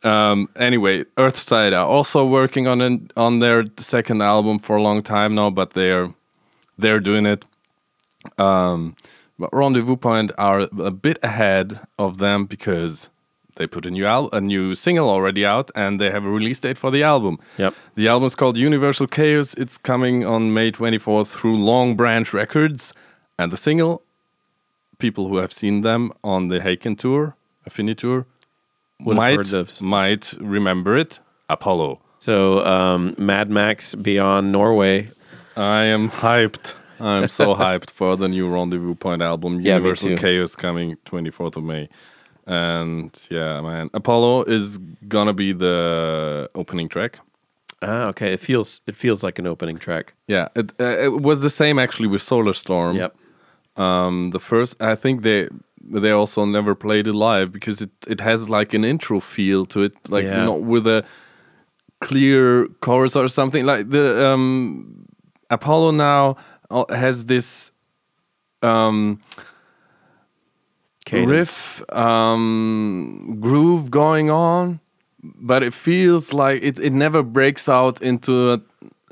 Um, 0.03 0.49
anyway, 0.55 1.03
Earthside 1.17 1.73
are 1.73 1.87
also 1.87 2.27
working 2.27 2.67
on 2.67 2.79
an, 2.79 3.09
on 3.17 3.39
their 3.39 3.65
second 3.77 4.21
album 4.21 4.59
for 4.59 4.75
a 4.75 4.81
long 4.81 5.01
time 5.01 5.33
now, 5.33 5.49
but 5.49 5.73
they're 5.73 6.13
they're 6.77 6.99
doing 6.99 7.25
it. 7.25 7.45
Um, 8.37 8.95
but 9.39 9.49
Rendezvous 9.51 9.97
Point 9.97 10.31
are 10.37 10.67
a 10.79 10.91
bit 10.91 11.17
ahead 11.23 11.79
of 11.97 12.19
them 12.19 12.45
because 12.45 13.09
they 13.55 13.67
put 13.67 13.85
a 13.85 13.89
new 13.89 14.05
al- 14.05 14.29
a 14.31 14.39
new 14.39 14.75
single 14.75 15.09
already 15.09 15.45
out, 15.45 15.71
and 15.75 15.99
they 15.99 16.11
have 16.11 16.23
a 16.23 16.29
release 16.29 16.59
date 16.59 16.77
for 16.77 16.91
the 16.91 17.03
album. 17.03 17.39
Yep. 17.57 17.73
The 17.95 18.07
album 18.07 18.27
is 18.27 18.35
called 18.35 18.57
Universal 18.57 19.07
Chaos. 19.07 19.53
It's 19.55 19.77
coming 19.77 20.25
on 20.25 20.53
May 20.53 20.71
24th 20.71 21.27
through 21.27 21.57
Long 21.57 21.95
Branch 21.95 22.31
Records, 22.33 22.93
and 23.39 23.51
the 23.51 23.57
single 23.57 24.04
people 24.99 25.27
who 25.27 25.37
have 25.37 25.51
seen 25.51 25.81
them 25.81 26.11
on 26.23 26.47
the 26.47 26.59
Haken 26.59 26.97
tour, 26.97 27.35
Affinity 27.65 27.95
tour, 27.95 28.25
Would 29.01 29.17
might 29.17 29.81
might 29.81 30.33
remember 30.39 30.97
it. 30.97 31.19
Apollo. 31.49 32.01
So 32.19 32.65
um, 32.65 33.15
Mad 33.17 33.51
Max 33.51 33.95
Beyond 33.95 34.51
Norway. 34.51 35.11
I 35.55 35.83
am 35.83 36.09
hyped. 36.09 36.73
I'm 36.99 37.27
so 37.27 37.53
hyped 37.63 37.91
for 37.91 38.15
the 38.15 38.27
new 38.27 38.49
Rendezvous 38.49 38.95
Point 38.95 39.21
album. 39.21 39.61
Yeah, 39.61 39.75
Universal. 39.75 40.17
Chaos 40.17 40.55
coming 40.55 40.97
24th 41.05 41.57
of 41.57 41.63
May. 41.63 41.89
And 42.47 43.11
yeah, 43.29 43.61
man, 43.61 43.89
Apollo 43.93 44.43
is 44.43 44.77
gonna 45.07 45.33
be 45.33 45.51
the 45.51 46.49
opening 46.55 46.87
track. 46.89 47.19
Ah, 47.81 48.07
okay. 48.07 48.33
It 48.33 48.39
feels 48.39 48.81
it 48.87 48.95
feels 48.95 49.23
like 49.23 49.39
an 49.39 49.47
opening 49.47 49.77
track. 49.77 50.13
Yeah, 50.27 50.47
it, 50.55 50.71
uh, 50.79 50.85
it 50.85 51.21
was 51.21 51.41
the 51.41 51.49
same 51.49 51.79
actually 51.79 52.07
with 52.07 52.21
Solar 52.21 52.53
Storm. 52.53 52.97
Yep. 52.97 53.15
Um, 53.77 54.31
the 54.31 54.39
first, 54.39 54.81
I 54.81 54.95
think 54.95 55.21
they 55.23 55.47
they 56.01 56.11
also 56.11 56.45
never 56.45 56.73
played 56.75 57.07
it 57.07 57.13
live 57.13 57.51
because 57.51 57.81
it 57.81 57.91
it 58.07 58.21
has 58.21 58.49
like 58.49 58.73
an 58.73 58.83
intro 58.83 59.19
feel 59.19 59.65
to 59.65 59.81
it, 59.83 59.93
like 60.09 60.25
Yeah. 60.25 60.45
not 60.45 60.61
with 60.61 60.87
a 60.87 61.03
clear 61.99 62.67
chorus 62.79 63.15
or 63.15 63.27
something. 63.29 63.65
Like 63.65 63.89
the 63.89 64.25
um, 64.27 65.05
Apollo 65.49 65.91
now 65.91 66.35
uh, 66.71 66.85
has 66.89 67.25
this 67.25 67.71
um, 68.61 69.19
riff 71.27 71.81
um, 71.93 73.37
groove 73.39 73.89
going 73.91 74.29
on, 74.29 74.79
but 75.23 75.63
it 75.63 75.73
feels 75.73 76.33
like 76.33 76.63
it, 76.63 76.79
it 76.79 76.93
never 76.93 77.23
breaks 77.23 77.69
out 77.69 78.01
into 78.01 78.53
a, 78.53 78.61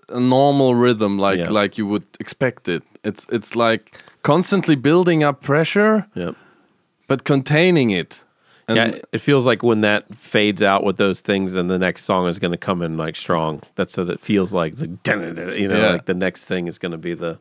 a 0.09 0.20
normal 0.20 0.76
rhythm 0.76 1.18
like 1.20 1.39
Yeah. 1.39 1.49
like 1.49 1.78
you 1.78 1.86
would 1.88 2.05
expect 2.20 2.68
it. 2.68 2.84
It's 3.03 3.26
it's 3.30 3.55
like 3.55 3.97
constantly 4.24 4.76
building 4.76 5.24
up 5.24 5.42
pressure 5.42 6.08
Yep. 6.16 6.36
but 7.08 7.24
containing 7.24 7.92
it. 7.92 8.24
And 8.68 8.78
yeah, 8.78 9.00
it 9.12 9.18
feels 9.18 9.46
like 9.46 9.62
when 9.62 9.82
that 9.82 10.16
fades 10.16 10.64
out 10.64 10.86
with 10.86 10.96
those 10.96 11.20
things, 11.20 11.58
and 11.58 11.70
the 11.70 11.78
next 11.78 12.06
song 12.06 12.28
is 12.28 12.40
going 12.40 12.52
to 12.54 12.58
come 12.58 12.82
in 12.82 12.96
like 12.96 13.18
strong. 13.18 13.62
That's 13.76 13.98
what 13.98 14.10
it 14.10 14.22
feels 14.22 14.54
like. 14.54 14.74
It's 14.74 14.82
like 14.82 14.90
you 15.60 15.68
know, 15.68 15.78
Yeah. 15.78 15.92
like 15.92 16.06
the 16.06 16.14
next 16.14 16.46
thing 16.46 16.68
is 16.68 16.80
going 16.80 16.94
to 16.94 16.98
be 16.98 17.14
the. 17.14 17.40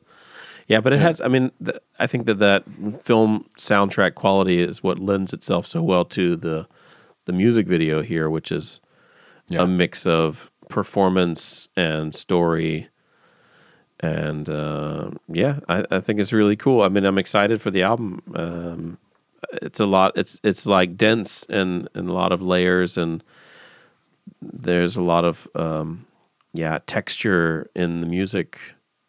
Yeah, 0.66 0.80
but 0.80 0.92
it 0.92 0.98
has. 1.00 1.20
I 1.20 1.28
mean, 1.28 1.52
th- 1.64 1.78
I 2.00 2.08
think 2.08 2.26
that 2.26 2.40
that 2.40 2.64
film 3.04 3.46
soundtrack 3.56 4.14
quality 4.16 4.60
is 4.60 4.82
what 4.82 4.98
lends 4.98 5.32
itself 5.32 5.64
so 5.66 5.80
well 5.80 6.04
to 6.06 6.34
the 6.36 6.66
the 7.26 7.32
music 7.32 7.68
video 7.68 8.02
here, 8.02 8.28
which 8.28 8.50
is 8.50 8.80
Yeah. 9.48 9.62
a 9.62 9.66
mix 9.68 10.06
of 10.06 10.50
performance 10.68 11.68
and 11.76 12.12
story. 12.12 12.88
And 14.02 14.48
uh, 14.48 15.10
yeah, 15.28 15.60
I, 15.68 15.84
I 15.90 16.00
think 16.00 16.18
it's 16.18 16.32
really 16.32 16.56
cool. 16.56 16.82
I 16.82 16.88
mean, 16.88 17.04
I'm 17.04 17.18
excited 17.18 17.60
for 17.62 17.70
the 17.70 17.82
album. 17.82 18.20
Um, 18.34 18.98
it's 19.52 19.78
a 19.80 19.86
lot. 19.86 20.12
It's 20.16 20.40
it's 20.42 20.66
like 20.66 20.96
dense 20.96 21.44
and, 21.48 21.88
and 21.94 22.08
a 22.08 22.12
lot 22.12 22.32
of 22.32 22.42
layers, 22.42 22.96
and 22.98 23.22
there's 24.40 24.96
a 24.96 25.02
lot 25.02 25.24
of 25.24 25.46
um, 25.54 26.06
yeah 26.52 26.78
texture 26.86 27.70
in 27.76 28.00
the 28.00 28.06
music. 28.08 28.58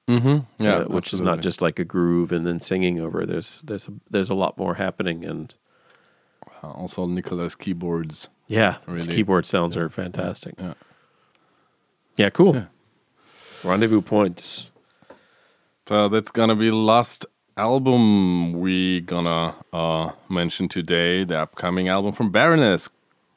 Mhm. 0.08 0.46
yeah, 0.60 0.76
uh, 0.80 0.84
which 0.86 1.14
is 1.14 1.22
not 1.22 1.40
just 1.40 1.62
like 1.62 1.80
a 1.80 1.86
groove 1.86 2.32
and 2.34 2.46
then 2.46 2.60
singing 2.60 3.00
over. 3.00 3.26
There's 3.26 3.62
there's 3.64 3.88
a, 3.88 3.94
there's 4.12 4.30
a 4.30 4.36
lot 4.36 4.58
more 4.58 4.76
happening, 4.76 5.24
and 5.26 5.56
also 6.62 7.06
Nicolas 7.08 7.56
keyboards. 7.56 8.28
yeah, 8.48 8.74
his 8.86 8.88
Really. 8.88 9.08
keyboard 9.08 9.46
sounds 9.46 9.76
are 9.78 9.90
fantastic. 9.90 10.56
Yeah. 10.60 10.74
Yeah, 12.18 12.30
cool. 12.30 12.56
Yeah. 12.56 12.66
Rendezvous 13.64 14.02
points. 14.02 14.70
So 15.88 16.08
that's 16.10 16.32
gonna 16.32 16.56
be 16.56 16.72
last 16.72 17.26
album 17.58 18.54
we 18.54 19.02
gonna 19.02 19.54
uh, 19.74 20.12
mention 20.30 20.68
today. 20.70 21.24
The 21.26 21.40
upcoming 21.40 21.90
album 21.90 22.14
from 22.14 22.32
Baroness, 22.32 22.90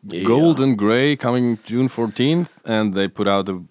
Yeah. 0.09 0.22
Gold 0.22 0.61
and 0.61 0.78
Gray, 0.78 1.16
coming 1.16 1.59
June 1.64 1.88
fourteenth, 1.88 2.61
and 2.64 2.94
they 2.94 3.09
put 3.09 3.26
out 3.26 3.49
a 3.49 3.62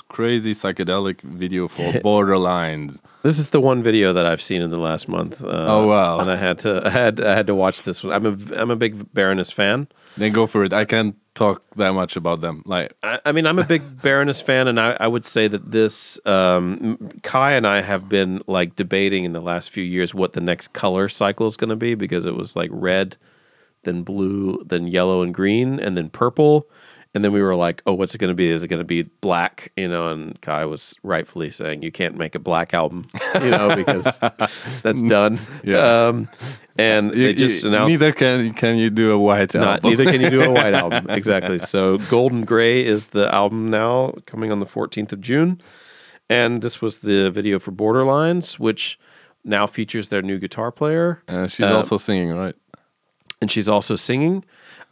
crazy 0.00 0.52
psychedelic 0.52 1.20
video 1.20 1.68
for 1.68 1.82
Borderlines. 2.04 3.00
This 3.22 3.38
is 3.38 3.50
the 3.50 3.60
one 3.60 3.82
video 3.82 4.12
that 4.12 4.26
I've 4.26 4.42
seen 4.42 4.62
in 4.62 4.70
the 4.70 4.78
last 4.78 5.08
month. 5.08 5.44
Uh, 5.44 5.48
Oh, 5.68 5.86
wow. 5.86 6.18
And 6.18 6.30
I 6.30 6.36
had 6.36 6.58
to 6.60 6.82
I 6.84 6.90
had 6.90 7.20
I 7.20 7.34
had 7.34 7.46
to 7.46 7.54
watch 7.54 7.82
this 7.82 8.02
one. 8.02 8.12
I'm 8.12 8.26
a 8.26 8.60
I'm 8.60 8.70
a 8.70 8.76
big 8.76 9.12
Baroness 9.14 9.52
fan. 9.52 9.86
Then 10.16 10.32
go 10.32 10.46
for 10.46 10.64
it. 10.64 10.72
I 10.72 10.84
can't 10.84 11.14
talk 11.34 11.62
that 11.76 11.92
much 11.92 12.16
about 12.16 12.40
them. 12.40 12.62
Like, 12.66 12.92
I, 13.02 13.18
I 13.24 13.32
mean, 13.32 13.46
I'm 13.46 13.58
a 13.58 13.64
big 13.64 14.02
Baroness 14.02 14.42
fan, 14.42 14.68
and 14.68 14.78
I, 14.78 14.96
I 15.00 15.06
would 15.06 15.24
say 15.24 15.48
that 15.48 15.70
this 15.70 16.20
um, 16.26 16.98
Kai 17.22 17.52
and 17.52 17.66
I 17.66 17.80
have 17.80 18.08
been 18.08 18.42
like 18.46 18.76
debating 18.76 19.24
in 19.24 19.32
the 19.32 19.40
last 19.40 19.70
few 19.70 19.84
years 19.84 20.14
what 20.14 20.34
the 20.34 20.42
next 20.42 20.74
color 20.74 21.08
cycle 21.08 21.46
is 21.46 21.56
going 21.56 21.70
to 21.70 21.76
be 21.76 21.94
because 21.94 22.26
it 22.26 22.34
was 22.34 22.54
like 22.56 22.68
red, 22.72 23.16
then 23.84 24.02
blue, 24.02 24.62
then 24.66 24.86
yellow 24.86 25.22
and 25.22 25.32
green, 25.32 25.78
and 25.80 25.96
then 25.96 26.10
purple. 26.10 26.66
And 27.14 27.22
then 27.22 27.32
we 27.32 27.42
were 27.42 27.54
like, 27.54 27.82
"Oh, 27.86 27.92
what's 27.92 28.14
it 28.14 28.18
going 28.18 28.30
to 28.30 28.34
be? 28.34 28.48
Is 28.48 28.62
it 28.62 28.68
going 28.68 28.80
to 28.80 28.86
be 28.86 29.02
black?" 29.02 29.70
You 29.76 29.86
know, 29.88 30.08
and 30.08 30.40
Kai 30.40 30.64
was 30.64 30.94
rightfully 31.02 31.50
saying, 31.50 31.82
"You 31.82 31.92
can't 31.92 32.16
make 32.16 32.34
a 32.34 32.38
black 32.38 32.72
album, 32.72 33.06
you 33.42 33.50
know, 33.50 33.76
because 33.76 34.18
that's 34.82 35.02
done." 35.02 35.38
Yeah. 35.62 36.06
Um, 36.08 36.28
and 36.78 37.14
you, 37.14 37.24
they 37.24 37.34
just 37.34 37.64
you- 37.64 37.68
announced 37.68 37.90
neither 37.90 38.12
can 38.12 38.54
can 38.54 38.76
you 38.78 38.88
do 38.88 39.10
a 39.12 39.18
white 39.18 39.52
not, 39.52 39.84
album. 39.84 39.90
neither 39.90 40.04
can 40.10 40.22
you 40.22 40.30
do 40.30 40.42
a 40.42 40.50
white 40.50 40.72
album. 40.72 41.06
Exactly. 41.10 41.58
So 41.58 41.98
Gold 42.08 42.32
and 42.32 42.46
Grey 42.46 42.82
is 42.84 43.08
the 43.08 43.32
album 43.34 43.66
now 43.68 44.14
coming 44.24 44.50
on 44.50 44.60
the 44.60 44.66
14th 44.66 45.12
of 45.12 45.20
June. 45.20 45.60
And 46.30 46.62
this 46.62 46.80
was 46.80 47.00
the 47.00 47.30
video 47.30 47.58
for 47.58 47.72
Borderlines, 47.72 48.58
which 48.58 48.98
now 49.44 49.66
features 49.66 50.08
their 50.08 50.22
new 50.22 50.38
guitar 50.38 50.72
player. 50.72 51.22
Uh, 51.28 51.46
she's 51.46 51.66
Uh, 51.66 51.76
also 51.76 51.98
singing, 51.98 52.30
right? 52.32 52.54
And 53.42 53.50
she's 53.50 53.68
also 53.68 53.96
singing. 53.96 54.44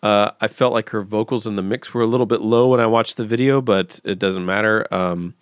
Uh, 0.02 0.30
I 0.40 0.48
felt 0.48 0.72
like 0.72 0.90
her 0.90 1.02
vocals 1.02 1.46
in 1.46 1.56
the 1.56 1.62
mix 1.62 1.92
were 1.92 2.02
a 2.02 2.06
little 2.06 2.26
bit 2.26 2.40
low 2.40 2.68
when 2.68 2.80
I 2.80 2.86
watched 2.86 3.16
the 3.16 3.24
video, 3.24 3.60
but 3.60 4.00
it 4.04 4.18
doesn't 4.18 4.46
matter. 4.46 4.86
Um, 4.92 5.34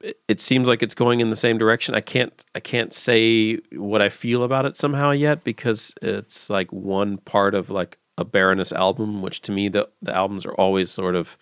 it, 0.00 0.20
it 0.28 0.40
seems 0.40 0.68
like 0.68 0.82
it's 0.82 0.94
going 0.94 1.20
in 1.20 1.30
the 1.30 1.36
same 1.36 1.56
direction. 1.56 1.94
I 1.94 2.00
can't 2.00 2.44
I 2.54 2.60
can't 2.60 2.92
say 2.92 3.56
what 3.72 4.02
I 4.02 4.08
feel 4.08 4.42
about 4.42 4.66
it 4.66 4.76
somehow 4.76 5.10
yet 5.12 5.44
because 5.44 5.94
it's 6.02 6.50
like 6.50 6.72
one 6.72 7.18
part 7.18 7.54
of 7.54 7.70
like 7.70 7.98
a 8.18 8.24
Baroness 8.24 8.72
album, 8.72 9.22
which 9.22 9.40
to 9.42 9.52
me 9.52 9.68
the 9.68 9.88
the 10.02 10.14
albums 10.14 10.44
are 10.44 10.54
always 10.54 10.90
sort 10.90 11.14
of 11.14 11.38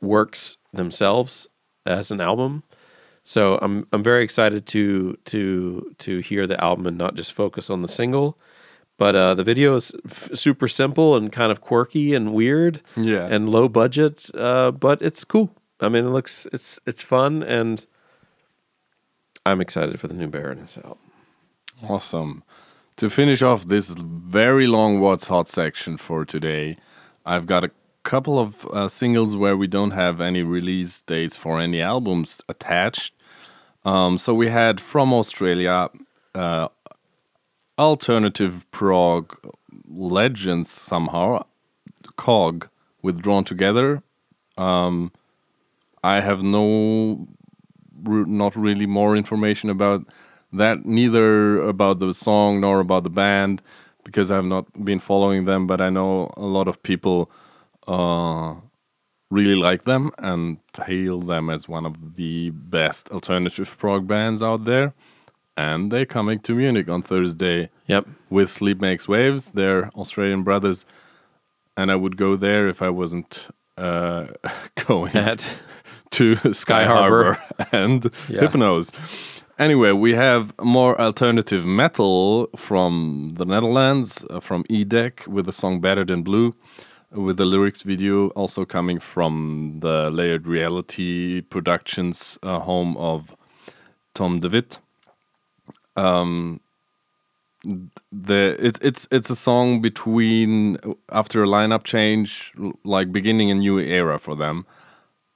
works 0.00 0.56
themselves 0.72 1.48
as 1.84 2.10
an 2.10 2.20
album. 2.20 2.64
So 3.24 3.58
I'm 3.62 3.86
I'm 3.92 4.02
very 4.02 4.22
excited 4.24 4.66
to 4.66 5.16
to 5.26 5.94
to 5.98 6.18
hear 6.18 6.46
the 6.46 6.62
album 6.62 6.86
and 6.86 6.98
not 6.98 7.14
just 7.14 7.32
focus 7.32 7.70
on 7.70 7.82
the 7.82 7.88
single. 7.88 8.38
But 8.98 9.14
uh, 9.14 9.34
the 9.34 9.44
video 9.44 9.76
is 9.76 9.92
f- 10.06 10.30
super 10.34 10.68
simple 10.68 11.16
and 11.16 11.30
kind 11.30 11.52
of 11.52 11.60
quirky 11.60 12.14
and 12.14 12.32
weird 12.32 12.80
Yeah. 12.96 13.26
and 13.30 13.50
low 13.50 13.68
budget, 13.68 14.30
uh, 14.34 14.70
but 14.70 15.02
it's 15.02 15.22
cool. 15.24 15.50
I 15.80 15.88
mean, 15.90 16.06
it 16.06 16.10
looks 16.10 16.46
it's 16.52 16.80
it's 16.86 17.02
fun, 17.02 17.42
and 17.42 17.86
I'm 19.44 19.60
excited 19.60 20.00
for 20.00 20.08
the 20.08 20.14
new 20.14 20.28
Baroness 20.28 20.78
album. 20.78 20.98
Awesome. 21.88 22.42
To 22.96 23.10
finish 23.10 23.42
off 23.42 23.66
this 23.68 23.90
very 23.90 24.66
long 24.66 25.00
What's 25.00 25.28
Hot 25.28 25.48
section 25.48 25.98
for 25.98 26.24
today, 26.24 26.76
I've 27.26 27.44
got 27.46 27.62
a 27.64 27.70
couple 28.02 28.38
of 28.38 28.64
uh, 28.72 28.88
singles 28.88 29.36
where 29.36 29.56
we 29.56 29.66
don't 29.66 29.90
have 29.90 30.20
any 30.22 30.42
release 30.42 31.02
dates 31.02 31.36
for 31.36 31.60
any 31.60 31.82
albums 31.82 32.40
attached. 32.48 33.12
Um, 33.84 34.16
so 34.16 34.32
we 34.32 34.48
had 34.48 34.80
from 34.80 35.12
Australia 35.12 35.90
uh, 36.34 36.68
alternative 37.78 38.70
prog 38.70 39.36
legends 39.88 40.70
somehow, 40.70 41.44
COG, 42.16 42.68
withdrawn 43.02 43.44
Together. 43.44 44.02
Um, 44.56 45.12
I 46.02 46.20
have 46.20 46.42
no 46.42 47.26
not 48.04 48.54
really 48.54 48.86
more 48.86 49.16
information 49.16 49.70
about 49.70 50.06
that, 50.52 50.84
neither 50.84 51.60
about 51.60 51.98
the 51.98 52.14
song 52.14 52.60
nor 52.60 52.80
about 52.80 53.02
the 53.04 53.10
band, 53.10 53.60
because 54.04 54.30
I've 54.30 54.44
not 54.44 54.84
been 54.84 55.00
following 55.00 55.44
them. 55.44 55.66
But 55.66 55.80
I 55.80 55.90
know 55.90 56.30
a 56.36 56.46
lot 56.46 56.68
of 56.68 56.82
people 56.82 57.30
uh, 57.86 58.54
really 59.30 59.56
like 59.56 59.84
them 59.84 60.12
and 60.18 60.58
hail 60.86 61.20
them 61.20 61.50
as 61.50 61.68
one 61.68 61.84
of 61.84 62.16
the 62.16 62.50
best 62.50 63.10
alternative 63.10 63.76
prog 63.78 64.06
bands 64.06 64.42
out 64.42 64.64
there. 64.64 64.94
And 65.56 65.90
they're 65.90 66.06
coming 66.06 66.38
to 66.40 66.54
Munich 66.54 66.88
on 66.88 67.02
Thursday 67.02 67.70
Yep. 67.86 68.06
with 68.30 68.50
Sleep 68.50 68.80
Makes 68.80 69.08
Waves. 69.08 69.52
They're 69.52 69.88
Australian 69.96 70.42
brothers, 70.42 70.84
and 71.76 71.90
I 71.90 71.96
would 71.96 72.16
go 72.18 72.36
there 72.36 72.68
if 72.68 72.82
I 72.82 72.90
wasn't 72.90 73.48
uh, 73.78 74.26
going 74.86 75.14
At 75.16 75.58
to 76.10 76.36
Sky 76.52 76.84
Harbor. 76.84 77.32
Harbor 77.34 77.68
and 77.72 78.04
Yeah. 78.28 78.42
Hypno5e. 78.42 78.92
Anyway, 79.58 79.90
we 79.92 80.12
have 80.14 80.52
more 80.62 81.00
alternative 81.00 81.64
metal 81.64 82.48
from 82.56 83.32
the 83.38 83.46
Netherlands, 83.46 84.22
uh, 84.28 84.38
from 84.40 84.64
EDEC 84.64 85.26
with 85.26 85.46
the 85.46 85.52
song 85.52 85.80
Better 85.80 86.04
Than 86.04 86.22
Blue, 86.22 86.54
with 87.10 87.38
the 87.38 87.46
lyrics 87.46 87.80
video 87.80 88.28
also 88.30 88.66
coming 88.66 88.98
from 89.00 89.78
the 89.80 90.10
Layered 90.10 90.46
Reality 90.46 91.40
Productions, 91.40 92.36
uh, 92.42 92.58
home 92.60 92.98
of 92.98 93.34
Tom 94.12 94.40
de 94.40 94.50
Wit. 94.50 94.78
Um, 95.96 96.60
the 98.12 98.56
it's 98.60 98.78
it's 98.80 99.08
it's 99.10 99.30
a 99.30 99.36
song 99.36 99.80
between 99.80 100.78
after 101.10 101.42
a 101.42 101.46
lineup 101.46 101.84
change, 101.84 102.52
like 102.84 103.12
beginning 103.12 103.50
a 103.50 103.54
new 103.54 103.78
era 103.78 104.18
for 104.18 104.36
them, 104.36 104.66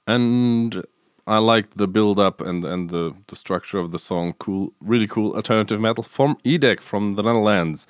and 0.07 0.83
I 1.27 1.37
like 1.39 1.75
the 1.75 1.87
build 1.87 2.19
up 2.19 2.41
and 2.41 2.63
and 2.63 2.89
the 2.89 3.13
the 3.27 3.35
structure 3.35 3.79
of 3.79 3.91
the 3.91 3.99
song. 3.99 4.33
Cool, 4.39 4.73
really 4.81 5.07
cool 5.07 5.33
alternative 5.35 5.79
metal 5.79 6.03
from 6.03 6.37
EDEC 6.45 6.81
from 6.81 7.15
the 7.15 7.23
Netherlands. 7.23 7.87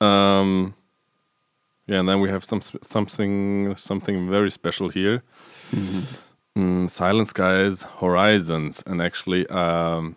Um, 0.00 0.74
yeah, 1.86 2.00
and 2.00 2.08
then 2.08 2.20
we 2.20 2.28
have 2.28 2.44
some 2.44 2.60
something 2.82 3.76
something 3.76 4.28
very 4.28 4.50
special 4.50 4.88
here. 4.88 5.22
Mm, 6.56 6.88
Silent 6.90 7.28
Skies 7.28 7.82
Horizons, 8.00 8.82
and 8.86 9.02
actually, 9.02 9.46
um, 9.48 10.16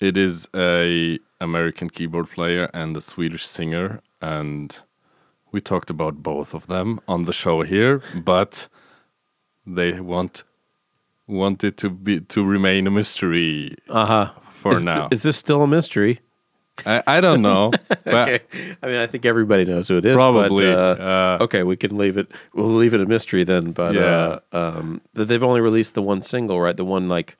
it 0.00 0.16
is 0.16 0.48
a 0.54 1.18
American 1.40 1.90
keyboard 1.90 2.28
player 2.30 2.68
and 2.74 2.96
a 2.96 3.00
Swedish 3.00 3.46
singer, 3.46 4.00
and 4.20 4.78
we 5.52 5.60
talked 5.60 5.90
about 5.90 6.22
both 6.22 6.54
of 6.54 6.66
them 6.66 7.00
on 7.08 7.24
the 7.24 7.32
show 7.32 7.62
here, 7.62 8.00
but 8.14 8.68
they 9.66 10.00
want 10.00 10.44
want 11.26 11.62
it 11.64 11.76
to 11.76 11.90
be 11.90 12.20
to 12.20 12.44
remain 12.44 12.86
a 12.86 12.90
mystery 12.90 13.76
Uh 13.88 14.06
huh. 14.06 14.30
for 14.54 14.72
is, 14.72 14.84
now. 14.84 15.08
Is 15.10 15.22
this 15.22 15.36
still 15.36 15.62
a 15.62 15.66
mystery? 15.66 16.20
I, 16.86 17.02
I 17.06 17.20
don't 17.20 17.42
know, 17.42 17.72
but 18.04 18.28
okay. 18.28 18.40
I 18.82 18.86
mean, 18.86 18.96
I 19.00 19.06
think 19.08 19.24
everybody 19.24 19.64
knows 19.64 19.88
who 19.88 19.96
it 19.98 20.04
is. 20.06 20.14
probably. 20.14 20.64
But, 20.72 21.00
uh, 21.00 21.02
uh, 21.40 21.44
okay, 21.44 21.64
we 21.64 21.76
can 21.76 21.98
leave 21.98 22.16
it. 22.16 22.30
We'll 22.54 22.68
leave 22.68 22.94
it 22.94 23.00
a 23.00 23.06
mystery 23.06 23.42
then. 23.44 23.72
But 23.72 23.94
Yeah. 23.96 24.38
uh, 24.52 24.56
um, 24.56 25.00
that 25.14 25.24
they've 25.26 25.42
only 25.42 25.60
released 25.60 25.94
the 25.94 26.02
one 26.02 26.22
single, 26.22 26.60
right? 26.60 26.76
The 26.76 26.84
one 26.84 27.08
like 27.08 27.36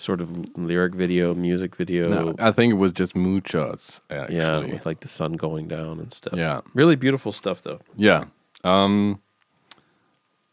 sort 0.00 0.20
of 0.20 0.56
lyric 0.58 0.94
video, 0.94 1.34
music 1.34 1.76
video. 1.76 2.08
no, 2.08 2.34
I 2.38 2.50
think 2.52 2.72
it 2.72 2.76
was 2.76 2.92
just 2.92 3.14
moonshots. 3.14 4.00
Actually. 4.10 4.36
yeah, 4.38 4.58
with 4.58 4.86
like 4.86 5.00
the 5.00 5.08
sun 5.08 5.34
going 5.34 5.68
down 5.68 6.00
and 6.00 6.12
stuff. 6.12 6.32
Yeah. 6.36 6.60
really 6.74 6.96
beautiful 6.96 7.32
stuff 7.32 7.62
though. 7.62 7.80
Yeah. 7.96 8.24
Um, 8.64 9.20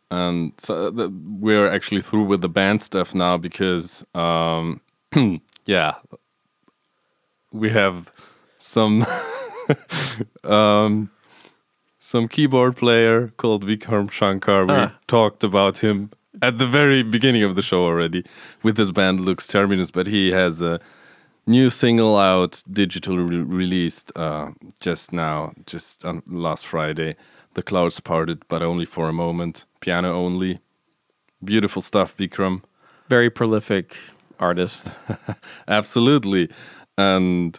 and 0.09 0.53
so 0.57 0.89
the, 0.89 1.09
we're 1.39 1.69
actually 1.69 2.01
through 2.01 2.23
with 2.25 2.41
the 2.41 2.49
band 2.49 2.81
stuff 2.81 3.13
now 3.13 3.37
because, 3.37 4.05
um, 4.15 4.79
yeah, 5.65 5.95
we 7.51 7.69
have 7.69 8.11
some 8.57 9.05
um, 10.43 11.09
some 11.99 12.27
keyboard 12.27 12.75
player 12.77 13.29
called 13.37 13.65
Vikram 13.65 14.09
Shankar. 14.09 14.65
We 14.65 14.73
Ah. 14.73 14.95
talked 15.07 15.43
about 15.43 15.79
him 15.79 16.11
at 16.41 16.57
the 16.57 16.67
very 16.67 17.03
beginning 17.03 17.43
of 17.43 17.55
the 17.55 17.61
show 17.61 17.83
already 17.83 18.23
with 18.63 18.77
his 18.77 18.91
band 18.91 19.25
Lux 19.25 19.47
Terminus, 19.47 19.91
but 19.91 20.07
he 20.07 20.31
has 20.31 20.61
a 20.61 20.79
new 21.45 21.69
single 21.69 22.17
out, 22.17 22.63
digitally 22.69 23.27
re- 23.27 23.37
released 23.37 24.11
uh, 24.15 24.51
just 24.79 25.13
now, 25.13 25.53
just 25.65 26.05
on 26.05 26.21
last 26.27 26.65
Friday. 26.65 27.15
The 27.53 27.63
clouds 27.63 27.99
parted, 27.99 28.43
but 28.49 28.61
only 28.61 28.85
for 28.85 29.09
a 29.09 29.13
moment. 29.13 29.65
Piano 29.79 30.13
only. 30.13 30.59
Beautiful 31.43 31.81
stuff, 31.81 32.15
Vikram. 32.17 32.63
Very 33.09 33.29
prolific 33.29 33.95
artist. 34.39 34.97
Absolutely. 35.67 36.49
And 36.97 37.57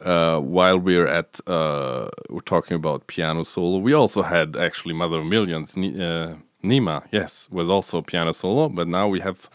uh, 0.00 0.38
while 0.38 0.78
we're 0.78 1.06
at 1.06 1.40
uh, 1.46 2.08
we're 2.30 2.40
talking 2.40 2.74
about 2.74 3.06
piano 3.06 3.44
solo, 3.44 3.78
we 3.78 3.92
also 3.92 4.22
had 4.22 4.56
actually 4.56 4.94
Mother 4.94 5.18
of 5.18 5.26
Millions. 5.26 5.76
Uh, 5.76 6.36
Nima, 6.62 7.04
yes, 7.10 7.48
was 7.50 7.68
also 7.68 8.02
piano 8.02 8.32
solo, 8.32 8.68
but 8.68 8.86
now 8.86 9.08
we 9.08 9.20
have 9.20 9.50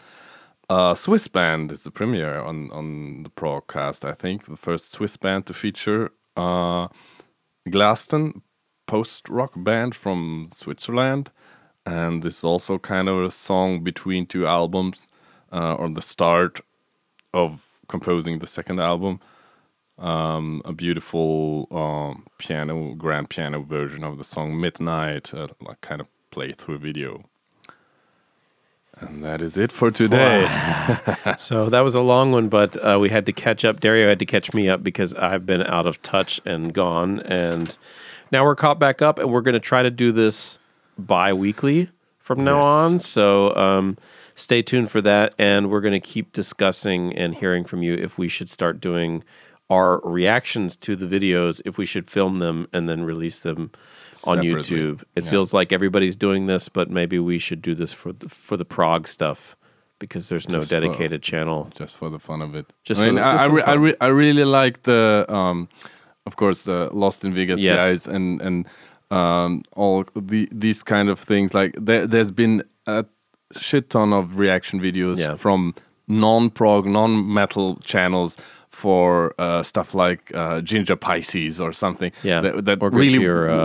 a 0.68 0.94
Swiss 0.96 1.26
band. 1.28 1.72
It's 1.72 1.84
the 1.84 1.90
premiere 1.90 2.38
on 2.40 2.70
on 2.70 3.22
the 3.22 3.30
broadcast. 3.30 4.04
I 4.04 4.12
think 4.12 4.44
the 4.44 4.56
first 4.56 4.92
Swiss 4.92 5.16
band 5.16 5.46
to 5.46 5.54
feature 5.54 6.10
uh, 6.36 6.88
Glaston, 7.68 8.42
post 8.86 9.28
rock 9.28 9.52
band 9.56 9.94
from 9.94 10.48
Switzerland, 10.52 11.30
and 11.86 12.22
this 12.22 12.38
is 12.38 12.44
also 12.44 12.78
kind 12.78 13.08
of 13.08 13.24
a 13.24 13.30
song 13.30 13.82
between 13.82 14.26
two 14.26 14.46
albums, 14.46 15.08
uh, 15.52 15.74
or 15.74 15.88
the 15.88 16.02
start 16.02 16.60
of 17.32 17.66
composing 17.88 18.38
the 18.38 18.46
second 18.46 18.80
album. 18.80 19.20
Um, 19.98 20.62
a 20.64 20.72
beautiful 20.72 21.66
um, 21.72 22.26
piano, 22.38 22.94
grand 22.94 23.30
piano 23.30 23.62
version 23.62 24.04
of 24.04 24.16
the 24.16 24.24
song 24.24 24.60
Midnight, 24.60 25.34
uh, 25.34 25.48
like 25.60 25.80
kind 25.80 26.00
of 26.00 26.06
playthrough 26.38 26.78
video. 26.78 27.24
And 29.00 29.22
that 29.24 29.40
is 29.40 29.56
it 29.56 29.70
for 29.70 29.90
today. 29.90 30.46
so 31.38 31.68
that 31.68 31.80
was 31.80 31.94
a 31.94 32.00
long 32.00 32.32
one, 32.32 32.48
but 32.48 32.76
uh, 32.84 32.98
we 33.00 33.10
had 33.10 33.26
to 33.26 33.32
catch 33.32 33.64
up. 33.64 33.80
Dario 33.80 34.08
had 34.08 34.18
to 34.18 34.26
catch 34.26 34.52
me 34.52 34.68
up 34.68 34.82
because 34.82 35.14
I've 35.14 35.46
been 35.46 35.62
out 35.62 35.86
of 35.86 36.00
touch 36.02 36.40
and 36.44 36.72
gone, 36.74 37.20
and 37.20 37.76
now 38.32 38.44
we're 38.44 38.56
caught 38.56 38.78
back 38.80 39.00
up, 39.00 39.18
and 39.20 39.30
we're 39.32 39.40
going 39.40 39.54
to 39.54 39.60
try 39.60 39.82
to 39.84 39.90
do 39.90 40.10
this 40.10 40.58
bi-weekly 40.98 41.90
from 42.18 42.42
now 42.44 42.56
Yes. 42.56 42.64
on. 42.64 42.98
So 42.98 43.54
um, 43.56 43.98
stay 44.34 44.62
tuned 44.62 44.90
for 44.90 45.00
that, 45.02 45.32
and 45.38 45.70
we're 45.70 45.80
going 45.80 45.92
to 45.92 46.00
keep 46.00 46.32
discussing 46.32 47.12
and 47.16 47.36
hearing 47.36 47.64
from 47.64 47.82
you 47.84 47.94
if 47.94 48.18
we 48.18 48.28
should 48.28 48.50
start 48.50 48.80
doing 48.80 49.22
our 49.70 50.00
reactions 50.00 50.76
to 50.78 50.96
the 50.96 51.06
videos, 51.06 51.62
if 51.64 51.78
we 51.78 51.86
should 51.86 52.10
film 52.10 52.40
them 52.40 52.66
and 52.72 52.88
then 52.88 53.04
release 53.04 53.38
them 53.38 53.70
on 54.24 54.38
Separately. 54.38 54.76
YouTube. 54.78 55.02
It 55.14 55.24
Yeah. 55.24 55.30
feels 55.30 55.52
like 55.54 55.72
everybody's 55.72 56.16
doing 56.16 56.46
this, 56.46 56.68
but 56.68 56.90
maybe 56.90 57.18
we 57.18 57.38
should 57.38 57.62
do 57.62 57.74
this 57.74 57.92
for 57.92 58.12
the, 58.12 58.28
for 58.28 58.56
the 58.56 58.64
prog 58.64 59.06
stuff 59.08 59.56
because 59.98 60.28
there's 60.28 60.48
no 60.48 60.58
Just 60.60 60.70
for- 60.70 60.80
dedicated 60.80 61.22
channel. 61.22 61.70
just 61.76 61.96
for 61.96 62.08
the 62.10 62.18
fun 62.18 62.40
of 62.42 62.54
it. 62.54 62.66
Just 62.84 63.00
I 63.00 63.06
mean, 63.06 63.14
the- 63.16 63.22
I, 63.22 63.44
I, 63.44 63.48
for 63.48 63.54
re- 63.56 63.62
I, 63.62 63.72
re- 63.74 63.96
I 64.00 64.06
really 64.08 64.44
like 64.44 64.82
the, 64.84 65.24
um, 65.28 65.68
of 66.26 66.36
course, 66.36 66.64
the 66.64 66.88
Lost 66.92 67.24
in 67.24 67.32
Vegas 67.34 67.60
Yes. 67.60 67.80
guys 67.82 68.06
and 68.06 68.40
and 68.42 68.66
um, 69.10 69.62
all 69.74 70.04
the 70.14 70.48
these 70.52 70.82
kind 70.82 71.08
of 71.08 71.18
things. 71.18 71.54
Like 71.54 71.74
there, 71.80 72.06
there's 72.06 72.30
been 72.30 72.62
a 72.86 73.04
shit 73.56 73.88
ton 73.90 74.12
of 74.12 74.38
reaction 74.38 74.80
videos 74.80 75.16
Yeah. 75.18 75.36
from 75.36 75.74
non-prog, 76.06 76.86
non-metal 76.86 77.76
channels 77.84 78.36
for 78.78 79.34
uh, 79.38 79.62
stuff 79.62 79.88
like 79.94 80.20
uh, 80.34 80.60
Jinjer 80.68 80.96
Pisces 81.06 81.60
or 81.60 81.72
something. 81.72 82.12
Yeah. 82.22 82.40
that, 82.44 82.64
that 82.66 82.78
really 82.82 83.18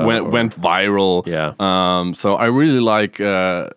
went, 0.09 0.26
or- 0.26 0.30
went 0.38 0.53
viral. 0.61 1.26
Yeah. 1.28 1.53
Um, 1.59 2.16
so 2.16 2.36
I 2.36 2.47
really 2.61 2.80
like. 2.95 3.22
Uh, 3.22 3.70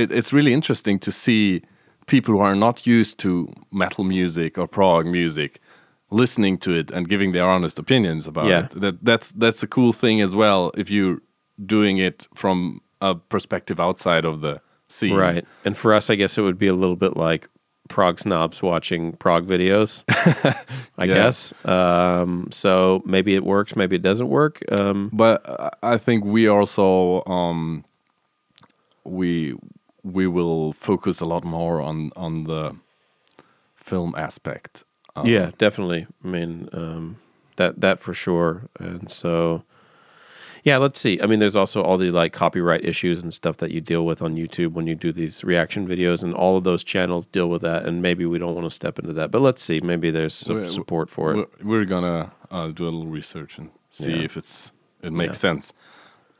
it, 0.00 0.10
it's 0.18 0.32
really 0.32 0.52
interesting 0.52 0.98
to 1.00 1.10
see 1.10 1.62
people 2.06 2.32
who 2.34 2.40
are 2.40 2.54
not 2.56 2.86
used 2.86 3.18
to 3.18 3.52
metal 3.72 4.04
music 4.04 4.58
or 4.58 4.66
prog 4.68 5.06
music 5.06 5.60
listening 6.10 6.58
to 6.58 6.70
it 6.72 6.90
and 6.92 7.08
giving 7.08 7.32
their 7.32 7.48
honest 7.54 7.78
opinions 7.78 8.26
about 8.28 8.46
Yeah. 8.46 8.64
it. 8.66 8.80
That 8.80 8.94
that's 9.04 9.28
that's 9.42 9.62
a 9.62 9.66
cool 9.66 9.92
thing 9.92 10.22
as 10.22 10.32
well. 10.34 10.70
If 10.76 10.88
you're 10.90 11.18
doing 11.66 11.98
it 11.98 12.28
from 12.34 12.80
a 13.00 13.14
perspective 13.28 13.80
outside 13.80 14.24
of 14.24 14.40
the 14.40 14.60
scene, 14.88 15.16
Right. 15.16 15.44
And 15.64 15.76
for 15.76 15.92
us, 15.96 16.10
I 16.10 16.14
guess 16.16 16.38
it 16.38 16.42
would 16.42 16.58
be 16.58 16.68
a 16.68 16.74
little 16.82 16.96
bit 16.96 17.16
like 17.16 17.48
prog 17.96 18.18
snobs 18.18 18.62
watching 18.62 19.12
prog 19.16 19.46
videos, 19.48 20.04
I 20.98 21.04
Yeah. 21.06 21.14
guess. 21.14 21.54
Um, 21.64 22.48
so 22.50 23.02
maybe 23.06 23.34
it 23.34 23.42
works, 23.44 23.74
maybe 23.74 23.96
it 23.96 24.02
doesn't 24.02 24.28
work. 24.28 24.60
Um, 24.78 25.08
But 25.12 25.38
I- 25.82 25.96
think 25.98 26.24
we 26.24 26.46
also 26.46 27.22
um, 27.26 27.84
we 29.04 29.54
we 30.02 30.26
will 30.26 30.72
focus 30.72 31.20
a 31.22 31.26
lot 31.26 31.44
more 31.44 31.80
on 31.80 32.10
on 32.16 32.44
the 32.44 32.76
film 33.76 34.14
aspect. 34.16 34.84
Um, 35.16 35.26
yeah, 35.26 35.50
definitely. 35.58 36.06
I 36.24 36.28
mean, 36.28 36.68
um, 36.72 37.16
that 37.56 37.80
that 37.80 38.00
for 38.00 38.14
sure. 38.14 38.68
And 38.78 39.10
so, 39.10 39.62
yeah, 40.66 40.78
let's 40.78 40.98
see. 41.00 41.20
I 41.22 41.26
mean, 41.26 41.38
there's 41.38 41.54
also 41.54 41.80
all 41.80 41.96
the 41.96 42.10
like 42.10 42.32
copyright 42.32 42.84
issues 42.84 43.22
and 43.22 43.32
stuff 43.32 43.56
that 43.58 43.70
you 43.70 43.80
deal 43.80 44.04
with 44.04 44.20
on 44.20 44.34
YouTube 44.34 44.72
when 44.72 44.86
you 44.88 44.96
do 44.96 45.12
these 45.12 45.44
reaction 45.44 45.86
videos, 45.86 46.24
and 46.24 46.34
all 46.34 46.56
of 46.56 46.64
those 46.64 46.82
channels 46.82 47.26
deal 47.26 47.48
with 47.48 47.62
that. 47.62 47.86
And 47.86 48.02
maybe 48.02 48.26
we 48.26 48.38
don't 48.38 48.54
want 48.54 48.66
to 48.66 48.74
step 48.74 48.98
into 48.98 49.12
that, 49.14 49.30
but 49.30 49.40
let's 49.40 49.62
see. 49.62 49.80
Maybe 49.80 50.10
there's 50.10 50.34
some 50.34 50.56
We're- 50.56 50.68
support 50.68 51.08
for 51.08 51.32
it. 51.32 51.36
We're, 51.62 51.68
we're 51.78 51.84
gonna 51.84 52.32
uh, 52.50 52.68
do 52.68 52.82
a 52.84 52.90
little 52.90 53.06
research 53.06 53.58
and 53.58 53.70
see 53.90 54.10
Yeah. 54.10 54.24
if 54.24 54.36
it's 54.36 54.72
it 55.02 55.12
makes 55.12 55.38
sense. 55.38 55.72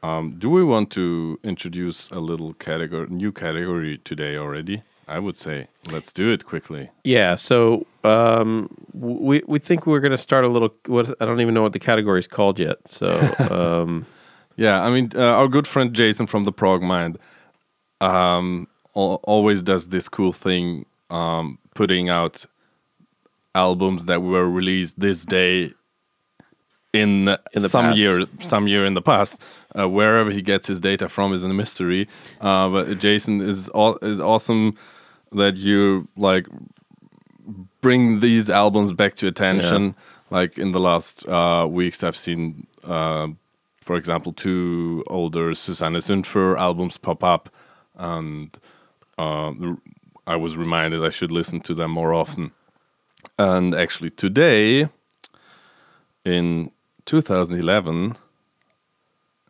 Um, 0.02 0.34
do 0.38 0.50
we 0.50 0.62
want 0.64 0.90
to 0.92 1.38
introduce 1.44 2.10
a 2.10 2.18
little 2.18 2.52
category, 2.54 3.06
new 3.08 3.32
category 3.32 3.98
today 3.98 4.36
already? 4.36 4.82
I 5.08 5.18
would 5.20 5.36
say 5.36 5.68
let's 5.92 6.12
do 6.12 6.30
it 6.32 6.44
quickly. 6.44 6.90
Yeah, 7.04 7.36
so 7.36 7.86
um, 8.02 8.68
we 8.92 9.42
we 9.46 9.58
think 9.60 9.86
we're 9.86 10.00
going 10.00 10.10
to 10.12 10.18
start 10.18 10.44
a 10.44 10.48
little. 10.48 10.74
What 10.86 11.14
I 11.20 11.24
don't 11.26 11.40
even 11.40 11.54
know 11.54 11.62
what 11.62 11.72
the 11.72 11.78
category 11.78 12.18
is 12.18 12.26
called 12.26 12.58
yet. 12.58 12.76
So 12.86 13.08
um, 13.50 14.06
Yeah, 14.56 14.82
I 14.82 14.90
mean, 14.90 15.10
uh, 15.14 15.20
our 15.38 15.48
good 15.48 15.66
friend 15.66 15.92
Jason 15.94 16.26
from 16.26 16.44
the 16.44 16.52
Prog 16.52 16.82
Mind 16.82 17.18
um, 18.00 18.66
al- 18.96 19.20
always 19.24 19.62
does 19.62 19.88
this 19.88 20.08
cool 20.08 20.32
thing, 20.32 20.86
um, 21.10 21.58
putting 21.74 22.08
out 22.08 22.44
albums 23.54 24.06
that 24.06 24.22
were 24.22 24.48
released 24.50 24.98
this 25.00 25.24
day 25.24 25.72
in, 26.92 27.28
In 27.54 27.62
the 27.62 27.68
some 27.68 27.86
past. 27.86 27.98
year, 27.98 28.26
some 28.40 28.66
year 28.68 28.84
in 28.84 28.94
the 28.94 29.02
past. 29.02 29.40
Uh, 29.78 29.88
wherever 29.88 30.30
he 30.30 30.40
gets 30.40 30.66
his 30.66 30.80
data 30.80 31.08
from 31.08 31.32
is 31.34 31.44
a 31.44 31.48
mystery. 31.48 32.08
Uh, 32.40 32.68
but 32.70 32.98
Jason 32.98 33.40
is 33.42 33.68
aw- 33.74 33.98
is 34.02 34.18
awesome 34.20 34.74
that 35.32 35.56
you 35.56 36.08
like 36.16 36.46
bring 37.80 38.20
these 38.20 38.50
albums 38.50 38.92
back 38.92 39.14
to 39.16 39.26
attention. 39.26 39.94
like 40.30 40.58
in 40.58 40.72
the 40.72 40.80
last 40.80 41.26
uh, 41.28 41.66
weeks, 41.68 42.02
I've 42.02 42.16
seen, 42.16 42.66
uh, 42.84 43.28
for 43.80 43.96
example, 43.96 44.32
two 44.32 45.04
older 45.06 45.54
Susanne 45.54 45.94
Sundfør 45.94 46.58
albums 46.58 46.96
pop 46.96 47.22
up, 47.22 47.48
and 47.96 48.58
uh, 49.18 49.52
I 50.26 50.36
was 50.36 50.56
reminded 50.56 51.04
I 51.04 51.10
should 51.10 51.30
listen 51.30 51.60
to 51.60 51.74
them 51.74 51.92
more 51.92 52.12
often. 52.12 52.52
And 53.38 53.74
actually, 53.74 54.10
today, 54.10 54.88
in 56.24 56.70
2011, 57.04 58.16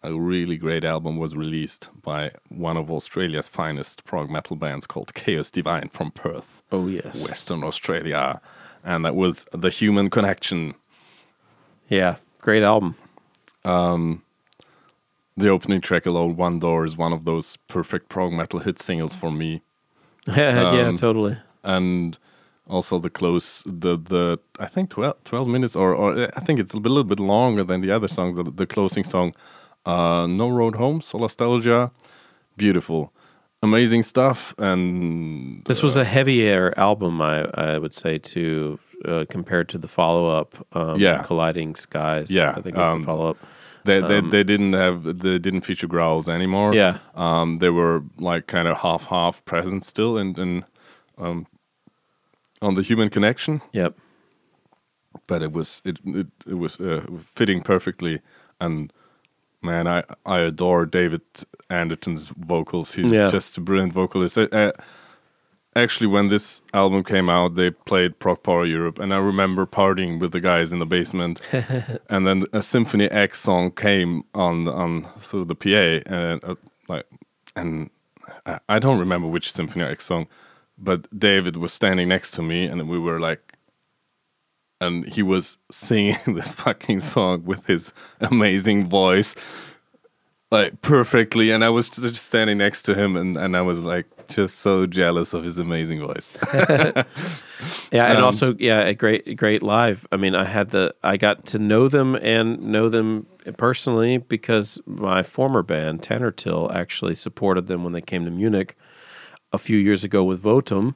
a 0.06 0.12
really 0.14 0.56
great 0.56 0.84
album 0.84 1.16
was 1.16 1.34
released 1.34 1.88
by 2.02 2.30
one 2.48 2.76
of 2.76 2.90
Australia's 2.90 3.48
finest 3.48 4.04
prog 4.04 4.30
metal 4.30 4.56
bands 4.56 4.86
called 4.86 5.12
Chaos 5.14 5.50
Divine 5.50 5.88
from 5.88 6.10
Perth, 6.12 6.62
Oh 6.70 6.86
yes. 6.86 7.28
Western 7.28 7.64
Australia. 7.64 8.40
And 8.84 9.04
that 9.04 9.14
was 9.16 9.46
The 9.52 9.70
Human 9.70 10.10
Connection. 10.10 10.74
Yeah. 11.88 12.16
Great 12.40 12.62
album. 12.62 12.94
The 15.38 15.48
opening 15.50 15.80
track 15.82 16.06
alone, 16.06 16.36
One 16.36 16.58
Door, 16.60 16.86
is 16.86 16.96
one 16.96 17.12
of 17.12 17.24
those 17.24 17.58
perfect 17.68 18.08
prog 18.08 18.32
metal 18.32 18.60
hit 18.60 18.80
singles 18.80 19.14
for 19.14 19.30
me. 19.30 19.60
yeah, 20.28 20.86
Um, 20.88 20.96
totally. 20.96 21.36
and 21.62 22.16
also 22.68 22.98
the 22.98 23.10
close 23.10 23.62
the 23.66 23.96
the 23.96 24.38
I 24.58 24.66
think 24.66 24.90
12, 24.90 25.14
12 25.24 25.46
minutes 25.48 25.76
or 25.76 25.94
or 25.94 26.28
I 26.36 26.40
think 26.40 26.58
it's 26.58 26.74
a 26.74 26.78
little 26.78 27.04
bit 27.04 27.20
longer 27.20 27.62
than 27.64 27.80
the 27.80 27.92
other 27.92 28.08
songs 28.08 28.36
the, 28.36 28.42
the 28.50 28.66
closing 28.66 29.04
song 29.04 29.34
uh 29.86 30.26
No 30.26 30.48
Road 30.48 30.76
Home 30.76 31.00
Solastalgia 31.00 31.90
beautiful 32.56 33.12
amazing 33.62 34.02
stuff 34.02 34.54
and 34.58 35.64
This 35.64 35.82
was 35.82 35.96
a 35.96 36.04
heavier 36.04 36.72
album, 36.76 37.20
I 37.20 37.44
I 37.54 37.78
would 37.78 37.94
say, 37.94 38.18
to 38.18 38.78
uh, 39.04 39.24
compared 39.28 39.68
to 39.68 39.78
the 39.78 39.88
follow 39.88 40.28
up. 40.40 40.54
Um, 40.72 41.00
Yeah. 41.00 41.22
Colliding 41.22 41.74
Skies. 41.76 42.30
Yeah, 42.30 42.54
I 42.58 42.60
think 42.62 42.76
was 42.76 42.86
um, 42.86 43.00
the 43.00 43.06
follow 43.06 43.30
up. 43.30 43.36
they, 43.84 44.00
they 44.00 44.20
they 44.20 44.44
didn't 44.44 44.72
have 44.74 45.02
they 45.04 45.38
didn't 45.38 45.62
feature 45.64 45.88
growls 45.88 46.28
anymore 46.28 46.74
Yeah. 46.74 46.98
um 47.14 47.58
they 47.58 47.70
were 47.70 48.02
like 48.18 48.46
kind 48.46 48.68
of 48.68 48.76
half 48.78 49.04
half 49.06 49.44
present 49.44 49.84
still 49.84 50.18
and 50.18 50.38
and 50.38 50.64
um 51.18 51.46
on 52.60 52.74
the 52.74 52.82
human 52.82 53.08
connection 53.10 53.60
Yep. 53.72 53.92
but 55.26 55.42
it 55.42 55.52
was 55.52 55.82
it 55.84 55.96
it, 56.04 56.26
it 56.46 56.54
was 56.58 56.80
uh, 56.80 57.00
fitting 57.34 57.62
perfectly 57.62 58.20
and 58.60 58.92
man 59.70 59.86
i 59.86 60.02
i 60.24 60.38
adore 60.50 60.86
david 60.86 61.20
anderton's 61.70 62.28
vocals. 62.52 62.94
He's 62.94 63.12
Yeah. 63.12 63.30
just 63.36 63.58
a 63.58 63.60
brilliant 63.60 63.92
vocalist. 63.92 64.38
Uh, 64.38 64.48
uh, 64.52 64.72
actually 65.74 66.06
when 66.06 66.28
this 66.28 66.62
album 66.72 67.02
came 67.04 67.28
out 67.28 67.54
they 67.54 67.70
played 67.70 68.18
Prog 68.18 68.42
Power 68.42 68.64
europe 68.64 68.98
and 69.02 69.12
i 69.12 69.18
remember 69.18 69.66
partying 69.66 70.18
with 70.20 70.32
the 70.32 70.40
guys 70.40 70.72
in 70.72 70.78
the 70.78 70.86
basement. 70.86 71.40
And 72.08 72.26
then 72.26 72.44
a 72.52 72.62
symphony 72.62 73.06
x 73.10 73.40
song 73.40 73.72
came 73.72 74.22
on 74.34 74.68
on 74.68 75.02
through 75.18 75.44
the 75.46 75.54
pa 75.54 76.00
and 76.16 76.42
uh, 76.44 76.54
like 76.88 77.06
and 77.56 77.90
I- 78.46 78.60
i 78.68 78.78
don't 78.78 78.98
remember 79.00 79.28
which 79.28 79.52
symphony 79.52 79.84
x 79.84 80.06
song 80.06 80.26
but 80.78 81.00
david 81.18 81.56
was 81.56 81.72
standing 81.72 82.08
next 82.08 82.30
to 82.36 82.42
me 82.42 82.66
and 82.70 82.88
we 82.88 82.98
were 82.98 83.20
like 83.30 83.42
and 84.80 85.08
he 85.08 85.22
was 85.22 85.58
singing 85.70 86.16
this 86.34 86.54
fucking 86.54 87.00
song 87.00 87.44
with 87.44 87.66
his 87.66 87.92
amazing 88.20 88.88
voice 88.88 89.34
like 90.50 90.80
perfectly. 90.80 91.50
And 91.50 91.64
i 91.64 91.68
was 91.68 91.90
just 91.90 92.24
standing 92.26 92.58
next 92.58 92.82
to 92.82 92.94
him 92.94 93.16
and, 93.16 93.36
and 93.36 93.56
i 93.56 93.62
was 93.62 93.78
like 93.80 94.06
just 94.28 94.58
so 94.58 94.86
jealous 94.86 95.34
of 95.34 95.44
his 95.44 95.58
amazing 95.58 96.00
voice. 96.00 96.30
Yeah, 97.92 98.06
and 98.06 98.18
Um, 98.18 98.24
also 98.24 98.54
yeah, 98.58 98.80
a 98.80 98.94
great 98.94 99.36
great 99.36 99.62
live. 99.62 100.06
I 100.12 100.16
mean, 100.16 100.34
I 100.34 100.44
had 100.44 100.70
the 100.70 100.94
I 101.02 101.16
got 101.16 101.46
to 101.46 101.58
know 101.58 101.88
them 101.88 102.16
and 102.16 102.60
know 102.60 102.88
them 102.88 103.26
personally 103.56 104.18
because 104.18 104.80
my 104.86 105.22
former 105.22 105.62
band 105.62 106.02
Tanner 106.02 106.30
Till 106.30 106.70
actually 106.72 107.14
supported 107.14 107.66
them 107.66 107.84
when 107.84 107.92
they 107.92 108.00
came 108.02 108.24
to 108.24 108.30
Munich 108.30 108.76
a 109.52 109.58
few 109.58 109.78
years 109.78 110.04
ago 110.04 110.22
with 110.24 110.42
Votum 110.42 110.94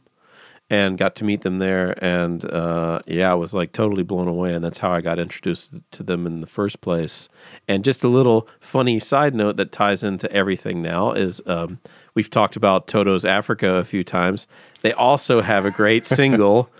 and 0.71 0.97
got 0.97 1.17
to 1.17 1.25
meet 1.25 1.43
them 1.43 1.59
there 1.59 2.03
and 2.03 2.45
uh, 2.45 3.01
yeah, 3.07 3.33
I 3.33 3.35
was 3.35 3.53
like 3.53 3.73
totally 3.73 4.05
blown 4.05 4.29
away 4.29 4.55
and 4.55 4.65
that's 4.65 4.79
how 4.79 4.93
I 4.93 5.01
got 5.01 5.19
introduced 5.19 5.75
to 5.91 6.03
them 6.05 6.27
in 6.27 6.41
the 6.41 6.47
first 6.47 6.81
place. 6.81 7.29
And 7.67 7.85
just 7.85 8.05
a 8.05 8.09
little 8.09 8.49
funny 8.61 9.01
side 9.01 9.35
note 9.35 9.57
that 9.57 9.73
ties 9.73 10.05
into 10.05 10.31
everything 10.33 10.81
now 10.81 11.11
is 11.11 11.43
um, 11.47 11.81
we've 12.15 12.31
talked 12.31 12.55
about 12.55 12.87
Toto's 12.87 13.25
Africa 13.25 13.75
a 13.75 13.85
few 13.85 14.05
times. 14.05 14.47
They 14.83 14.93
also 14.93 15.41
have 15.41 15.67
a 15.67 15.73
great 15.73 16.07
single 16.07 16.71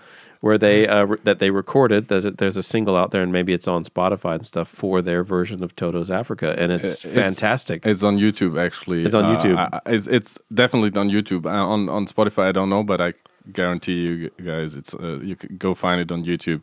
where 0.41 0.57
they 0.57 0.87
uh, 0.87 1.05
re- 1.05 1.17
that 1.23 1.37
they 1.39 1.51
recorded 1.51 2.07
that 2.09 2.37
there's 2.39 2.57
a 2.57 2.63
single 2.63 2.95
out 2.97 3.11
there 3.11 3.21
and 3.23 3.31
maybe 3.31 3.53
it's 3.53 3.67
on 3.67 3.83
Spotify 3.83 4.33
and 4.35 4.45
stuff 4.45 4.67
for 4.67 5.01
their 5.01 5.23
version 5.23 5.63
of 5.63 5.75
Toto's 5.75 6.09
Africa 6.11 6.55
and 6.57 6.71
it's, 6.71 7.05
It's- 7.05 7.15
fantastic. 7.23 7.85
it's 7.85 8.03
on 8.03 8.17
youtube 8.17 8.53
actually 8.67 9.03
It's 9.05 9.15
on 9.15 9.25
Uh, 9.25 9.35
YouTube. 9.35 9.57
I- 9.57 9.69
I- 9.85 9.91
it's, 9.95 10.07
it's 10.17 10.37
definitely 10.61 10.91
on 10.99 11.09
youtube 11.09 11.45
uh, 11.45 11.65
on 11.73 11.89
on 11.89 12.05
spotify 12.07 12.43
i 12.49 12.51
don't 12.51 12.69
know 12.69 12.83
but 12.83 12.99
i 13.07 13.13
guarantee 13.59 13.99
you 14.07 14.15
guys 14.51 14.69
it's 14.79 14.93
uh, 14.95 15.19
you 15.29 15.35
can 15.35 15.57
go 15.57 15.73
find 15.75 15.97
it 16.01 16.11
on 16.11 16.23
youtube 16.31 16.61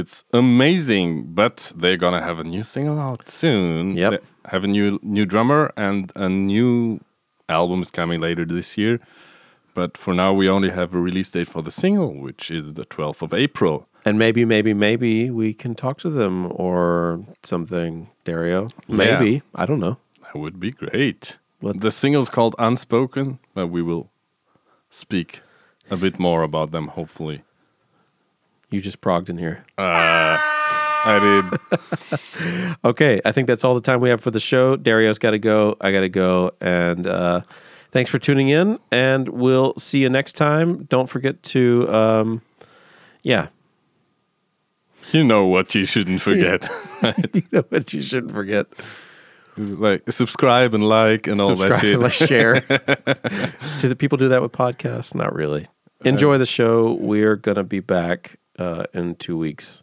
it's 0.00 0.24
amazing 0.32 1.08
but 1.40 1.56
they're 1.80 1.96
gonna 2.04 2.22
have 2.22 2.38
a 2.38 2.44
new 2.44 2.62
single 2.62 2.98
out 3.08 3.28
soon 3.28 3.96
Yep. 3.96 4.12
They 4.12 4.18
have 4.54 4.64
a 4.64 4.70
new 4.78 4.98
new 5.02 5.26
drummer 5.32 5.62
and 5.76 6.12
a 6.16 6.28
new 6.28 7.00
album 7.48 7.82
is 7.82 7.90
coming 7.90 8.20
later 8.20 8.44
this 8.44 8.76
year 8.82 8.94
but 9.74 9.96
for 9.96 10.12
now 10.14 10.32
we 10.32 10.48
only 10.48 10.70
have 10.70 10.94
a 10.94 11.00
release 11.00 11.30
date 11.30 11.48
for 11.48 11.62
the 11.62 11.70
single 11.70 12.14
which 12.14 12.50
is 12.50 12.74
the 12.74 12.84
12th 12.84 13.22
of 13.22 13.32
april 13.34 13.86
and 14.04 14.18
maybe 14.18 14.44
maybe 14.44 14.74
maybe 14.74 15.30
we 15.30 15.54
can 15.54 15.74
talk 15.74 15.96
to 15.98 16.10
them 16.10 16.50
or 16.56 17.24
something, 17.44 18.08
Dario. 18.24 18.66
Maybe 18.88 19.42
I 19.54 19.64
don't 19.64 19.78
know. 19.78 19.96
that 20.24 20.36
would 20.38 20.58
be 20.58 20.70
great 20.72 21.38
Let's- 21.60 21.78
the 21.80 21.90
single's 21.92 22.28
called 22.30 22.54
unspoken 22.58 23.38
but 23.54 23.68
we 23.68 23.80
will 23.82 24.10
speak 24.90 25.40
a 25.90 25.96
bit 25.96 26.18
more 26.18 26.42
about 26.42 26.70
them 26.72 26.88
hopefully 26.88 27.42
You 28.70 28.80
just 28.80 29.00
progged 29.00 29.28
in 29.30 29.38
here. 29.38 29.64
i 29.78 31.18
did 31.26 31.44
Okay, 32.84 33.20
I 33.24 33.32
think 33.32 33.46
that's 33.46 33.64
all 33.64 33.74
the 33.74 33.80
time 33.80 34.00
we 34.00 34.08
have 34.10 34.20
for 34.20 34.30
the 34.32 34.40
show. 34.40 34.76
Dario's 34.76 35.18
got 35.18 35.30
to 35.32 35.38
go. 35.38 35.76
I 35.80 35.92
got 35.92 36.00
to 36.00 36.08
go. 36.08 36.50
And 36.60 37.06
uh, 37.06 37.42
thanks 37.92 38.10
for 38.10 38.18
tuning 38.18 38.48
in. 38.48 38.78
And 38.90 39.28
we'll 39.28 39.74
see 39.78 40.00
you 40.00 40.08
next 40.10 40.32
time. 40.34 40.84
Don't 40.84 41.08
forget 41.08 41.42
to, 41.44 41.88
um, 41.92 42.42
yeah, 43.22 43.48
You 45.12 45.22
know 45.24 45.46
what 45.46 45.74
you 45.74 45.84
shouldn't 45.84 46.20
forget. 46.28 46.68
you 47.34 47.42
know 47.52 47.64
what 47.68 47.92
you 47.94 48.02
shouldn't 48.02 48.32
forget. 48.32 48.66
like 49.56 50.10
subscribe 50.10 50.74
and 50.74 50.88
like 50.88 51.26
and 51.26 51.38
all 51.40 51.48
that 51.50 51.58
Subscribe, 51.58 51.80
shit. 51.82 52.00
like, 52.00 52.12
share. 52.12 52.60
do 53.80 53.88
the 53.88 53.96
people 53.96 54.16
do 54.18 54.28
that 54.28 54.42
with 54.42 54.52
podcasts? 54.52 55.14
Not 55.14 55.34
really. 55.34 55.66
Enjoy 56.04 56.36
the 56.38 56.46
show. 56.46 56.94
We're 56.94 57.36
gonna 57.36 57.62
be 57.62 57.78
back 57.80 58.38
uh, 58.58 58.84
in 58.92 59.14
two 59.16 59.36
weeks. 59.38 59.82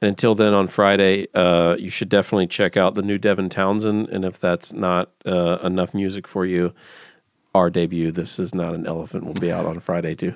And 0.00 0.08
until 0.10 0.34
then, 0.34 0.54
on 0.54 0.66
Friday, 0.66 1.26
uh, 1.34 1.76
you 1.78 1.90
should 1.90 2.08
definitely 2.10 2.46
check 2.46 2.76
out 2.76 2.94
the 2.94 3.02
new 3.02 3.18
Devin 3.18 3.48
Townsend. 3.48 4.08
And 4.10 4.24
if 4.24 4.38
that's 4.38 4.72
not 4.72 5.10
uh, 5.26 5.58
enough 5.64 5.92
music 5.94 6.26
for 6.28 6.44
you, 6.46 6.72
our 7.56 7.70
debut, 7.70 8.10
This 8.10 8.38
Is 8.38 8.54
Not 8.54 8.74
an 8.74 8.86
Elephant, 8.86 9.24
will 9.24 9.34
be 9.34 9.50
out 9.50 9.66
on 9.66 9.80
Friday 9.80 10.14
too. 10.14 10.34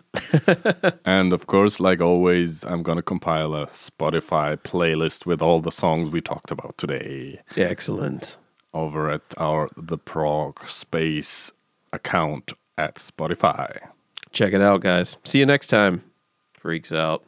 and 1.04 1.32
of 1.32 1.46
course, 1.46 1.78
like 1.78 2.00
always, 2.00 2.64
I'm 2.64 2.82
gonna 2.82 3.02
compile 3.02 3.54
a 3.54 3.66
Spotify 3.68 4.56
playlist 4.56 5.26
with 5.26 5.42
all 5.42 5.60
the 5.60 5.70
songs 5.70 6.08
we 6.10 6.20
talked 6.20 6.50
about 6.50 6.76
today 6.78 7.40
Excellent. 7.56 8.36
over 8.72 9.10
at 9.10 9.22
our 9.36 9.68
The 9.76 9.98
Prog 9.98 10.66
Space 10.68 11.52
account 11.92 12.52
at 12.78 12.96
Spotify. 12.96 13.78
Check 14.32 14.52
it 14.54 14.62
out, 14.62 14.80
guys. 14.80 15.18
See 15.24 15.40
you 15.40 15.46
next 15.46 15.68
time. 15.68 16.02
Freaks 16.54 16.92
out. 16.92 17.24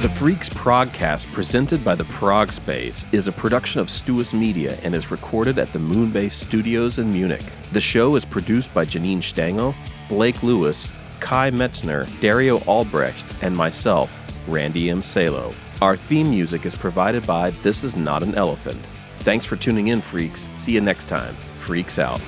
The 0.00 0.08
Freaks 0.08 0.48
Progcast, 0.48 1.32
presented 1.32 1.84
by 1.84 1.96
the 1.96 2.04
Prog 2.04 2.52
Space, 2.52 3.04
is 3.10 3.26
a 3.26 3.32
production 3.32 3.80
of 3.80 3.88
Stuus 3.88 4.32
Media 4.32 4.78
and 4.84 4.94
is 4.94 5.10
recorded 5.10 5.58
at 5.58 5.72
the 5.72 5.80
Moonbase 5.80 6.30
Studios 6.30 6.98
in 6.98 7.12
Munich. 7.12 7.42
The 7.72 7.80
show 7.80 8.14
is 8.14 8.24
produced 8.24 8.72
by 8.72 8.86
Janine 8.86 9.18
Stangel, 9.18 9.74
Blake 10.08 10.40
Lewis, 10.44 10.92
Kai 11.18 11.50
Metzner, 11.50 12.08
Dario 12.20 12.58
Albrecht, 12.58 13.24
and 13.42 13.56
myself, 13.56 14.16
Randy 14.46 14.88
M. 14.88 15.02
Salo. 15.02 15.52
Our 15.82 15.96
theme 15.96 16.30
music 16.30 16.64
is 16.64 16.76
provided 16.76 17.26
by 17.26 17.50
This 17.64 17.82
Is 17.82 17.96
Not 17.96 18.22
an 18.22 18.36
Elephant. 18.36 18.88
Thanks 19.20 19.44
for 19.44 19.56
tuning 19.56 19.88
in, 19.88 20.00
freaks. 20.00 20.48
See 20.54 20.70
you 20.70 20.80
next 20.80 21.08
time. 21.08 21.34
Freaks 21.58 21.98
out. 21.98 22.20